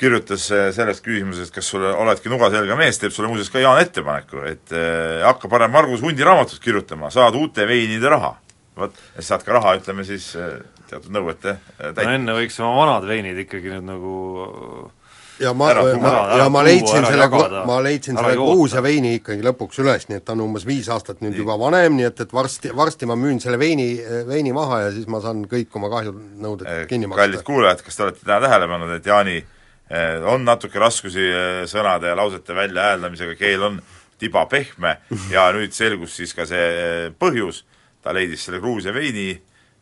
kirjutas 0.00 0.48
äh, 0.54 0.68
sellest 0.74 1.04
küsimusest, 1.04 1.52
kas 1.54 1.68
sulle 1.72 1.92
oledki 1.92 2.32
nugaselga 2.32 2.76
mees, 2.78 2.98
teeb 3.00 3.14
sulle 3.14 3.30
muuseas 3.30 3.50
ka 3.52 3.62
Jaan 3.62 3.80
ettepaneku, 3.82 4.44
et 4.48 4.76
äh, 4.76 5.20
hakka 5.26 5.50
parem 5.52 5.74
Margus 5.74 6.04
Hundi 6.04 6.24
raamatut 6.26 6.62
kirjutama, 6.62 7.12
saad 7.14 7.36
uute 7.38 7.68
veinide 7.68 8.12
raha. 8.12 8.36
vot, 8.80 8.94
ja 9.16 9.22
saad 9.26 9.44
ka 9.44 9.58
raha, 9.58 9.74
ütleme 9.80 10.06
siis 10.08 10.30
äh, 10.40 10.56
teatud 10.88 11.12
nõuete 11.12 11.56
äh, 11.56 11.90
täitmiseks. 11.90 12.06
no 12.06 12.16
enne 12.16 12.38
võiks 12.38 12.56
oma 12.62 12.78
vanad 12.84 13.06
veinid 13.10 13.44
ikkagi 13.44 13.74
nüüd 13.74 13.84
nagu 13.90 14.14
ja 15.40 15.52
ma, 15.56 15.68
ma, 16.00 16.14
ja 16.40 16.48
ma 16.52 16.64
leidsin 16.64 17.04
selle, 17.04 17.28
ma 17.68 17.78
leidsin 17.84 18.16
selle 18.16 18.34
Gruusia 18.40 18.82
veini 18.84 19.14
ikkagi 19.18 19.44
lõpuks 19.44 19.82
üles, 19.84 20.08
nii 20.08 20.20
et 20.20 20.24
ta 20.24 20.36
on 20.36 20.46
umbes 20.46 20.64
viis 20.68 20.88
aastat 20.92 21.20
nüüd 21.20 21.34
nii. 21.34 21.44
juba 21.44 21.58
vanem, 21.60 22.00
nii 22.00 22.08
et, 22.08 22.24
et 22.24 22.34
varsti, 22.36 22.72
varsti 22.76 23.08
ma 23.08 23.18
müün 23.20 23.40
selle 23.42 23.60
veini, 23.60 23.92
veini 24.28 24.52
maha 24.56 24.86
ja 24.86 24.90
siis 24.96 25.08
ma 25.12 25.20
saan 25.24 25.44
kõik 25.50 25.76
oma 25.80 25.92
kahjunõuded 25.92 26.84
kinni 26.88 27.08
maksta. 27.08 27.24
kallid 27.26 27.48
kuulajad, 27.48 27.84
kas 27.84 27.96
te 27.96 28.06
olete 28.08 28.24
täna 28.24 28.42
tähele 28.48 28.68
pannud, 28.70 28.96
et 28.96 29.08
Jaani 29.12 29.40
Eh, 29.40 29.56
on 30.30 30.44
natuke 30.46 30.78
raskusi 30.78 31.24
eh, 31.26 31.62
sõnade 31.70 32.10
ja 32.10 32.16
lausete 32.18 32.54
väljahääldamisega, 32.54 33.34
keel 33.38 33.66
on 33.66 33.80
tiba 34.20 34.46
pehme. 34.46 34.98
Ja 35.34 35.48
nüüd 35.56 35.74
selgus 35.76 36.16
siis 36.20 36.34
ka 36.36 36.46
see 36.48 36.66
eh, 36.70 37.06
põhjus, 37.18 37.64
ta 38.02 38.14
leidis 38.16 38.44
selle 38.46 38.60
Gruusia 38.62 38.94
veini 38.94 39.32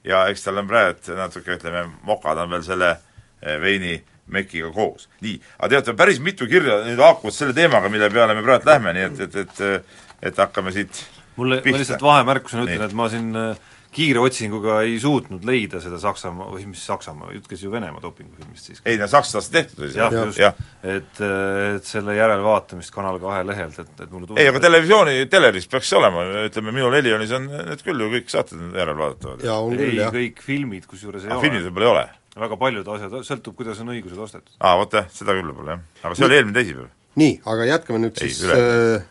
ja 0.04 0.26
eks 0.30 0.46
tal 0.46 0.62
on 0.62 0.70
praegu 0.70 1.16
natuke, 1.16 1.58
ütleme, 1.58 1.86
mokad 2.06 2.40
on 2.40 2.50
veel 2.50 2.64
selle 2.66 2.96
veini 3.38 4.00
mekiga 4.34 4.72
koos. 4.74 5.06
nii, 5.22 5.36
aga 5.58 5.68
teate, 5.76 5.94
päris 5.96 6.18
mitu 6.20 6.46
kirja 6.50 6.80
nüüd 6.84 6.98
haakuvad 6.98 7.34
selle 7.34 7.54
teemaga, 7.54 7.88
mille 7.88 8.10
peale 8.10 8.34
me 8.34 8.42
praegu 8.42 8.66
lähme, 8.66 8.92
nii 8.96 9.04
et, 9.06 9.20
et, 9.28 9.36
et 9.38 9.84
et 10.22 10.38
hakkame 10.38 10.72
siit 10.74 11.02
mulle, 11.38 11.60
ma 11.62 11.80
lihtsalt 11.80 12.02
vahemärkusena 12.02 12.66
ütlen, 12.66 12.86
et 12.88 12.96
ma 12.98 13.08
siin 13.12 13.28
äh, 13.38 13.74
kiire 13.94 14.20
otsinguga 14.20 14.80
ei 14.84 14.98
suutnud 15.00 15.44
leida 15.48 15.80
seda 15.82 15.98
Saksamaa, 16.00 16.48
või 16.52 16.66
mis 16.68 16.82
Saksamaa, 16.86 17.32
jutt 17.36 17.48
käis 17.50 17.62
ju 17.64 17.70
Venemaa 17.72 18.02
dopingufilmist 18.02 18.70
siis. 18.70 18.82
ei 18.84 18.98
no 19.00 19.08
sakslased 19.10 19.54
tehtud 19.54 19.84
oli 19.84 19.92
see. 19.94 20.02
jah, 20.02 20.16
just 20.28 20.40
ja., 20.42 20.52
et, 20.82 21.22
et 21.22 21.88
selle 21.88 22.16
järelvaatamist 22.18 22.92
Kanal 22.94 23.20
kahe 23.22 23.40
lehelt, 23.48 23.78
et, 23.80 23.92
et 23.96 24.10
mulle 24.10 24.28
tundub 24.28 24.42
ei, 24.42 24.50
aga 24.50 24.62
televisiooni, 24.64 25.16
teleris 25.32 25.68
peaks 25.72 25.92
olema, 25.98 26.26
ütleme 26.50 26.74
minul 26.76 26.98
Helionis 26.98 27.32
on 27.38 27.48
need 27.48 27.84
küll 27.86 28.04
ju 28.04 28.10
kõik 28.12 28.32
saated 28.32 28.76
järelvaadatavad. 28.76 29.46
ei, 29.78 30.02
kõik 30.18 30.44
filmid 30.44 30.88
kusjuures 30.90 31.24
ei 31.24 31.32
aga 31.32 31.40
ole. 31.40 31.46
filmid 31.48 31.68
võib-olla 31.70 31.88
ei 31.88 31.94
ole? 31.94 32.06
väga 32.38 32.60
paljud 32.60 32.92
asjad, 32.94 33.16
sõltub, 33.26 33.56
kuidas 33.58 33.80
on 33.82 33.88
õigused 33.96 34.20
ostetud. 34.28 34.54
aa, 34.60 34.76
vot 34.78 34.92
jah, 35.00 35.08
seda 35.14 35.34
küll 35.38 35.48
võib-olla 35.48 35.78
jah. 35.78 35.88
aga 36.04 36.18
see 36.18 36.28
oli 36.28 36.38
eelmine 36.38 36.60
teisipäev. 36.60 36.92
nii, 37.24 37.40
aga 37.54 37.72
jätkame 37.72 38.04
nüüd 38.04 38.20
ei, 38.20 38.28
siis 38.28 38.44
üle. 38.46 38.60
äh... 38.60 39.08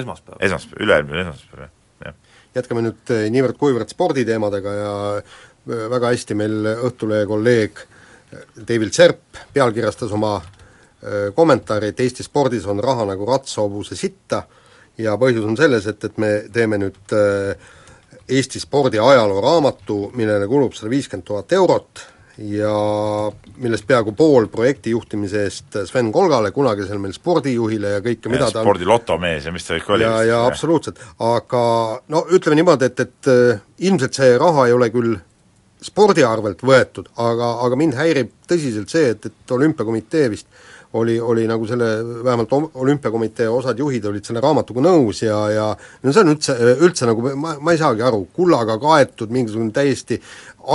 esmaspäev. 0.00 0.40
esmaspäev, 0.46 0.86
üle-eelmine 0.86 1.26
esmaspäev, 1.26 1.66
jah 1.66 1.76
jätkame 2.56 2.84
nüüd 2.84 3.12
eh, 3.14 3.26
niivõrd-kuivõrd 3.32 3.92
sporditeemadega 3.92 4.74
ja 4.74 4.94
eh, 5.20 5.34
väga 5.92 6.12
hästi 6.14 6.36
meil 6.38 6.70
Õhtulehe 6.72 7.26
kolleeg 7.30 7.82
eh, 7.82 8.46
David 8.56 8.94
Serp 8.96 9.42
pealkirjastas 9.54 10.16
oma 10.16 10.38
kommentaari, 11.32 11.94
et 11.94 12.00
Eesti 12.04 12.20
spordis 12.26 12.66
on 12.68 12.76
raha 12.84 13.06
nagu 13.08 13.24
ratshobuse 13.24 13.96
sitta 13.96 14.42
ja 15.00 15.14
põhjus 15.16 15.46
on 15.48 15.54
selles, 15.56 15.86
et, 15.88 16.02
et 16.04 16.18
me 16.20 16.28
teeme 16.52 16.76
nüüd 16.76 17.14
Eesti 18.28 18.60
spordi 18.60 19.00
ajaloo 19.00 19.40
raamatu, 19.40 19.96
millele 20.12 20.44
kulub 20.50 20.76
sada 20.76 20.90
viiskümmend 20.92 21.24
tuhat 21.24 21.54
eurot 21.56 22.02
ja 22.40 22.74
millest 23.60 23.84
peaaegu 23.88 24.14
pool 24.16 24.46
projekti 24.52 24.94
juhtimise 24.94 25.42
eest 25.44 25.76
Sven 25.88 26.08
Kolgale, 26.12 26.50
kunagisele 26.56 27.00
meil 27.02 27.12
spordijuhile 27.12 27.96
ja 27.96 28.04
kõike, 28.04 28.32
mida 28.32 28.48
ta 28.48 28.64
spordi 28.64 28.88
lotomees 28.88 29.48
ja 29.48 29.52
mis 29.52 29.66
ta 29.66 29.76
kõik 29.76 29.90
oli. 29.96 30.06
ja, 30.06 30.14
ja 30.24 30.38
absoluutselt, 30.46 31.02
aga 31.20 31.64
no 32.08 32.24
ütleme 32.32 32.60
niimoodi, 32.60 32.88
et, 32.88 33.04
et 33.04 33.30
äh, 33.32 33.60
ilmselt 33.90 34.16
see 34.16 34.38
raha 34.40 34.66
ei 34.70 34.76
ole 34.76 34.88
küll 34.94 35.18
spordi 35.84 36.24
arvelt 36.24 36.64
võetud, 36.64 37.12
aga, 37.20 37.54
aga 37.66 37.78
mind 37.80 37.96
häirib 37.96 38.32
tõsiselt 38.48 38.92
see, 38.92 39.12
et, 39.14 39.30
et 39.30 39.56
olümpiakomitee 39.56 40.28
vist 40.32 40.48
oli, 40.92 41.20
oli 41.20 41.46
nagu 41.48 41.66
selle, 41.68 41.90
vähemalt 42.24 42.52
om-, 42.52 42.70
olümpiakomitee 42.74 43.48
osad 43.48 43.78
juhid 43.78 44.04
olid 44.10 44.26
selle 44.26 44.42
raamatuga 44.42 44.82
nõus 44.84 45.22
ja, 45.22 45.38
ja 45.52 45.68
no 46.02 46.12
see 46.12 46.24
on 46.24 46.34
üldse, 46.34 46.56
üldse 46.80 47.08
nagu 47.08 47.32
ma, 47.36 47.54
ma 47.60 47.76
ei 47.76 47.80
saagi 47.80 48.04
aru, 48.04 48.24
kullaga 48.34 48.76
kaetud 48.80 49.32
mingisugune 49.32 49.72
täiesti 49.76 50.20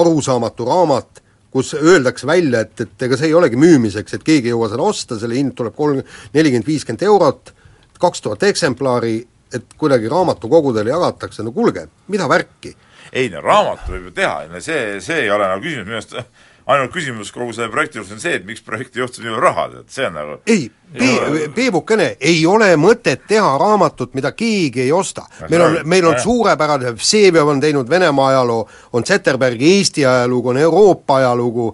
arusaamatu 0.01 0.67
raamat, 0.69 1.25
kus 1.56 1.72
öeldakse 1.80 2.28
välja, 2.28 2.65
et, 2.65 2.82
et 2.84 3.04
ega 3.08 3.15
see 3.15 3.30
ei 3.30 3.36
olegi 3.38 3.56
müümiseks, 3.60 4.18
et 4.18 4.24
keegi 4.28 4.50
ei 4.50 4.52
jõua 4.52 4.68
seda 4.74 4.84
osta, 4.84 5.15
selle 5.20 5.38
hind 5.38 5.54
tuleb 5.56 5.76
kolm, 5.78 6.02
nelikümmend, 6.34 6.68
viiskümmend 6.68 7.06
eurot, 7.08 7.54
kaks 8.02 8.26
tuhat 8.26 8.44
eksemplari, 8.44 9.22
et 9.56 9.78
kuidagi 9.80 10.12
raamatukogudele 10.12 10.91
jagatakse, 10.91 11.46
no 11.48 11.56
kuulge, 11.56 11.88
mida 12.12 12.28
värki? 12.28 12.76
ei 13.15 13.30
no 13.32 13.39
raamatu 13.39 13.94
võib 13.94 14.10
ju 14.10 14.12
teha, 14.18 14.60
see, 14.60 15.00
see 15.00 15.22
ei 15.24 15.30
ole 15.32 15.48
nagu 15.48 15.63
küsimus, 15.63 15.88
minu 15.88 16.02
arust 16.02 16.18
ainult 16.65 16.93
küsimus 16.93 17.32
kogu 17.34 17.54
selle 17.54 17.69
projekti 17.73 17.99
juures 17.99 18.13
on 18.15 18.21
see, 18.21 18.34
et 18.39 18.45
miks 18.47 18.63
projektijuht 18.65 19.13
saab 19.13 19.25
nii 19.25 19.34
palju 19.36 19.43
raha, 19.43 19.65
tead, 19.73 19.88
see 19.93 20.08
on 20.08 20.17
nagu 20.17 20.38
ei, 20.49 20.65
Pe-, 20.95 21.49
Peebukene, 21.56 22.06
ei 22.23 22.45
ole 22.47 22.69
mõtet 22.80 23.25
teha 23.28 23.56
raamatut, 23.60 24.13
mida 24.15 24.32
keegi 24.38 24.86
ei 24.86 24.91
osta. 24.95 25.25
meil 25.49 25.62
on, 25.65 25.78
meil 25.84 26.06
on 26.08 26.19
suurepärane, 26.21 26.93
Vseviov 26.95 27.51
on 27.51 27.60
teinud 27.62 27.89
Venemaa 27.89 28.30
ajaloo, 28.34 28.67
on 28.93 29.06
Zetterbergi 29.06 29.73
Eesti 29.78 30.06
ajalugu, 30.06 30.54
on 30.54 30.62
Euroopa 30.62 31.17
ajalugu, 31.21 31.67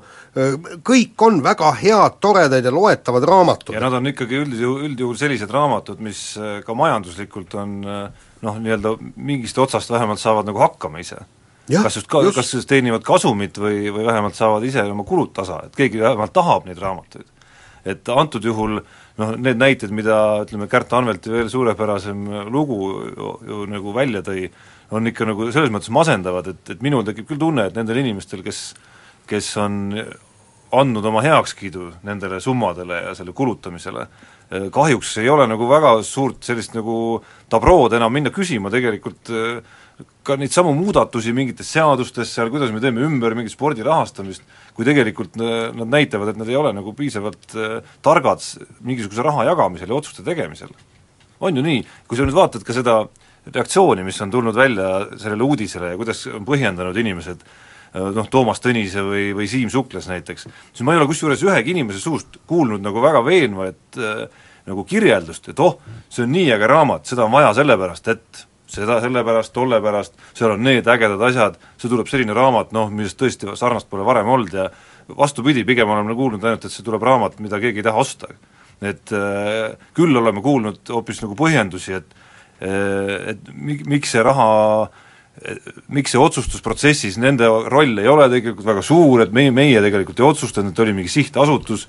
kõik 0.88 1.26
on 1.28 1.42
väga 1.44 1.74
head, 1.82 2.18
toredad 2.24 2.66
ja 2.66 2.72
loetavad 2.72 3.28
raamatud. 3.28 3.76
ja 3.76 3.84
nad 3.84 4.00
on 4.00 4.08
ikkagi 4.08 4.40
üldjuhul, 4.46 4.88
üldjuhul 4.88 5.20
sellised 5.20 5.52
raamatud, 5.52 6.00
mis 6.00 6.24
äh, 6.40 6.62
ka 6.66 6.74
majanduslikult 6.74 7.56
on 7.60 7.78
äh, 7.84 8.26
noh, 8.42 8.58
nii-öelda 8.64 8.96
mingist 9.16 9.60
otsast 9.60 9.92
vähemalt 9.92 10.24
saavad 10.24 10.48
nagu 10.48 10.64
hakkama 10.64 11.04
ise 11.04 11.20
kas 11.72 12.00
just 12.00 12.10
ka, 12.12 12.24
kas 12.36 12.54
just 12.54 12.70
teenivad 12.70 13.06
kasumit 13.08 13.58
või, 13.62 13.88
või 13.94 14.08
vähemalt 14.08 14.36
saavad 14.38 14.66
ise 14.68 14.84
oma 14.84 15.06
kulud 15.08 15.32
tasa, 15.38 15.62
et 15.68 15.78
keegi 15.78 16.02
vähemalt 16.04 16.34
tahab 16.36 16.68
neid 16.68 16.82
raamatuid. 16.82 17.28
et 17.86 18.10
antud 18.14 18.44
juhul 18.46 18.78
noh, 19.18 19.32
need 19.38 19.58
näited, 19.58 19.90
mida 19.90 20.44
ütleme, 20.44 20.68
Kärt 20.70 20.94
Anvelti 20.94 21.32
veel 21.34 21.50
suurepärasem 21.50 22.28
lugu 22.54 22.78
ju, 22.92 23.34
ju 23.48 23.66
nagu 23.72 23.94
välja 23.94 24.22
tõi, 24.22 24.50
on 24.92 25.08
ikka 25.08 25.26
nagu 25.26 25.52
selles 25.52 25.72
mõttes 25.74 25.90
masendavad, 25.90 26.48
et, 26.48 26.70
et 26.70 26.82
minul 26.82 27.06
tekib 27.08 27.30
küll 27.30 27.42
tunne, 27.42 27.66
et 27.66 27.78
nendel 27.80 28.04
inimestel, 28.04 28.44
kes 28.46 28.74
kes 29.32 29.56
on 29.62 29.96
andnud 30.72 31.06
oma 31.06 31.24
heakskiidu 31.24 31.90
nendele 32.08 32.40
summadele 32.44 33.02
ja 33.08 33.16
selle 33.16 33.34
kulutamisele, 33.36 34.06
kahjuks 34.72 35.18
ei 35.22 35.30
ole 35.32 35.48
nagu 35.48 35.68
väga 35.70 35.94
suurt 36.08 36.44
sellist 36.48 36.76
nagu 36.76 36.96
tabrood 37.52 37.96
enam 37.96 38.12
minna 38.14 38.32
küsima 38.36 38.72
tegelikult 38.72 39.32
äh, 39.32 39.62
ka 40.26 40.38
neid 40.38 40.54
samu 40.54 40.74
muudatusi 40.78 41.34
mingites 41.34 41.72
seadustes 41.74 42.30
seal, 42.36 42.52
kuidas 42.54 42.72
me 42.74 42.82
teeme 42.84 43.04
ümber 43.06 43.34
mingit 43.38 43.54
spordi 43.54 43.86
rahastamist, 43.86 44.44
kui 44.78 44.86
tegelikult 44.88 45.38
äh, 45.42 45.72
nad 45.78 45.90
näitavad, 45.90 46.32
et 46.32 46.42
nad 46.42 46.50
ei 46.50 46.60
ole 46.60 46.74
nagu 46.78 46.94
piisavalt 46.98 47.56
äh, 47.58 47.80
targad 48.06 48.44
mingisuguse 48.86 49.26
raha 49.26 49.48
jagamisel 49.50 49.90
ja 49.90 49.98
otsuste 49.98 50.26
tegemisel. 50.28 50.70
on 51.42 51.58
ju 51.58 51.64
nii, 51.66 51.82
kui 52.08 52.18
sa 52.18 52.26
nüüd 52.28 52.38
vaatad 52.38 52.62
ka 52.62 52.74
seda 52.78 53.00
reaktsiooni, 53.50 54.04
mis 54.06 54.22
on 54.22 54.32
tulnud 54.32 54.56
välja 54.56 55.08
sellele 55.18 55.44
uudisele 55.44 55.96
ja 55.96 55.98
kuidas 55.98 56.28
on 56.30 56.46
põhjendanud 56.46 56.98
inimesed 57.02 57.42
äh, 57.42 58.12
noh, 58.14 58.30
Toomas 58.30 58.62
Tõnise 58.62 59.02
või, 59.08 59.32
või 59.34 59.50
Siim 59.50 59.74
Suklas 59.74 60.06
näiteks, 60.12 60.46
siis 60.46 60.86
ma 60.86 60.94
ei 60.94 61.02
ole 61.02 61.10
kusjuures 61.10 61.42
ühegi 61.48 61.74
inimese 61.74 62.04
suust 62.04 62.38
kuulnud 62.48 62.86
nagu 62.86 63.02
väga 63.02 63.26
veenvat 63.26 64.02
nagu 64.70 64.84
kirjeldust, 64.86 65.50
et 65.50 65.60
oh, 65.60 65.80
see 66.14 66.22
on 66.28 66.30
nii 66.36 66.52
äge 66.54 66.70
raamat, 66.70 67.10
seda 67.10 67.26
on 67.26 67.34
vaja 67.34 67.50
sellepärast, 67.58 68.08
et 68.14 68.44
seda 68.72 69.00
sellepärast, 69.04 69.54
tolle 69.56 69.82
pärast, 69.84 70.16
seal 70.38 70.56
on 70.56 70.64
need 70.66 70.88
ägedad 70.90 71.22
asjad, 71.28 71.60
see 71.82 71.92
tuleb 71.92 72.10
selline 72.12 72.36
raamat, 72.38 72.72
noh, 72.76 72.90
millest 72.94 73.20
tõesti 73.20 73.52
sarnast 73.60 73.90
pole 73.92 74.06
varem 74.08 74.30
olnud 74.32 74.56
ja 74.56 74.70
vastupidi, 75.18 75.66
pigem 75.68 75.92
oleme 75.92 76.16
kuulnud 76.18 76.44
ainult, 76.46 76.66
et 76.66 76.74
see 76.74 76.86
tuleb 76.88 77.04
raamat, 77.04 77.40
mida 77.44 77.60
keegi 77.62 77.84
ei 77.84 77.88
taha 77.90 78.04
osta. 78.06 78.34
et 78.82 79.12
äh, 79.14 79.78
küll 79.94 80.18
oleme 80.18 80.42
kuulnud 80.42 80.90
hoopis 80.90 81.20
nagu 81.22 81.36
põhjendusi, 81.38 82.00
et 82.00 82.16
äh, 82.66 83.30
et 83.36 83.52
mi-, 83.54 83.82
miks 83.86 84.16
see 84.16 84.24
raha 84.26 84.90
miks 85.88 86.12
see 86.14 86.20
otsustusprotsessis 86.22 87.18
nende 87.22 87.48
roll 87.72 87.98
ei 88.02 88.10
ole 88.10 88.28
tegelikult 88.30 88.68
väga 88.68 88.84
suur, 88.86 89.24
et 89.24 89.32
meie, 89.34 89.52
meie 89.54 89.80
tegelikult 89.82 90.20
ei 90.20 90.28
otsustanud, 90.28 90.74
et 90.74 90.82
oli 90.84 90.96
mingi 90.98 91.12
sihtasutus, 91.14 91.88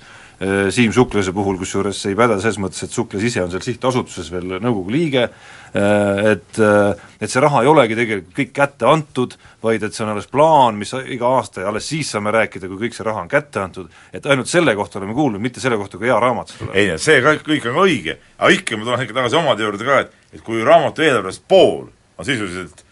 Siim 0.73 0.91
Suklase 0.93 1.31
puhul 1.31 1.57
kusjuures 1.61 1.99
ei 2.09 2.15
päde 2.17 2.39
selles 2.41 2.57
mõttes, 2.59 2.83
et 2.83 2.91
Suklas 2.93 3.23
ise 3.23 3.43
on 3.43 3.51
seal 3.53 3.63
sihtasutuses 3.63 4.31
veel 4.33 4.57
nõukogu 4.63 4.91
liige, 4.91 5.27
äh, 5.27 6.31
et 6.33 6.61
et 6.63 7.31
see 7.31 7.43
raha 7.43 7.61
ei 7.63 7.69
olegi 7.71 7.95
tegelikult 7.95 8.35
kõik 8.39 8.53
kätte 8.57 8.89
antud, 8.89 9.37
vaid 9.63 9.85
et 9.85 9.95
see 9.95 10.03
on 10.05 10.13
alles 10.15 10.27
plaan, 10.31 10.79
mis 10.79 10.93
iga 11.15 11.31
aasta 11.37 11.63
ja 11.63 11.71
alles 11.71 11.87
siis 11.87 12.11
saame 12.11 12.33
rääkida, 12.35 12.67
kui 12.71 12.81
kõik 12.85 12.97
see 12.97 13.07
raha 13.07 13.23
on 13.23 13.31
kätte 13.31 13.61
antud, 13.63 13.91
et 14.13 14.25
ainult 14.25 14.51
selle 14.51 14.75
kohta 14.75 14.99
oleme 14.99 15.15
kuulnud, 15.17 15.41
mitte 15.43 15.63
selle 15.63 15.79
kohta, 15.79 16.01
kui 16.01 16.11
hea 16.11 16.19
raamat 16.19 16.51
see 16.51 16.63
tuleb. 16.63 16.75
ei, 16.75 16.95
see 17.01 17.21
kõik, 17.23 17.45
kõik 17.47 17.69
on 17.71 17.83
õige, 17.85 18.17
aga 18.39 18.55
ikka 18.57 18.79
ma 18.79 18.89
tulen 18.89 19.05
ikka 19.05 19.19
tagasi 19.21 19.39
omade 19.39 19.67
juurde 19.67 19.87
ka, 19.87 20.01
et 20.03 20.19
et 20.33 20.41
kui 20.41 20.63
raamatu 20.65 21.05
eelarvest 21.05 21.45
pool 21.47 21.85
on 22.17 22.25
sisuliselt 22.25 22.83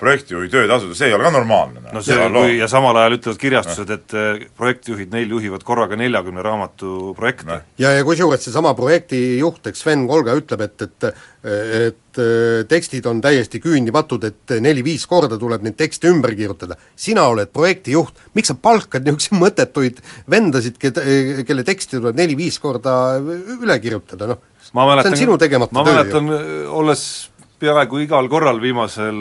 projektijuhi 0.00 0.48
töötasud, 0.52 0.94
see 0.96 1.10
ei 1.10 1.14
ole 1.14 1.26
ka 1.26 1.32
normaalne. 1.34 1.82
no 1.92 2.02
see, 2.04 2.16
kui 2.34 2.56
ja 2.58 2.68
samal 2.70 2.96
ajal 2.96 3.18
ütlevad 3.18 3.40
kirjastused, 3.40 3.92
et 3.96 4.14
eh, 4.16 4.44
projektijuhid, 4.58 5.10
neil 5.12 5.34
juhivad 5.36 5.64
korraga 5.66 5.98
neljakümne 6.00 6.44
raamatu 6.44 7.12
projekte. 7.18 7.48
No.. 7.50 7.58
ja, 7.80 7.92
ja 7.98 8.06
kusjuures 8.06 8.44
seesama 8.46 8.72
projektijuht, 8.78 9.70
eks 9.70 9.84
Sven 9.84 10.06
Kolga 10.10 10.36
ütleb, 10.40 10.64
et, 10.66 10.88
et 10.88 11.10
et 11.40 12.18
eh, 12.20 12.62
tekstid 12.68 13.06
on 13.08 13.22
täiesti 13.24 13.62
küündimatud, 13.64 14.26
et 14.28 14.52
neli-viis 14.60 15.06
korda 15.08 15.38
tuleb 15.40 15.64
neid 15.64 15.78
tekste 15.78 16.10
ümber 16.12 16.34
kirjutada. 16.36 16.76
sina 16.96 17.24
oled 17.32 17.48
projektijuht, 17.52 18.18
miks 18.36 18.52
sa 18.52 18.56
palkad 18.60 19.06
niisuguseid 19.06 19.40
mõttetuid 19.40 20.04
vendasid, 20.30 20.76
keda, 20.80 21.04
kelle 21.48 21.64
teksti 21.64 21.96
tuleb 21.96 22.20
neli-viis 22.20 22.60
korda 22.60 22.94
üle 23.20 23.80
kirjutada, 23.80 24.34
noh? 24.34 24.46
Ma 24.76 24.84
mäletan, 24.86 25.16
see 25.16 25.24
on 25.24 25.24
sinu 25.24 25.38
tegemata 25.40 25.74
ma 25.74 25.82
mäletan, 25.86 26.28
olles 26.68 27.29
peaaegu 27.60 28.00
igal 28.04 28.28
korral 28.32 28.60
viimasel 28.62 29.18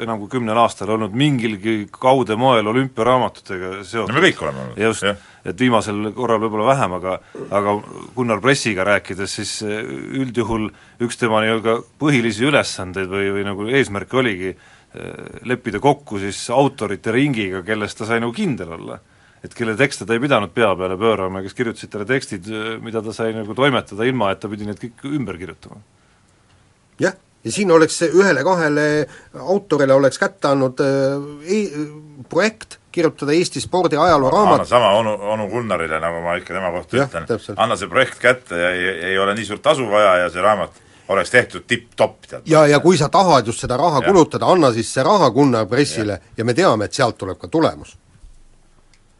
enam 0.00 0.20
kui 0.22 0.30
kümnel 0.36 0.58
aastal 0.62 0.92
olnud 0.94 1.14
mingilgi 1.16 1.74
kaude 1.92 2.36
moel 2.38 2.70
olümpiaraamatutega 2.70 3.72
seotud. 3.84 4.12
no 4.12 4.18
me 4.18 4.24
kõik 4.28 4.42
oleme 4.44 4.64
olnud. 4.64 4.80
just, 4.86 5.06
et 5.44 5.60
viimasel 5.60 6.10
korral 6.16 6.42
võib-olla 6.44 6.68
vähem, 6.70 6.96
aga 7.00 7.18
aga 7.60 7.76
Gunnar 8.16 8.42
Pressiga 8.44 8.86
rääkides, 8.86 9.36
siis 9.40 9.54
üldjuhul 9.66 10.68
üks 11.02 11.18
tema 11.20 11.42
nii-öelda 11.44 11.78
põhilisi 12.00 12.46
ülesandeid 12.48 13.10
või, 13.10 13.30
või 13.36 13.46
nagu 13.48 13.70
eesmärke 13.70 14.20
oligi 14.22 14.52
eh, 14.52 14.60
leppida 15.50 15.82
kokku 15.82 16.20
siis 16.22 16.42
autorite 16.54 17.14
ringiga, 17.16 17.64
kellest 17.66 17.98
ta 17.98 18.08
sai 18.10 18.20
nagu 18.22 18.34
kindel 18.36 18.76
olla 18.78 19.00
et 19.40 19.54
kelle 19.56 19.72
tekste 19.72 20.04
ta 20.04 20.12
ei 20.12 20.20
pidanud 20.20 20.52
pea 20.52 20.68
peale 20.76 20.98
pöörama, 21.00 21.40
kes 21.40 21.54
kirjutasid 21.56 21.88
talle 21.88 22.04
tekstid, 22.04 22.50
mida 22.84 23.00
ta 23.00 23.14
sai 23.16 23.32
nagu 23.32 23.56
toimetada, 23.56 24.04
ilma 24.04 24.34
et 24.34 24.42
ta 24.42 24.50
pidi 24.52 24.68
need 24.68 24.78
kõik 24.82 25.06
ümber 25.16 25.40
kirjutama. 25.40 25.80
jah 27.00 27.16
ja 27.44 27.52
siin 27.52 27.70
oleks 27.72 28.02
ühele-kahele 28.02 29.06
autorile 29.40 29.94
oleks 29.94 30.18
kätte 30.18 30.48
andnud 30.48 30.80
äh, 30.84 31.70
projekt 32.28 32.78
kirjutada 32.92 33.32
Eesti 33.32 33.60
spordi 33.60 33.96
ajaloo 33.96 34.30
raamat. 34.30 34.68
sama 34.68 34.90
onu, 34.98 35.14
onu 35.32 35.48
Gunnarile, 35.48 36.00
nagu 36.00 36.20
ma 36.20 36.36
ikka 36.36 36.54
tema 36.54 36.70
kohta 36.70 36.96
ütlen, 36.96 37.26
anna 37.56 37.76
see 37.76 37.88
projekt 37.88 38.18
kätte 38.20 38.58
ja 38.58 38.70
ei, 38.70 38.88
ei 39.12 39.18
ole 39.18 39.34
nii 39.34 39.46
suurt 39.46 39.62
tasu 39.62 39.88
vaja 39.90 40.16
ja 40.24 40.30
see 40.30 40.42
raamat 40.42 40.82
oleks 41.10 41.30
tehtud 41.30 41.64
tipp-topp, 41.66 42.26
tead. 42.28 42.42
ja, 42.46 42.66
ja 42.66 42.80
kui 42.80 42.98
sa 42.98 43.08
tahad 43.08 43.46
just 43.46 43.64
seda 43.64 43.76
raha 43.76 44.02
ja. 44.02 44.12
kulutada, 44.12 44.46
anna 44.46 44.72
siis 44.72 44.92
see 44.94 45.02
raha 45.06 45.30
Gunnar 45.30 45.66
Pressile 45.66 46.12
ja. 46.12 46.34
ja 46.36 46.44
me 46.44 46.54
teame, 46.54 46.86
et 46.86 46.94
sealt 46.94 47.18
tuleb 47.18 47.38
ka 47.38 47.48
tulemus. 47.48 47.96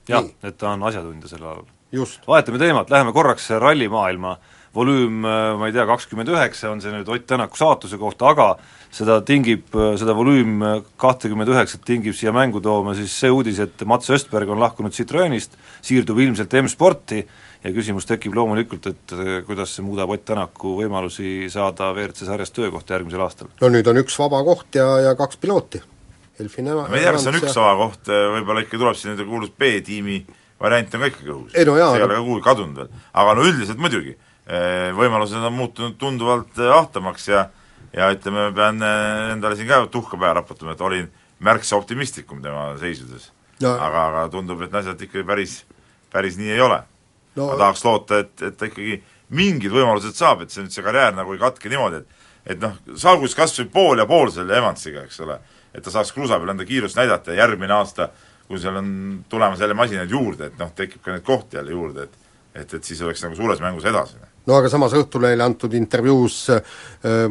jah, 0.09 0.28
et 0.42 0.59
ta 0.59 0.74
on 0.74 0.83
asjatundja 0.83 1.28
sel 1.28 1.42
alal. 1.42 1.64
just. 1.92 2.26
vahetame 2.28 2.59
teemat, 2.59 2.90
läheme 2.90 3.12
korraks 3.12 3.50
rallimaailma 3.50 4.33
äh, 4.33 4.59
volüüm, 4.74 5.24
äh, 5.24 5.59
ma 5.59 5.66
ei 5.66 5.74
tea, 5.74 5.85
kakskümmend 5.88 6.30
üheksa 6.30 6.70
on 6.70 6.80
see 6.83 6.92
nüüd 6.94 7.09
Ott 7.11 7.26
Tänaku 7.26 7.59
saatuse 7.59 7.98
kohta, 7.98 8.30
aga 8.30 8.46
seda 8.94 9.18
tingib, 9.26 9.66
äh, 9.74 9.96
seda 9.98 10.14
volüüm 10.14 10.62
äh, 10.62 10.83
kahtekümmet 11.00 11.50
üheksat 11.50 11.83
tingib 11.87 12.14
siia 12.14 12.33
mängu 12.35 12.62
tooma 12.62 12.94
siis 12.98 13.14
see 13.18 13.30
uudis, 13.35 13.59
et 13.62 13.83
Mats 13.87 14.11
Östberg 14.14 14.50
on 14.50 14.62
lahkunud 14.62 14.94
Citroenist, 14.94 15.59
siirdub 15.83 16.18
ilmselt 16.22 16.54
M-sporti 16.62 17.24
ja 17.64 17.74
küsimus 17.74 18.06
tekib 18.09 18.35
loomulikult, 18.38 18.87
et 18.87 19.14
kuidas 19.46 19.74
see 19.74 19.85
muudab 19.85 20.14
Ott 20.14 20.24
Tänaku 20.30 20.76
võimalusi 20.78 21.50
saada 21.50 21.90
WRC 21.90 22.30
sarjas 22.30 22.54
töökohta 22.54 22.94
järgmisel 22.94 23.26
aastal? 23.26 23.50
no 23.61 23.72
nüüd 23.74 23.90
on 23.90 23.98
üks 24.04 24.18
vaba 24.22 24.44
koht 24.46 24.78
ja, 24.78 24.87
ja 25.11 25.16
kaks 25.18 25.42
pilooti. 25.42 25.83
Elfin 26.40 26.70
Eva- 26.72 26.87
ma 26.88 26.96
ei 26.96 27.02
tea, 27.04 27.12
kas 27.12 27.26
see 27.26 27.35
on 27.35 27.42
üks 27.42 27.59
vaba 27.59 27.88
koht, 27.88 28.06
võib-olla 28.06 28.62
ikka 28.64 28.78
tuleb 28.78 28.96
siin 28.96 29.16
nende 29.16 29.26
kuulus 29.28 29.50
B-tiimi 29.50 30.22
variant 30.61 30.94
on 30.94 31.02
ka 31.02 31.11
ikkagi 31.11 31.33
õhus. 31.35 31.54
ei 31.59 31.66
no 31.66 31.76
jaa, 31.76 31.90
see 31.90 32.00
ei 32.00 32.06
ole 32.06 32.16
ka 32.16 32.24
kuhugi 32.24 32.44
kadunud 32.46 32.80
veel. 32.80 32.98
aga 33.12 33.35
no 33.37 33.44
üldiselt 33.50 33.80
muidugi 33.83 34.14
võimalused 34.96 35.42
on 35.46 35.54
muutunud 35.54 35.96
tunduvalt 35.98 36.58
eh, 36.58 36.70
ahtamaks 36.74 37.28
ja 37.28 37.48
ja 37.94 38.06
ütleme, 38.14 38.52
pean 38.54 38.82
eh, 38.82 39.32
endale 39.34 39.58
siin 39.58 39.68
ka 39.68 39.82
tuhka 39.90 40.18
pähe 40.18 40.34
raputama, 40.38 40.76
et 40.76 40.80
olin 40.86 41.10
märksa 41.42 41.76
optimistlikum 41.76 42.42
tema 42.42 42.72
seisudes. 42.78 43.30
No.. 43.60 43.74
aga, 43.74 44.06
aga 44.08 44.22
tundub, 44.32 44.62
et 44.64 44.74
asjad 44.74 45.00
ikkagi 45.04 45.26
päris, 45.26 45.58
päris 46.12 46.38
nii 46.40 46.54
ei 46.54 46.62
ole. 46.64 46.80
No.. 47.36 47.50
ma 47.50 47.58
tahaks 47.60 47.84
loota, 47.84 48.22
et, 48.24 48.34
et 48.42 48.56
ta 48.56 48.70
ikkagi 48.70 49.00
mingid 49.36 49.74
võimalused 49.74 50.16
saab, 50.16 50.42
et 50.42 50.50
see 50.50 50.64
nüüd 50.64 50.74
see 50.74 50.84
karjäär 50.86 51.14
nagu 51.14 51.34
ei 51.34 51.42
katke 51.42 51.70
niimoodi, 51.72 52.02
et 52.02 52.18
et 52.50 52.62
noh, 52.62 52.72
saagu 52.96 53.28
siis 53.28 53.36
kas 53.36 53.52
või 53.58 53.66
pool 53.74 54.00
ja 54.00 54.06
pool 54.08 54.30
selle 54.32 54.56
Evansiga, 54.56 55.02
eks 55.04 55.20
ole, 55.20 55.36
et 55.76 55.84
ta 55.84 55.92
saaks 55.92 56.14
kruusa 56.16 56.38
peal 56.40 56.54
enda 56.54 56.64
kiirust 56.66 56.96
näidata 56.96 57.34
ja 57.34 57.44
järgmine 57.44 57.74
aasta 57.76 58.08
kui 58.50 58.58
seal 58.58 58.80
on 58.80 58.88
tulemas 59.30 59.60
jälle 59.60 59.76
masinaid 59.78 60.10
juurde, 60.10 60.48
et 60.50 60.56
noh, 60.58 60.72
tekib 60.74 61.04
ka 61.04 61.12
neid 61.14 61.22
kohti 61.22 61.56
jälle 61.60 61.70
juurde, 61.70 62.08
et 62.08 62.18
et, 62.50 62.72
et 62.74 62.84
siis 62.84 62.98
oleks 63.06 63.22
nagu 63.22 63.36
suures 63.38 63.60
mängus 63.62 63.84
edasi. 63.86 64.16
No 64.46 64.57
aga 64.59 64.70
samas 64.72 64.94
Õhtulehele 64.96 65.44
antud 65.44 65.74
intervjuus 65.76 66.38
äh, 66.55 66.62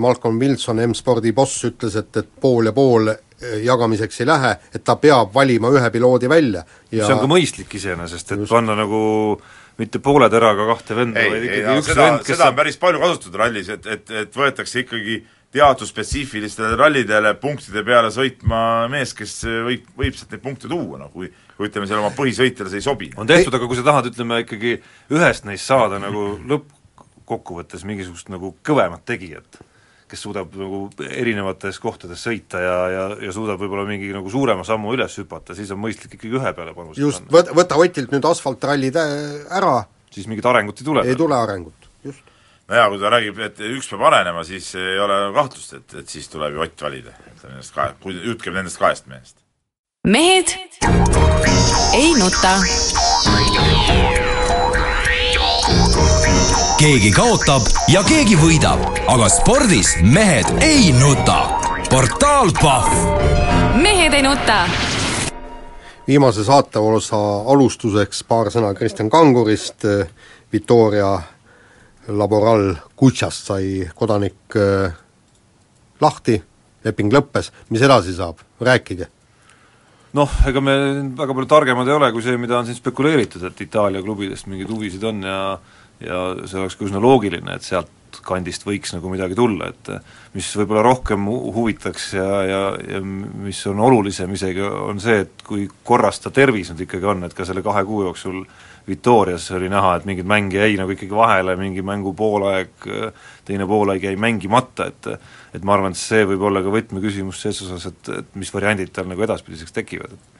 Malcolm 0.02 0.39
Wilson, 0.41 0.84
M-spordi 0.88 1.34
boss, 1.36 1.63
ütles, 1.69 1.98
et, 2.00 2.12
et 2.22 2.30
pool 2.41 2.69
ja 2.69 2.76
pool 2.76 3.12
äh, 3.13 3.56
jagamiseks 3.65 4.22
ei 4.22 4.30
lähe, 4.30 4.54
et 4.76 4.86
ta 4.86 4.98
peab 5.02 5.34
valima 5.36 5.72
ühe 5.74 5.89
piloodi 5.93 6.30
välja 6.32 6.63
ja 6.91 7.06
see 7.06 7.15
on 7.15 7.26
ka 7.26 7.32
mõistlik 7.32 7.74
iseenesest, 7.80 8.36
et 8.36 8.45
panna 8.50 8.78
nagu 8.78 9.02
mitte 9.80 10.02
poole 10.04 10.28
teraga 10.32 10.67
kahte 10.74 10.95
venda, 10.98 11.24
ei, 11.24 11.34
vaid 11.34 11.43
ei 11.43 11.50
ikkagi 11.50 11.67
no 11.74 11.82
üks 11.82 11.91
seda, 11.93 12.08
vend, 12.08 12.24
kes 12.28 12.36
seda 12.36 12.50
on 12.52 12.62
päris 12.62 12.80
palju 12.80 13.04
kasutatud 13.04 13.41
rallis, 13.41 13.69
et, 13.76 13.91
et, 13.98 14.15
et 14.26 14.41
võetakse 14.41 14.84
ikkagi 14.84 15.22
teatud 15.50 15.89
spetsiifilistele 15.89 16.76
rallidele 16.78 17.32
punktide 17.41 17.82
peale 17.88 18.12
sõitma 18.13 18.60
mees, 18.91 19.15
kes 19.17 19.39
võib, 19.65 19.88
võib 19.98 20.17
sealt 20.17 20.36
neid 20.36 20.43
punkte 20.43 20.69
tuua, 20.69 21.00
noh 21.02 21.13
kui 21.13 21.32
kui 21.60 21.67
ütleme, 21.67 21.89
seal 21.89 22.00
oma 22.00 22.13
põhisõitjale 22.15 22.72
see 22.72 22.80
ei 22.80 22.86
sobi. 22.86 23.10
on 23.19 23.28
tehtud, 23.28 23.56
aga 23.58 23.67
kui 23.67 23.76
sa 23.76 23.84
tahad, 23.84 24.06
ütleme 24.08 24.38
ikkagi 24.45 24.78
ühest 25.12 25.43
neist 25.43 25.67
saada 25.67 26.00
nagu 26.00 26.38
lõppkokkuvõttes 27.29 27.85
mingisugust 27.85 28.29
nagu 28.29 28.55
kõvemat 28.65 29.03
tegijat, 29.05 29.59
kes 30.09 30.23
suudab 30.25 30.55
nagu 30.57 30.89
erinevates 31.05 31.77
kohtades 31.79 32.23
sõita 32.25 32.61
ja, 32.61 32.77
ja, 32.89 33.03
ja 33.27 33.33
suudab 33.33 33.59
võib-olla 33.61 33.85
mingi 33.85 34.09
nagu 34.13 34.29
suurema 34.29 34.65
sammu 34.65 34.95
üles 34.95 35.17
hüpata, 35.21 35.55
siis 35.55 35.69
on 35.71 35.81
mõistlik 35.83 36.17
ikkagi 36.17 36.39
ühe 36.39 36.53
peale 36.57 36.73
panustada. 36.73 37.05
just, 37.05 37.27
võta, 37.29 37.53
võta 37.53 37.77
Otilt 37.77 38.11
nüüd 38.11 38.25
asfaltrallid 38.25 38.97
äh, 38.97 39.45
ära, 39.59 39.83
siis 40.09 40.27
mingit 40.27 40.45
arengut 40.49 40.81
ei 40.81 40.85
tule. 40.89 41.05
ei 41.05 41.19
tule 41.19 41.37
arengut, 41.37 41.89
just. 42.03 42.23
no 42.67 42.79
jaa, 42.79 42.87
kui 42.89 43.03
ta 43.03 43.13
räägib, 43.13 43.43
et 43.45 43.61
üks 43.69 43.91
peab 43.91 44.07
arenema, 44.09 44.45
siis 44.47 44.71
ei 44.79 44.97
ole 45.03 45.19
kahtlust, 45.37 45.77
et, 45.77 45.99
et 46.01 46.17
siis 46.17 46.31
tuleb 46.33 46.57
ju 46.57 46.65
Ott 46.65 46.87
valida, 46.87 47.13
ütleme 47.35 47.59
nendest 47.59 47.77
kahe, 47.77 47.93
kui 48.01 48.17
jutt 48.17 48.41
käib 48.41 48.57
nendest 48.57 48.81
kahest 48.81 49.05
mehest. 49.11 49.37
mehed 50.09 50.57
ei 51.93 52.13
nuta. 52.17 52.57
Keegi 56.79 57.09
kaotab 57.11 57.65
ja 57.91 57.99
keegi 58.07 58.37
võidab, 58.39 58.79
aga 59.11 59.25
spordis 59.27 59.97
mehed 59.99 60.47
ei 60.63 60.93
nuta. 60.95 61.41
portaal 61.91 62.53
Pahv. 62.55 62.93
Mehed 63.75 64.13
ei 64.15 64.23
nuta. 64.23 64.61
viimase 66.07 66.45
saateosa 66.47 67.17
alustuseks 67.51 68.23
paar 68.23 68.47
sõna 68.47 68.71
Kristjan 68.73 69.09
Kangurist, 69.09 69.83
Victoria 70.53 71.19
Laboral 72.07 72.71
Kutšast 72.95 73.51
sai 73.51 73.89
kodanik 73.95 74.55
äh, 74.55 74.95
lahti, 75.99 76.37
leping 76.83 77.11
lõppes, 77.11 77.51
mis 77.69 77.83
edasi 77.83 78.15
saab, 78.15 78.39
rääkige. 78.61 79.09
Noh, 80.13 80.31
ega 80.47 80.63
me 80.63 80.77
väga 81.11 81.35
palju 81.35 81.49
targemad 81.49 81.91
ei 81.91 81.97
ole 81.97 82.11
kui 82.15 82.23
see, 82.23 82.39
mida 82.39 82.55
on 82.57 82.65
siin 82.65 82.79
spekuleeritud, 82.79 83.43
et 83.43 83.61
Itaalia 83.67 84.01
klubidest 84.01 84.47
mingeid 84.47 84.71
huvisid 84.71 85.03
on 85.03 85.21
ja 85.27 85.41
ja 86.03 86.19
see 86.45 86.62
oleks 86.62 86.77
ka 86.79 86.88
üsna 86.88 87.01
loogiline, 87.03 87.55
et 87.55 87.65
sealt 87.65 87.91
kandist 88.25 88.65
võiks 88.65 88.93
nagu 88.95 89.09
midagi 89.12 89.35
tulla, 89.38 89.69
et 89.69 89.89
mis 90.33 90.47
võib-olla 90.57 90.81
rohkem 90.85 91.27
hu- 91.29 91.51
huvitaks 91.55 92.13
ja, 92.17 92.29
ja, 92.45 92.62
ja 92.95 93.01
mis 93.03 93.59
on 93.69 93.81
olulisem 93.85 94.33
isegi, 94.33 94.63
on 94.65 95.01
see, 95.01 95.23
et 95.25 95.43
kui 95.45 95.67
korras 95.85 96.21
ta 96.23 96.31
tervis 96.33 96.71
nüüd 96.71 96.85
ikkagi 96.88 97.09
on, 97.09 97.23
et 97.27 97.35
ka 97.38 97.45
selle 97.47 97.63
kahe 97.65 97.85
kuu 97.88 98.03
jooksul 98.07 98.43
Victorias 98.89 99.45
oli 99.53 99.69
näha, 99.69 99.97
et 99.99 100.05
mingeid 100.09 100.25
mänge 100.29 100.57
jäi 100.57 100.77
nagu 100.79 100.93
ikkagi 100.95 101.13
vahele, 101.13 101.53
mingi 101.59 101.83
mängu 101.85 102.15
poolaeg, 102.17 102.88
teine 103.45 103.67
poolaeg 103.69 104.07
jäi 104.07 104.15
mängimata, 104.17 104.89
et 104.89 105.12
et 105.53 105.63
ma 105.65 105.75
arvan, 105.75 105.93
et 105.93 106.01
see 106.01 106.25
võib 106.29 106.43
olla 106.45 106.62
ka 106.65 106.73
võtmeküsimus 106.73 107.41
selles 107.41 107.62
osas, 107.65 107.88
et, 107.89 108.09
et 108.21 108.35
mis 108.38 108.49
variandid 108.53 108.91
tal 108.93 109.07
nagu 109.09 109.25
edaspidiseks 109.25 109.75
tekivad, 109.75 110.17
et 110.17 110.38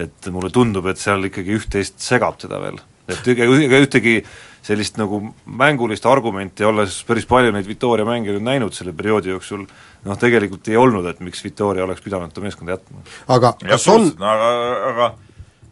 et 0.00 0.28
mulle 0.32 0.48
tundub, 0.54 0.86
et 0.88 1.00
seal 1.00 1.26
ikkagi 1.28 1.58
üht-teist 1.58 1.98
segab 2.00 2.38
teda 2.40 2.60
veel. 2.62 2.78
Et 3.14 3.28
ega, 3.34 3.48
ega 3.66 3.82
ühtegi 3.84 4.20
sellist 4.64 4.98
nagu 5.00 5.22
mängulist 5.46 6.04
argumenti, 6.08 6.64
olles 6.68 6.98
päris 7.08 7.26
palju 7.28 7.52
neid 7.54 7.68
Victoria 7.68 8.04
mänge 8.08 8.34
nüüd 8.34 8.44
näinud 8.44 8.76
selle 8.76 8.92
perioodi 8.96 9.32
jooksul, 9.32 9.64
noh 10.04 10.20
tegelikult 10.20 10.68
ei 10.68 10.76
olnud, 10.80 11.08
et 11.08 11.22
miks 11.24 11.42
Victoria 11.44 11.86
oleks 11.86 12.04
pidanud 12.04 12.32
ta 12.34 12.44
meeskonda 12.44 12.76
jätma. 12.76 13.04
aga 13.36 13.54
kas 13.62 13.88
on, 13.92 14.10
aga, 14.20 14.50
aga 14.90 15.08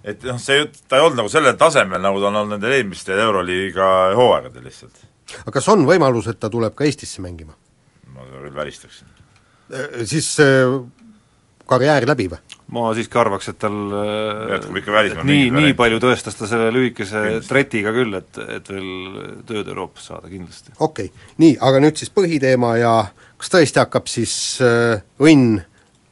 et 0.08 0.24
noh, 0.24 0.40
see 0.40 0.62
jutt, 0.62 0.80
ta 0.88 0.98
ei 0.98 1.04
olnud 1.04 1.20
nagu 1.20 1.32
sellel 1.32 1.58
tasemel, 1.60 2.00
nagu 2.04 2.22
ta 2.22 2.30
on 2.30 2.40
olnud 2.42 2.56
nendel 2.56 2.78
eelmistel 2.78 3.20
Euroliiga 3.26 3.90
hooaegadel 4.16 4.64
lihtsalt. 4.70 5.04
aga 5.42 5.56
kas 5.58 5.68
on 5.74 5.84
võimalus, 5.88 6.30
et 6.32 6.40
ta 6.40 6.50
tuleb 6.52 6.76
ka 6.78 6.88
Eestisse 6.88 7.24
mängima? 7.24 7.56
ma 8.14 8.24
seda 8.24 8.44
küll 8.46 8.56
välistaksin. 8.56 9.16
Siis 10.08 10.30
äh, 10.40 10.78
karjäär 11.68 12.08
läbi 12.08 12.30
või? 12.32 12.47
Ma 12.72 12.90
siiski 12.96 13.16
arvaks, 13.16 13.48
et 13.48 13.58
tal 13.62 13.76
Jätkub 14.52 14.76
ikka 14.76 14.92
välismaal 14.92 15.24
et 15.24 15.30
nii, 15.30 15.46
nii 15.54 15.76
palju 15.78 16.00
tõestas 16.02 16.36
ta 16.36 16.48
selle 16.50 16.68
lühikese 16.74 17.22
Kindlasti. 17.24 17.48
tretiga 17.48 17.94
küll, 17.96 18.18
et, 18.18 18.40
et 18.58 18.68
veel 18.68 18.90
tööd 19.48 19.70
Euroopas 19.72 20.10
saada 20.10 20.28
kindlasti. 20.28 20.74
okei 20.78 21.08
okay., 21.08 21.30
nii, 21.40 21.56
aga 21.64 21.80
nüüd 21.84 22.00
siis 22.00 22.12
põhiteema 22.12 22.74
ja 22.80 22.94
kas 23.40 23.52
tõesti 23.54 23.80
hakkab 23.80 24.10
siis 24.10 24.34
äh, 24.64 25.00
õnn 25.22 25.62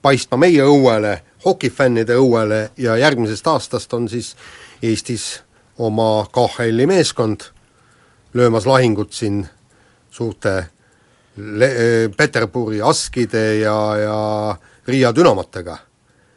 paistma 0.06 0.38
meie 0.38 0.64
õuele, 0.64 1.18
hokifännide 1.44 2.16
õuele 2.20 2.68
ja 2.80 2.96
järgmisest 3.00 3.46
aastast 3.50 3.92
on 3.96 4.08
siis 4.08 4.36
Eestis 4.82 5.42
oma 5.78 6.26
KHL-i 6.32 6.86
meeskond 6.86 7.50
löömas 8.36 8.66
lahingut 8.66 9.12
siin 9.12 9.46
suurte 10.10 10.66
le-, 11.36 12.10
Peterburi 12.16 12.80
Askide 12.82 13.58
ja, 13.58 13.76
ja 13.96 14.18
Riia 14.86 15.12
Dünamatega. 15.14 15.78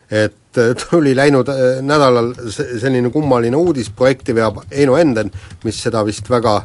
Et 0.10 0.58
äh, 0.58 0.76
tuli 0.89 1.15
läinud 1.15 1.50
äh, 1.54 1.80
nädalal 1.86 2.34
se-, 2.50 2.80
selline 2.82 3.12
kummaline 3.13 3.58
uudis, 3.58 3.89
projekti 3.89 4.36
veab 4.36 4.63
Eino 4.72 4.98
Enden, 4.98 5.32
mis 5.63 5.82
seda 5.84 6.04
vist 6.08 6.30
väga 6.30 6.60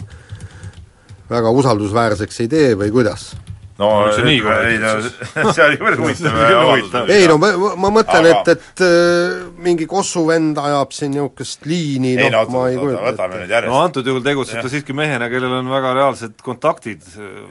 väga 1.30 1.50
usaldusväärseks 1.50 2.44
ei 2.44 2.52
tee 2.52 2.70
või 2.78 2.92
kuidas? 2.94 3.32
no 3.74 3.88
see 4.14 4.22
nii 4.22 4.38
ei 4.68 4.76
no 4.78 4.90
see 5.56 5.64
oli 5.64 5.78
päris 5.80 5.98
huvitav 6.04 7.08
ei 7.10 7.26
no 7.26 7.40
ma, 7.42 7.50
ma 7.80 7.90
mõtlen, 7.96 8.28
Aga- 8.30 8.52
et, 8.52 8.52
et 8.54 8.82
äh, 8.86 9.40
mingi 9.66 9.88
Kossu 9.90 10.22
vend 10.28 10.60
ajab 10.62 10.94
siin 10.94 11.10
niisugust 11.16 11.66
liini, 11.66 12.14
ei 12.14 12.30
no 12.30 12.44
noh, 12.44 12.52
ma 12.54 12.64
ei 12.70 12.78
kujuta 12.78 13.10
ette. 13.10 13.60
no 13.66 13.80
antud 13.80 14.06
juhul 14.06 14.22
tegutseb 14.24 14.62
ta 14.62 14.70
siiski 14.70 14.94
mehena, 14.96 15.28
kellel 15.32 15.58
on 15.58 15.72
väga 15.74 15.94
reaalsed 15.98 16.38
kontaktid 16.46 17.02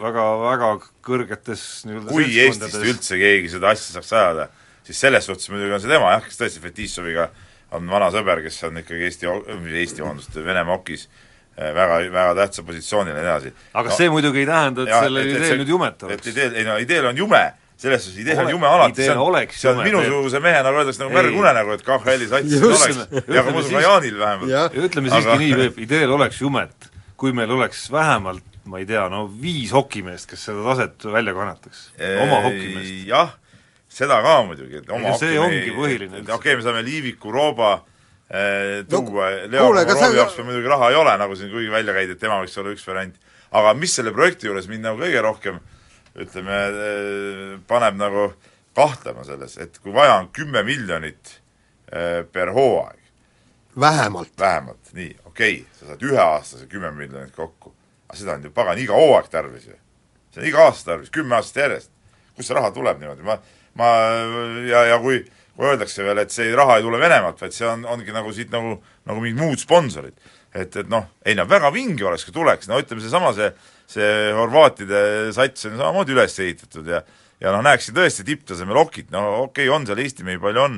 väga, 0.01 0.27
väga 0.45 0.73
kõrgetes 1.03 1.65
nii-öelda 1.89 2.15
kui 2.15 2.29
Eestist 2.45 2.79
üldse 2.79 3.19
keegi 3.19 3.51
seda 3.57 3.73
asja 3.75 3.97
saaks 3.97 4.15
ajada, 4.15 4.47
siis 4.83 4.99
selles 4.99 5.25
suhtes 5.25 5.49
muidugi 5.49 5.73
on 5.73 5.79
see 5.83 5.89
tema 5.91 6.11
jah, 6.15 6.23
kes 6.25 6.37
tõesti 6.41 6.61
Fetissoviga 6.63 7.29
on 7.73 7.87
vana 7.89 8.09
sõber, 8.13 8.41
kes 8.45 8.59
on 8.67 8.77
ikkagi 8.83 9.07
Eesti, 9.09 9.25
Eesti 9.81 10.03
vabandust, 10.03 10.35
Venemaa 10.45 10.75
okis 10.77 11.07
eh, 11.57 11.71
väga, 11.73 11.99
väga 12.13 12.35
tähtsal 12.43 12.65
positsioonil 12.67 13.15
ja 13.15 13.21
nii 13.21 13.29
edasi. 13.31 13.53
aga 13.73 13.89
no, 13.89 13.95
see 13.97 14.09
muidugi 14.13 14.39
ei 14.43 14.45
tähenda, 14.49 14.83
et 14.87 14.93
sellel 14.93 15.21
et- 15.23 15.35
et 15.35 15.41
ideel 15.43 15.59
nüüd 15.63 15.69
jumet 15.75 15.95
et 15.97 16.03
oleks. 16.09 16.27
ideel, 16.33 16.55
ei 16.55 16.63
no 16.67 16.77
ideel 16.81 17.05
on 17.11 17.17
jume, 17.17 17.43
selles 17.77 18.03
suhtes 18.05 18.19
ideel 18.21 18.37
on 18.39 18.45
Ole- 18.45 18.51
jume 18.55 18.67
alati, 18.67 18.95
see 19.03 19.09
on, 19.11 19.35
see 19.49 19.69
on 19.71 19.77
jume, 19.79 19.89
minusuguse 19.89 20.39
mehe, 20.39 20.61
nagu 20.63 20.77
öeldakse, 20.81 20.99
nagu 21.03 21.13
märg 21.17 21.35
unenägu, 21.41 21.73
et 21.73 21.81
KHL-is 21.87 22.31
asjad 22.31 22.51
Just. 22.61 22.87
oleks 22.87 23.27
ja 23.27 23.43
ka 23.43 23.51
muidugi 23.51 23.73
ka 23.75 23.81
Jaanil 23.87 24.17
vähemalt. 24.19 24.79
ütleme 24.85 25.09
siiski 25.09 25.29
Aga- 25.29 25.37
nii, 25.41 25.53
Peep, 25.61 25.79
ideel 25.87 26.11
oleks 26.17 26.41
jumet, 26.41 26.89
kui 27.17 27.31
meil 27.33 27.51
oleks 27.51 27.87
vähemalt 27.91 28.43
ma 28.65 28.79
ei 28.79 28.85
tea, 28.87 29.09
no 29.11 29.25
viis 29.27 29.71
hokimeest, 29.75 30.29
kes 30.29 30.45
seda 30.45 30.61
taset 30.63 31.03
välja 31.11 31.33
kannataks, 31.35 31.89
oma 32.23 32.37
hokimeest. 32.45 33.07
jah, 33.09 33.33
seda 33.93 34.19
ka 34.25 34.37
muidugi, 34.47 34.81
et 34.81 34.93
oma 34.93 35.13
see 35.19 35.37
ongi 35.41 35.73
põhiline 35.75 36.17
et 36.17 36.23
üldse. 36.23 36.37
okei, 36.37 36.55
me 36.57 36.65
saame 36.65 36.81
Liiviku, 36.85 37.33
Rooba 37.33 37.73
eh, 38.29 38.81
tuua 38.89 39.29
no,, 39.45 39.51
Leo 39.53 39.67
sa- 39.93 40.09
jaoks 40.15 40.39
meil 40.39 40.49
muidugi 40.51 40.71
raha 40.71 40.89
ei 40.91 40.97
ole, 41.01 41.13
nagu 41.21 41.37
siin 41.37 41.51
kuigi 41.53 41.71
välja 41.73 41.95
käidi, 41.95 42.17
et 42.17 42.23
tema 42.23 42.41
võiks 42.41 42.57
olla 42.61 42.73
üks 42.73 42.87
variant. 42.89 43.21
aga 43.53 43.75
mis 43.77 43.93
selle 43.93 44.13
projekti 44.15 44.49
juures 44.49 44.67
mind 44.71 44.87
nagu 44.89 45.01
kõige 45.01 45.21
rohkem 45.21 45.61
ütleme, 46.13 46.57
paneb 47.67 47.95
nagu 47.97 48.27
kahtlema 48.77 49.23
selles, 49.25 49.55
et 49.61 49.77
kui 49.81 49.93
vaja 49.93 50.19
on 50.21 50.29
kümme 50.33 50.63
miljonit 50.65 51.37
eh, 51.91 52.21
per 52.31 52.53
hooaeg, 52.53 52.99
vähemalt. 53.79 54.33
vähemalt, 54.39 54.93
nii, 54.93 55.15
okei 55.25 55.55
okay,, 55.61 55.79
sa 55.79 55.91
saad 55.91 56.05
üheaastase 56.05 56.67
kümme 56.69 56.91
miljonit 56.97 57.33
kokku, 57.35 57.73
aga 58.09 58.19
seda 58.19 58.37
on 58.37 58.45
ju 58.45 58.53
pagan 58.53 58.81
iga 58.81 58.97
hooaeg 58.97 59.29
tarvis 59.33 59.67
ju. 59.69 59.77
see 60.33 60.41
on 60.41 60.49
iga 60.49 60.65
aasta 60.67 60.91
tarvis, 60.93 61.13
kümme 61.13 61.37
aastat 61.37 61.63
järjest. 61.63 61.91
kust 62.35 62.49
see 62.49 62.57
raha 62.57 62.71
tuleb 62.73 63.01
niimoodi, 63.01 63.25
ma, 63.25 63.37
ma 63.79 63.89
ja, 64.67 64.85
ja 64.91 64.99
kui, 65.01 65.23
kui 65.57 65.69
öeldakse 65.71 66.05
veel, 66.05 66.21
et 66.23 66.33
see 66.33 66.53
raha 66.55 66.79
ei 66.79 66.85
tule 66.85 67.01
Venemaalt, 67.01 67.41
vaid 67.41 67.55
see 67.55 67.67
on, 67.69 67.85
ongi 67.89 68.15
nagu 68.15 68.33
siit 68.35 68.53
nagu, 68.53 68.77
nagu 69.09 69.23
mingid 69.23 69.41
muud 69.41 69.61
sponsorid. 69.61 70.15
et, 70.53 70.75
et 70.77 70.89
noh, 70.89 71.07
ei 71.25 71.33
no 71.33 71.47
väga 71.49 71.71
vinge 71.73 72.05
oleks, 72.05 72.27
kui 72.27 72.35
tuleks, 72.35 72.69
no 72.69 72.77
ütleme, 72.81 73.01
seesama 73.01 73.33
see, 73.33 73.49
see 73.89 74.09
horvaatide 74.37 75.31
sats 75.33 75.65
on 75.69 75.79
samamoodi 75.79 76.13
üles 76.13 76.39
ehitatud 76.39 76.89
ja 76.93 77.01
ja 77.43 77.51
noh, 77.51 77.63
näeksin 77.65 77.95
tõesti 77.97 78.25
tipptasemel 78.27 78.77
okit, 78.85 79.09
no 79.13 79.23
okei 79.43 79.67
okay,, 79.67 79.71
on 79.73 79.87
seal 79.87 80.01
Eesti 80.03 80.25
mehi 80.27 80.39
palju 80.41 80.61
on, 80.63 80.77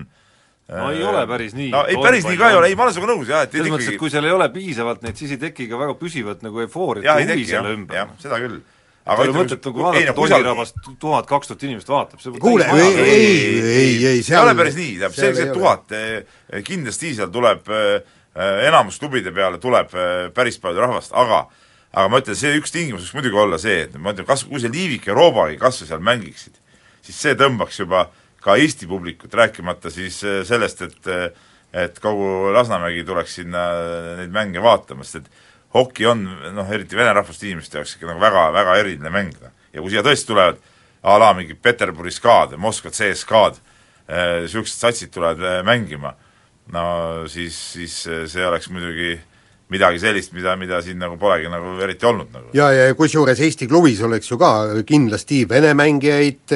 no 0.72 0.86
ei 0.94 1.04
ole 1.06 1.26
päris 1.30 1.54
nii. 1.58 1.70
no 1.74 1.84
ei, 1.90 1.98
päris 2.02 2.26
nii 2.26 2.40
ka 2.40 2.52
ei 2.52 2.60
ole, 2.60 2.70
ei 2.72 2.78
ma 2.78 2.88
olen 2.88 2.96
sinuga 2.96 3.12
nõus 3.14 3.30
jah, 3.30 3.44
et 3.46 3.54
selles 3.54 3.74
mõttes, 3.74 3.92
et 3.94 4.02
kui 4.02 4.14
seal 4.14 4.26
ei 4.26 4.34
ole 4.34 4.48
piisavalt 4.54 5.04
neid, 5.06 5.20
siis 5.20 5.36
ei 5.36 5.42
teki 5.42 5.68
ka 5.72 5.82
väga 5.82 5.98
püsivat 6.00 6.42
nagu 6.46 6.64
eufooriat 6.66 7.06
ja 7.06 7.18
huvi 7.22 7.46
selle 7.50 7.76
ümber. 7.78 8.00
jah, 8.00 8.16
seda 8.22 8.40
küll. 8.42 8.64
Ei 9.06 9.30
ole 9.30 9.36
mõtet 9.36 9.68
nagu 9.70 9.84
vaadata 9.86 10.16
tonnirabast 10.18 10.80
tuhat, 11.00 11.28
kaks 11.30 11.52
tuhat 11.52 11.66
inimest 11.68 11.90
vaatab, 11.92 12.22
see 12.24 12.42
kuule, 12.42 12.66
ei, 12.74 12.96
ei, 13.04 13.38
ei, 13.62 13.94
ei, 14.10 14.24
see 14.26 14.34
ei 14.34 14.42
ole 14.42 14.56
päris 14.58 14.78
nii, 14.80 14.96
tähendab, 14.98 15.18
sellised 15.18 15.54
tuhat 15.54 15.96
eh, 15.98 16.64
kindlasti 16.66 17.14
seal 17.20 17.30
tuleb 17.34 17.70
eh, 17.70 17.94
enamus 18.66 18.98
klubide 19.02 19.34
peale 19.36 19.62
tuleb 19.62 19.94
eh, 19.94 20.12
päris 20.36 20.58
palju 20.62 20.82
rahvast, 20.82 21.14
aga 21.14 21.46
aga 21.96 22.10
ma 22.12 22.20
ütlen, 22.20 22.36
see 22.36 22.58
üks 22.60 22.74
tingimus 22.74 23.06
võiks 23.06 23.16
muidugi 23.20 23.42
olla 23.46 23.62
see, 23.62 23.86
et 23.86 23.94
ma 24.02 24.12
ütlen, 24.16 24.28
kas, 24.28 24.44
kui 24.50 24.60
see 24.60 24.74
Liivik 24.74 25.06
ja 25.08 25.16
Roobagi 25.16 25.62
kas 25.62 25.80
või 25.84 25.92
seal 25.94 26.06
mängiksid, 26.10 26.58
siis 27.06 27.22
see 27.28 27.38
tõmbaks 27.40 27.80
juba 27.86 28.08
ka 28.44 28.58
Eesti 28.62 28.90
publikut, 28.90 29.34
rääkimata 29.34 29.94
siis 29.94 30.18
sellest, 30.50 30.82
et 30.86 31.14
et 31.76 31.98
kogu 32.00 32.54
Lasnamägi 32.56 33.02
tuleks 33.04 33.34
sinna 33.42 33.64
neid 34.22 34.32
mänge 34.32 34.62
vaatama, 34.64 35.04
sest 35.04 35.26
et 35.26 35.42
hoki 35.76 36.08
on 36.08 36.24
noh, 36.56 36.72
eriti 36.72 36.98
vene 36.98 37.14
rahvust 37.16 37.44
inimeste 37.44 37.80
jaoks 37.80 37.98
ikka 37.98 38.10
nagu 38.14 38.24
väga, 38.24 38.48
väga 38.56 38.80
eriline 38.82 39.12
mäng. 39.14 39.36
noh. 39.42 39.54
ja 39.74 39.84
kui 39.84 39.94
siia 39.94 40.04
tõesti 40.06 40.32
tulevad 40.32 40.62
a 41.06 41.20
la 41.22 41.34
mingid 41.38 41.62
Peterburi 41.62 42.14
SKA-d, 42.14 42.58
Moskva 42.58 42.92
CSKA-d, 42.96 43.62
niisugused 44.46 44.82
satsid 44.82 45.14
tulevad 45.14 45.42
äh, 45.42 45.62
mängima, 45.66 46.14
no 46.74 46.84
siis, 47.30 47.58
siis 47.76 48.04
äh, 48.08 48.26
see 48.30 48.46
oleks 48.46 48.70
muidugi 48.74 49.16
midagi 49.74 49.98
sellist, 50.02 50.34
mida, 50.38 50.54
mida 50.62 50.78
siin 50.86 51.00
nagu 51.02 51.18
polegi 51.18 51.50
nagu 51.50 51.72
eriti 51.82 52.06
olnud 52.06 52.30
nagu. 52.34 52.52
ja, 52.54 52.68
ja 52.74 52.94
kusjuures 52.98 53.40
Eesti 53.42 53.66
klubis 53.70 54.02
oleks 54.06 54.30
ju 54.30 54.38
ka 54.38 54.52
kindlasti 54.86 55.42
vene 55.50 55.74
mängijaid, 55.78 56.54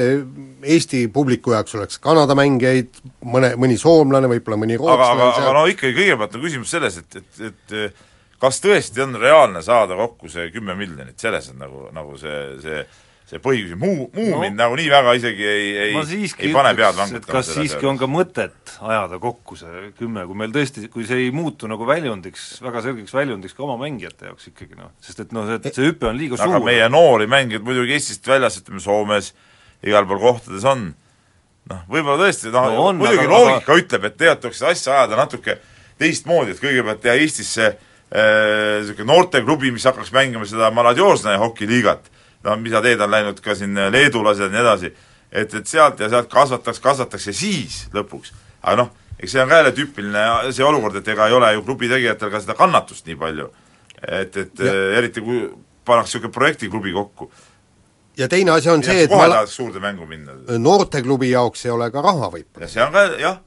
Eesti 0.61 1.07
publiku 1.13 1.55
jaoks 1.55 1.73
oleks 1.79 1.97
Kanada 2.03 2.37
mängijaid, 2.37 3.01
mõne, 3.25 3.55
mõni 3.57 3.79
soomlane, 3.81 4.29
võib-olla 4.29 4.61
mõni 4.61 4.77
rootslane 4.77 5.25
aga, 5.25 5.31
aga, 5.33 5.47
aga 5.47 5.55
no 5.57 5.65
ikkagi 5.73 5.97
kõigepealt 5.97 6.37
on 6.37 6.45
küsimus 6.45 6.75
selles, 6.77 7.01
et, 7.01 7.21
et, 7.23 7.41
et 7.49 8.07
kas 8.39 8.61
tõesti 8.63 9.03
on 9.03 9.19
reaalne 9.19 9.61
saada 9.65 9.97
kokku 9.99 10.31
see 10.31 10.49
kümme 10.53 10.75
miljonit, 10.79 11.17
selles 11.19 11.51
on 11.53 11.63
nagu, 11.65 11.87
nagu 11.95 12.17
see, 12.19 12.41
see 12.63 12.83
see 13.29 13.41
põhiküsimus, 13.43 13.79
muu, 13.81 14.05
muu 14.15 14.29
no, 14.31 14.39
mind 14.41 14.57
nagu 14.57 14.77
nii 14.79 14.87
väga 14.89 15.13
isegi 15.19 15.45
ei, 15.45 15.65
ei, 15.83 16.23
ei 16.41 16.51
pane 16.53 16.71
pead 16.77 16.97
vangutama. 16.97 17.33
kas 17.35 17.51
siiski 17.53 17.89
on 17.89 17.99
ka 18.01 18.07
mõtet 18.09 18.71
ajada 18.81 19.19
kokku 19.21 19.57
see 19.59 19.91
kümme, 19.99 20.23
kui 20.29 20.39
meil 20.39 20.53
tõesti, 20.55 20.87
kui 20.89 21.05
see 21.07 21.27
ei 21.27 21.33
muutu 21.35 21.69
nagu 21.69 21.85
väljundiks, 21.87 22.47
väga 22.65 22.81
selgeks 22.85 23.13
väljundiks 23.13 23.53
ka 23.57 23.65
oma 23.67 23.77
mängijate 23.81 24.31
jaoks 24.31 24.49
ikkagi 24.49 24.79
noh, 24.79 24.89
sest 25.05 25.21
et 25.25 25.35
noh, 25.35 25.45
see, 25.49 25.73
see 25.75 25.91
hüpe 25.91 26.09
on 26.09 26.17
liiga 26.17 26.39
suur. 26.39 26.55
aga 26.55 26.63
meie 26.65 26.87
noori 26.89 27.29
mängijaid 27.29 27.67
muidugi 27.67 27.93
Eestist 27.99 28.25
väljas, 28.29 28.57
ütleme 28.63 28.81
Soomes, 28.83 29.33
igal 29.85 30.09
pool 30.09 30.23
kohtades 30.23 30.65
on, 30.69 30.87
noh, 31.69 31.83
võib-olla 31.91 32.23
tõesti, 32.25 32.49
noh 32.55 32.71
no, 32.73 32.87
muidugi 33.03 33.27
aga, 33.27 33.35
loogika 33.35 33.75
aga... 33.75 33.83
ütleb, 33.83 34.09
et 34.09 34.17
tegelikult 34.17 34.47
tuleks 34.47 34.63
seda 34.63 34.73
asja 34.73 34.97
ajada 34.97 35.21
natuke 35.21 35.59
teistmoodi, 36.01 36.57
et 36.57 36.63
kõigepealt 36.63 37.05
teha 37.05 37.19
Eestisse 37.21 37.75
niisugune 38.09 39.05
äh, 39.05 39.07
noorteklubi, 39.07 39.71
mis 39.71 39.85
hakkaks 39.85 40.11
mängima 40.15 40.47
seda 40.49 40.71
Maladjožnaja 40.73 41.37
hokiliigat, 41.37 42.09
no 42.43 42.55
mida 42.57 42.81
teed 42.81 43.01
on 43.01 43.11
läinud 43.11 43.41
ka 43.43 43.55
siin 43.55 43.77
leedulased 43.93 44.47
ja 44.47 44.49
nii 44.53 44.61
edasi, 44.63 44.93
et, 45.31 45.53
et 45.53 45.67
sealt 45.67 45.99
ja 45.99 46.09
sealt 46.09 46.29
kasvataks, 46.31 46.81
kasvataks 46.81 47.29
ja 47.29 47.35
siis 47.37 47.83
lõpuks, 47.93 48.33
aga 48.63 48.75
noh, 48.83 48.91
eks 49.19 49.35
see 49.35 49.43
on 49.43 49.51
ka 49.51 49.59
jälle 49.61 49.73
tüüpiline 49.77 50.53
see 50.55 50.65
olukord, 50.65 50.97
et 50.97 51.11
ega 51.13 51.27
ei 51.27 51.35
ole 51.37 51.51
ju 51.53 51.65
klubi 51.67 51.89
tegijatel 51.91 52.31
ka 52.33 52.41
seda 52.41 52.55
kannatust 52.57 53.05
nii 53.09 53.19
palju. 53.19 53.49
et, 54.07 54.37
et 54.37 54.59
ja. 54.59 54.71
Äh, 54.71 54.97
eriti 54.97 55.21
kui 55.21 55.43
pannakse 55.85 56.17
niisugune 56.17 56.33
projektiklubi 56.33 56.93
kokku. 56.93 57.31
ja 58.17 58.27
teine 58.27 58.51
asi 58.51 58.69
on 58.69 58.81
ja 58.81 58.91
see, 58.91 59.03
et 59.03 59.11
kohe 59.11 59.29
tahaks 59.29 59.55
suurde 59.55 59.79
mängu 59.79 60.05
minna. 60.05 60.33
noorteklubi 60.57 61.29
jaoks 61.29 61.65
ei 61.65 61.71
ole 61.71 61.91
ka 61.91 62.01
raha 62.01 62.31
võib-olla. 62.33 62.67
see 62.67 62.83
on 62.83 62.91
ka 62.95 63.05
jah, 63.19 63.37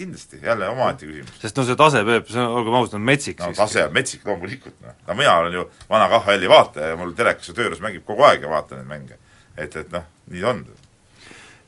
kindlasti, 0.00 0.40
jälle 0.42 0.68
omaette 0.68 1.06
küsimus. 1.06 1.38
sest 1.42 1.58
no 1.58 1.64
see 1.68 1.76
tase, 1.78 2.02
Peep, 2.06 2.28
see 2.32 2.40
on, 2.40 2.58
olgem 2.60 2.76
ausad, 2.78 2.96
on 2.98 3.06
metsik 3.06 3.40
no 3.40 3.50
siiski. 3.50 3.60
tase 3.60 3.84
on 3.84 3.96
metsik 3.96 4.26
loomulikult, 4.26 4.76
noh. 4.84 4.96
no 5.06 5.16
mina 5.18 5.36
olen 5.42 5.56
ju 5.58 5.64
vana 5.90 6.08
KHL-i 6.12 6.50
vaataja 6.50 6.92
ja 6.92 7.00
mul 7.00 7.12
telekas 7.18 7.50
ja 7.50 7.56
tööres 7.56 7.82
mängib 7.84 8.06
kogu 8.08 8.24
aeg 8.28 8.46
ja 8.46 8.52
vaatan 8.52 8.80
neid 8.80 8.90
mänge. 8.90 9.18
et, 9.56 9.76
et 9.76 9.92
noh, 9.92 10.06
nii 10.32 10.44
on. 10.52 10.62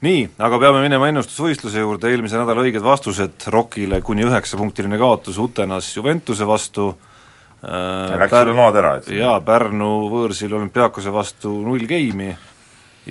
nii, 0.06 0.22
aga 0.48 0.60
peame 0.64 0.84
minema 0.86 1.10
ennustusvõistluse 1.12 1.84
juurde, 1.84 2.12
eelmise 2.12 2.40
nädala 2.40 2.64
õiged 2.64 2.84
vastused 2.86 3.48
ROK-ile 3.54 4.00
kuni 4.06 4.24
üheksapunktiline 4.28 5.00
kaotus 5.02 5.38
Utenas 5.42 5.90
Juventuse 5.96 6.48
vastu 6.48 6.88
äh, 6.92 8.16
läks 8.24 8.38
sulle 8.38 8.56
noad 8.56 8.80
ära, 8.80 8.96
et 9.02 9.12
jaa, 9.18 9.36
Pärnu 9.44 9.92
võõrsil 10.14 10.56
olümpiaakose 10.56 11.12
vastu 11.12 11.52
null 11.66 11.84
geimi 11.90 12.32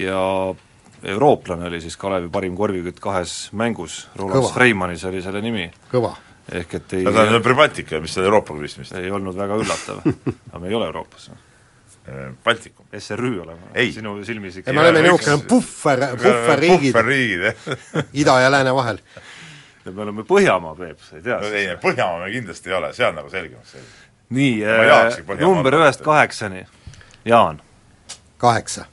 ja 0.02 0.26
eurooplane 1.04 1.66
oli 1.66 1.82
siis 1.82 1.98
Kalevi 1.98 2.30
parim 2.30 2.56
korvikütt 2.56 3.00
kahes 3.00 3.50
mängus, 3.58 4.08
Roland 4.16 4.54
Freimanis 4.54 5.06
oli 5.06 5.22
selle 5.22 5.42
nimi. 5.42 5.72
kõva. 5.92 6.16
ehk 6.52 6.74
et 6.74 6.94
ei 6.94 7.04
no 7.04 7.14
ta 7.16 7.24
on 7.30 7.44
Pribaltika, 7.44 8.00
mis 8.02 8.18
on 8.18 8.24
Euroopa 8.26 8.54
pistmist. 8.60 8.94
ei 8.96 9.12
olnud 9.12 9.38
väga 9.38 9.58
üllatav 9.62 10.04
aga 10.52 10.60
me 10.60 10.68
ei 10.68 10.76
ole 10.76 10.86
Euroopas. 10.86 11.32
Äh, 11.32 12.32
Baltikum. 12.44 12.86
SRÜ 12.98 13.42
oleme, 13.42 13.92
sinu 13.94 14.16
silmis 14.26 14.58
ikka 14.58 14.72
ei, 14.72 14.76
me 14.76 14.82
oleme 14.82 15.04
niisugune 15.06 15.44
puhver, 15.48 16.06
puhverriigid 16.18 16.94
puhverriigid, 16.94 17.44
jah 17.46 18.06
ida 18.24 18.40
ja 18.42 18.52
lääne 18.52 18.76
vahel. 18.76 19.02
me 19.86 20.02
oleme 20.02 20.24
Põhjamaa, 20.24 20.76
Peep, 20.78 21.02
sa 21.10 21.18
ei 21.18 21.26
tea 21.26 21.42
no, 21.42 21.52
ei, 21.58 21.68
Põhjamaa 21.82 22.26
me 22.26 22.32
kindlasti 22.34 22.74
ei 22.74 22.78
ole, 22.78 22.94
see 22.94 23.06
on 23.08 23.20
nagu 23.22 23.30
selgemaks 23.30 23.76
selge. 23.78 23.92
nii 24.30 24.64
äh,, 24.66 25.38
number 25.40 25.78
ühest 25.82 26.02
kaheksani, 26.06 26.66
Jaan. 27.26 27.62
kaheksa. 28.38 28.86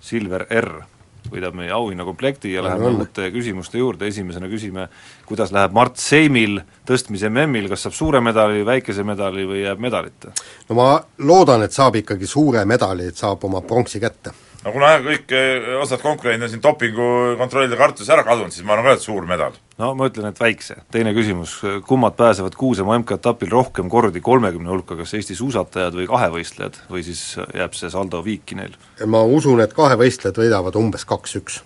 Silver 0.00 0.46
R 0.48 0.89
võidab 1.30 1.56
meie 1.58 1.72
auhinnakomplekti 1.74 2.52
ja 2.54 2.64
läheme 2.64 2.92
uute 3.00 3.30
küsimuste 3.34 3.78
juurde, 3.78 4.08
esimesena 4.10 4.48
küsime, 4.50 4.88
kuidas 5.28 5.52
läheb 5.54 5.74
Mart 5.76 6.00
Seimil 6.00 6.60
tõstmise 6.88 7.30
MM-il, 7.30 7.68
kas 7.70 7.86
saab 7.86 7.96
suure 7.96 8.20
medali, 8.24 8.64
väikese 8.66 9.04
medali 9.06 9.46
või 9.48 9.64
jääb 9.64 9.82
medalita? 9.82 10.34
no 10.68 10.78
ma 10.78 10.92
loodan, 11.18 11.66
et 11.66 11.76
saab 11.76 12.00
ikkagi 12.00 12.28
suure 12.30 12.64
medali, 12.64 13.10
et 13.10 13.20
saab 13.20 13.44
oma 13.48 13.60
pronksi 13.66 14.00
kätte 14.00 14.34
no 14.64 14.72
kuna 14.74 14.90
kõik 15.04 15.32
eh, 15.36 15.68
osad 15.80 16.02
konkurendid 16.02 16.46
on 16.46 16.52
siin 16.52 16.62
dopingukontrollide 16.64 17.78
kartuses 17.80 18.10
ära 18.12 18.24
kadunud, 18.26 18.52
siis 18.54 18.66
ma 18.66 18.74
arvan 18.76 18.90
ka, 18.90 18.96
et 18.98 19.04
suur 19.04 19.26
medal. 19.28 19.56
no 19.80 19.92
ma 19.98 20.10
ütlen, 20.10 20.28
et 20.30 20.40
väikse. 20.40 20.80
teine 20.92 21.14
küsimus, 21.16 21.56
kummad 21.88 22.16
pääsevad 22.18 22.56
Kuusemaa 22.60 22.98
MK-etapil 23.00 23.52
rohkem 23.52 23.88
kordi 23.92 24.20
kolmekümne 24.24 24.72
hulka, 24.72 24.98
kas 25.00 25.14
Eesti 25.16 25.38
suusatajad 25.38 25.96
või 25.96 26.08
kahevõistlejad 26.10 26.78
või 26.92 27.04
siis 27.06 27.24
jääb 27.56 27.76
see 27.78 27.92
saldo 27.92 28.22
viiki 28.26 28.58
neil? 28.60 28.76
ma 29.06 29.24
usun, 29.24 29.62
et 29.64 29.74
kahevõistlejad 29.76 30.44
võidavad 30.44 30.78
umbes 30.80 31.08
kaks-üks. 31.08 31.60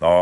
no 0.00 0.16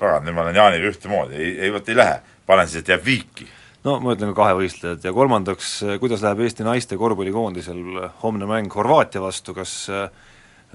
pagan, 0.00 0.24
nüüd 0.24 0.36
ma 0.36 0.46
olen 0.48 0.60
Jaaniga 0.62 0.92
ühtemoodi, 0.94 1.36
ei, 1.36 1.56
ei 1.66 1.74
vot 1.74 1.88
ei 1.88 2.00
lähe, 2.00 2.20
panen 2.48 2.68
siis, 2.68 2.84
et 2.84 2.94
jääb 2.96 3.04
viiki 3.04 3.48
no 3.84 3.98
ma 4.00 4.16
ütlen 4.16 4.32
ka 4.32 4.40
kahevõistlejad 4.42 5.04
ja 5.04 5.12
kolmandaks, 5.12 5.76
kuidas 6.00 6.24
läheb 6.24 6.46
Eesti 6.46 6.64
naiste 6.64 6.96
korvpallikoondisel 7.00 8.08
homne 8.22 8.48
mäng 8.48 8.72
Horvaatia 8.72 9.20
vastu, 9.24 9.54
kas 9.56 9.74
äh, 9.92 10.08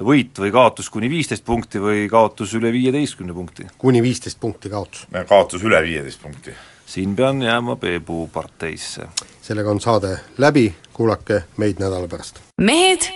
võit 0.03 0.35
või 0.39 0.51
kaotus 0.51 0.89
kuni 0.91 1.09
viisteist 1.09 1.45
punkti 1.45 1.79
või 1.79 2.05
kaotus 2.11 2.53
üle 2.57 2.71
viieteistkümne 2.71 3.33
punkti? 3.33 3.67
kuni 3.77 4.01
viisteist 4.03 4.39
punkti 4.39 4.69
kaotus. 4.69 5.07
kaotus 5.27 5.63
üle 5.63 5.81
viieteist 5.83 6.21
punkti. 6.21 6.51
siin 6.85 7.15
pean 7.15 7.41
jääma 7.41 7.75
Peebu 7.75 8.27
parteisse. 8.33 9.07
sellega 9.41 9.71
on 9.71 9.79
saade 9.79 10.17
läbi, 10.37 10.73
kuulake 10.93 11.43
meid 11.57 11.79
nädala 11.79 12.07
pärast. 12.07 12.39
mehed 12.57 13.07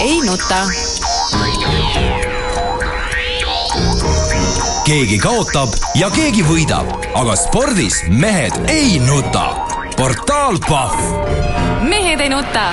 ei 0.00 0.20
nuta. 0.26 0.66
keegi 4.84 5.18
kaotab 5.18 5.68
ja 5.94 6.10
keegi 6.10 6.44
võidab, 6.44 6.92
aga 7.14 7.36
spordis 7.36 8.04
mehed 8.08 8.52
ei 8.68 8.98
nuta. 8.98 9.48
portaal 9.96 10.60
Pahv. 10.68 11.00
mehed 11.88 12.20
ei 12.20 12.28
nuta 12.28 12.72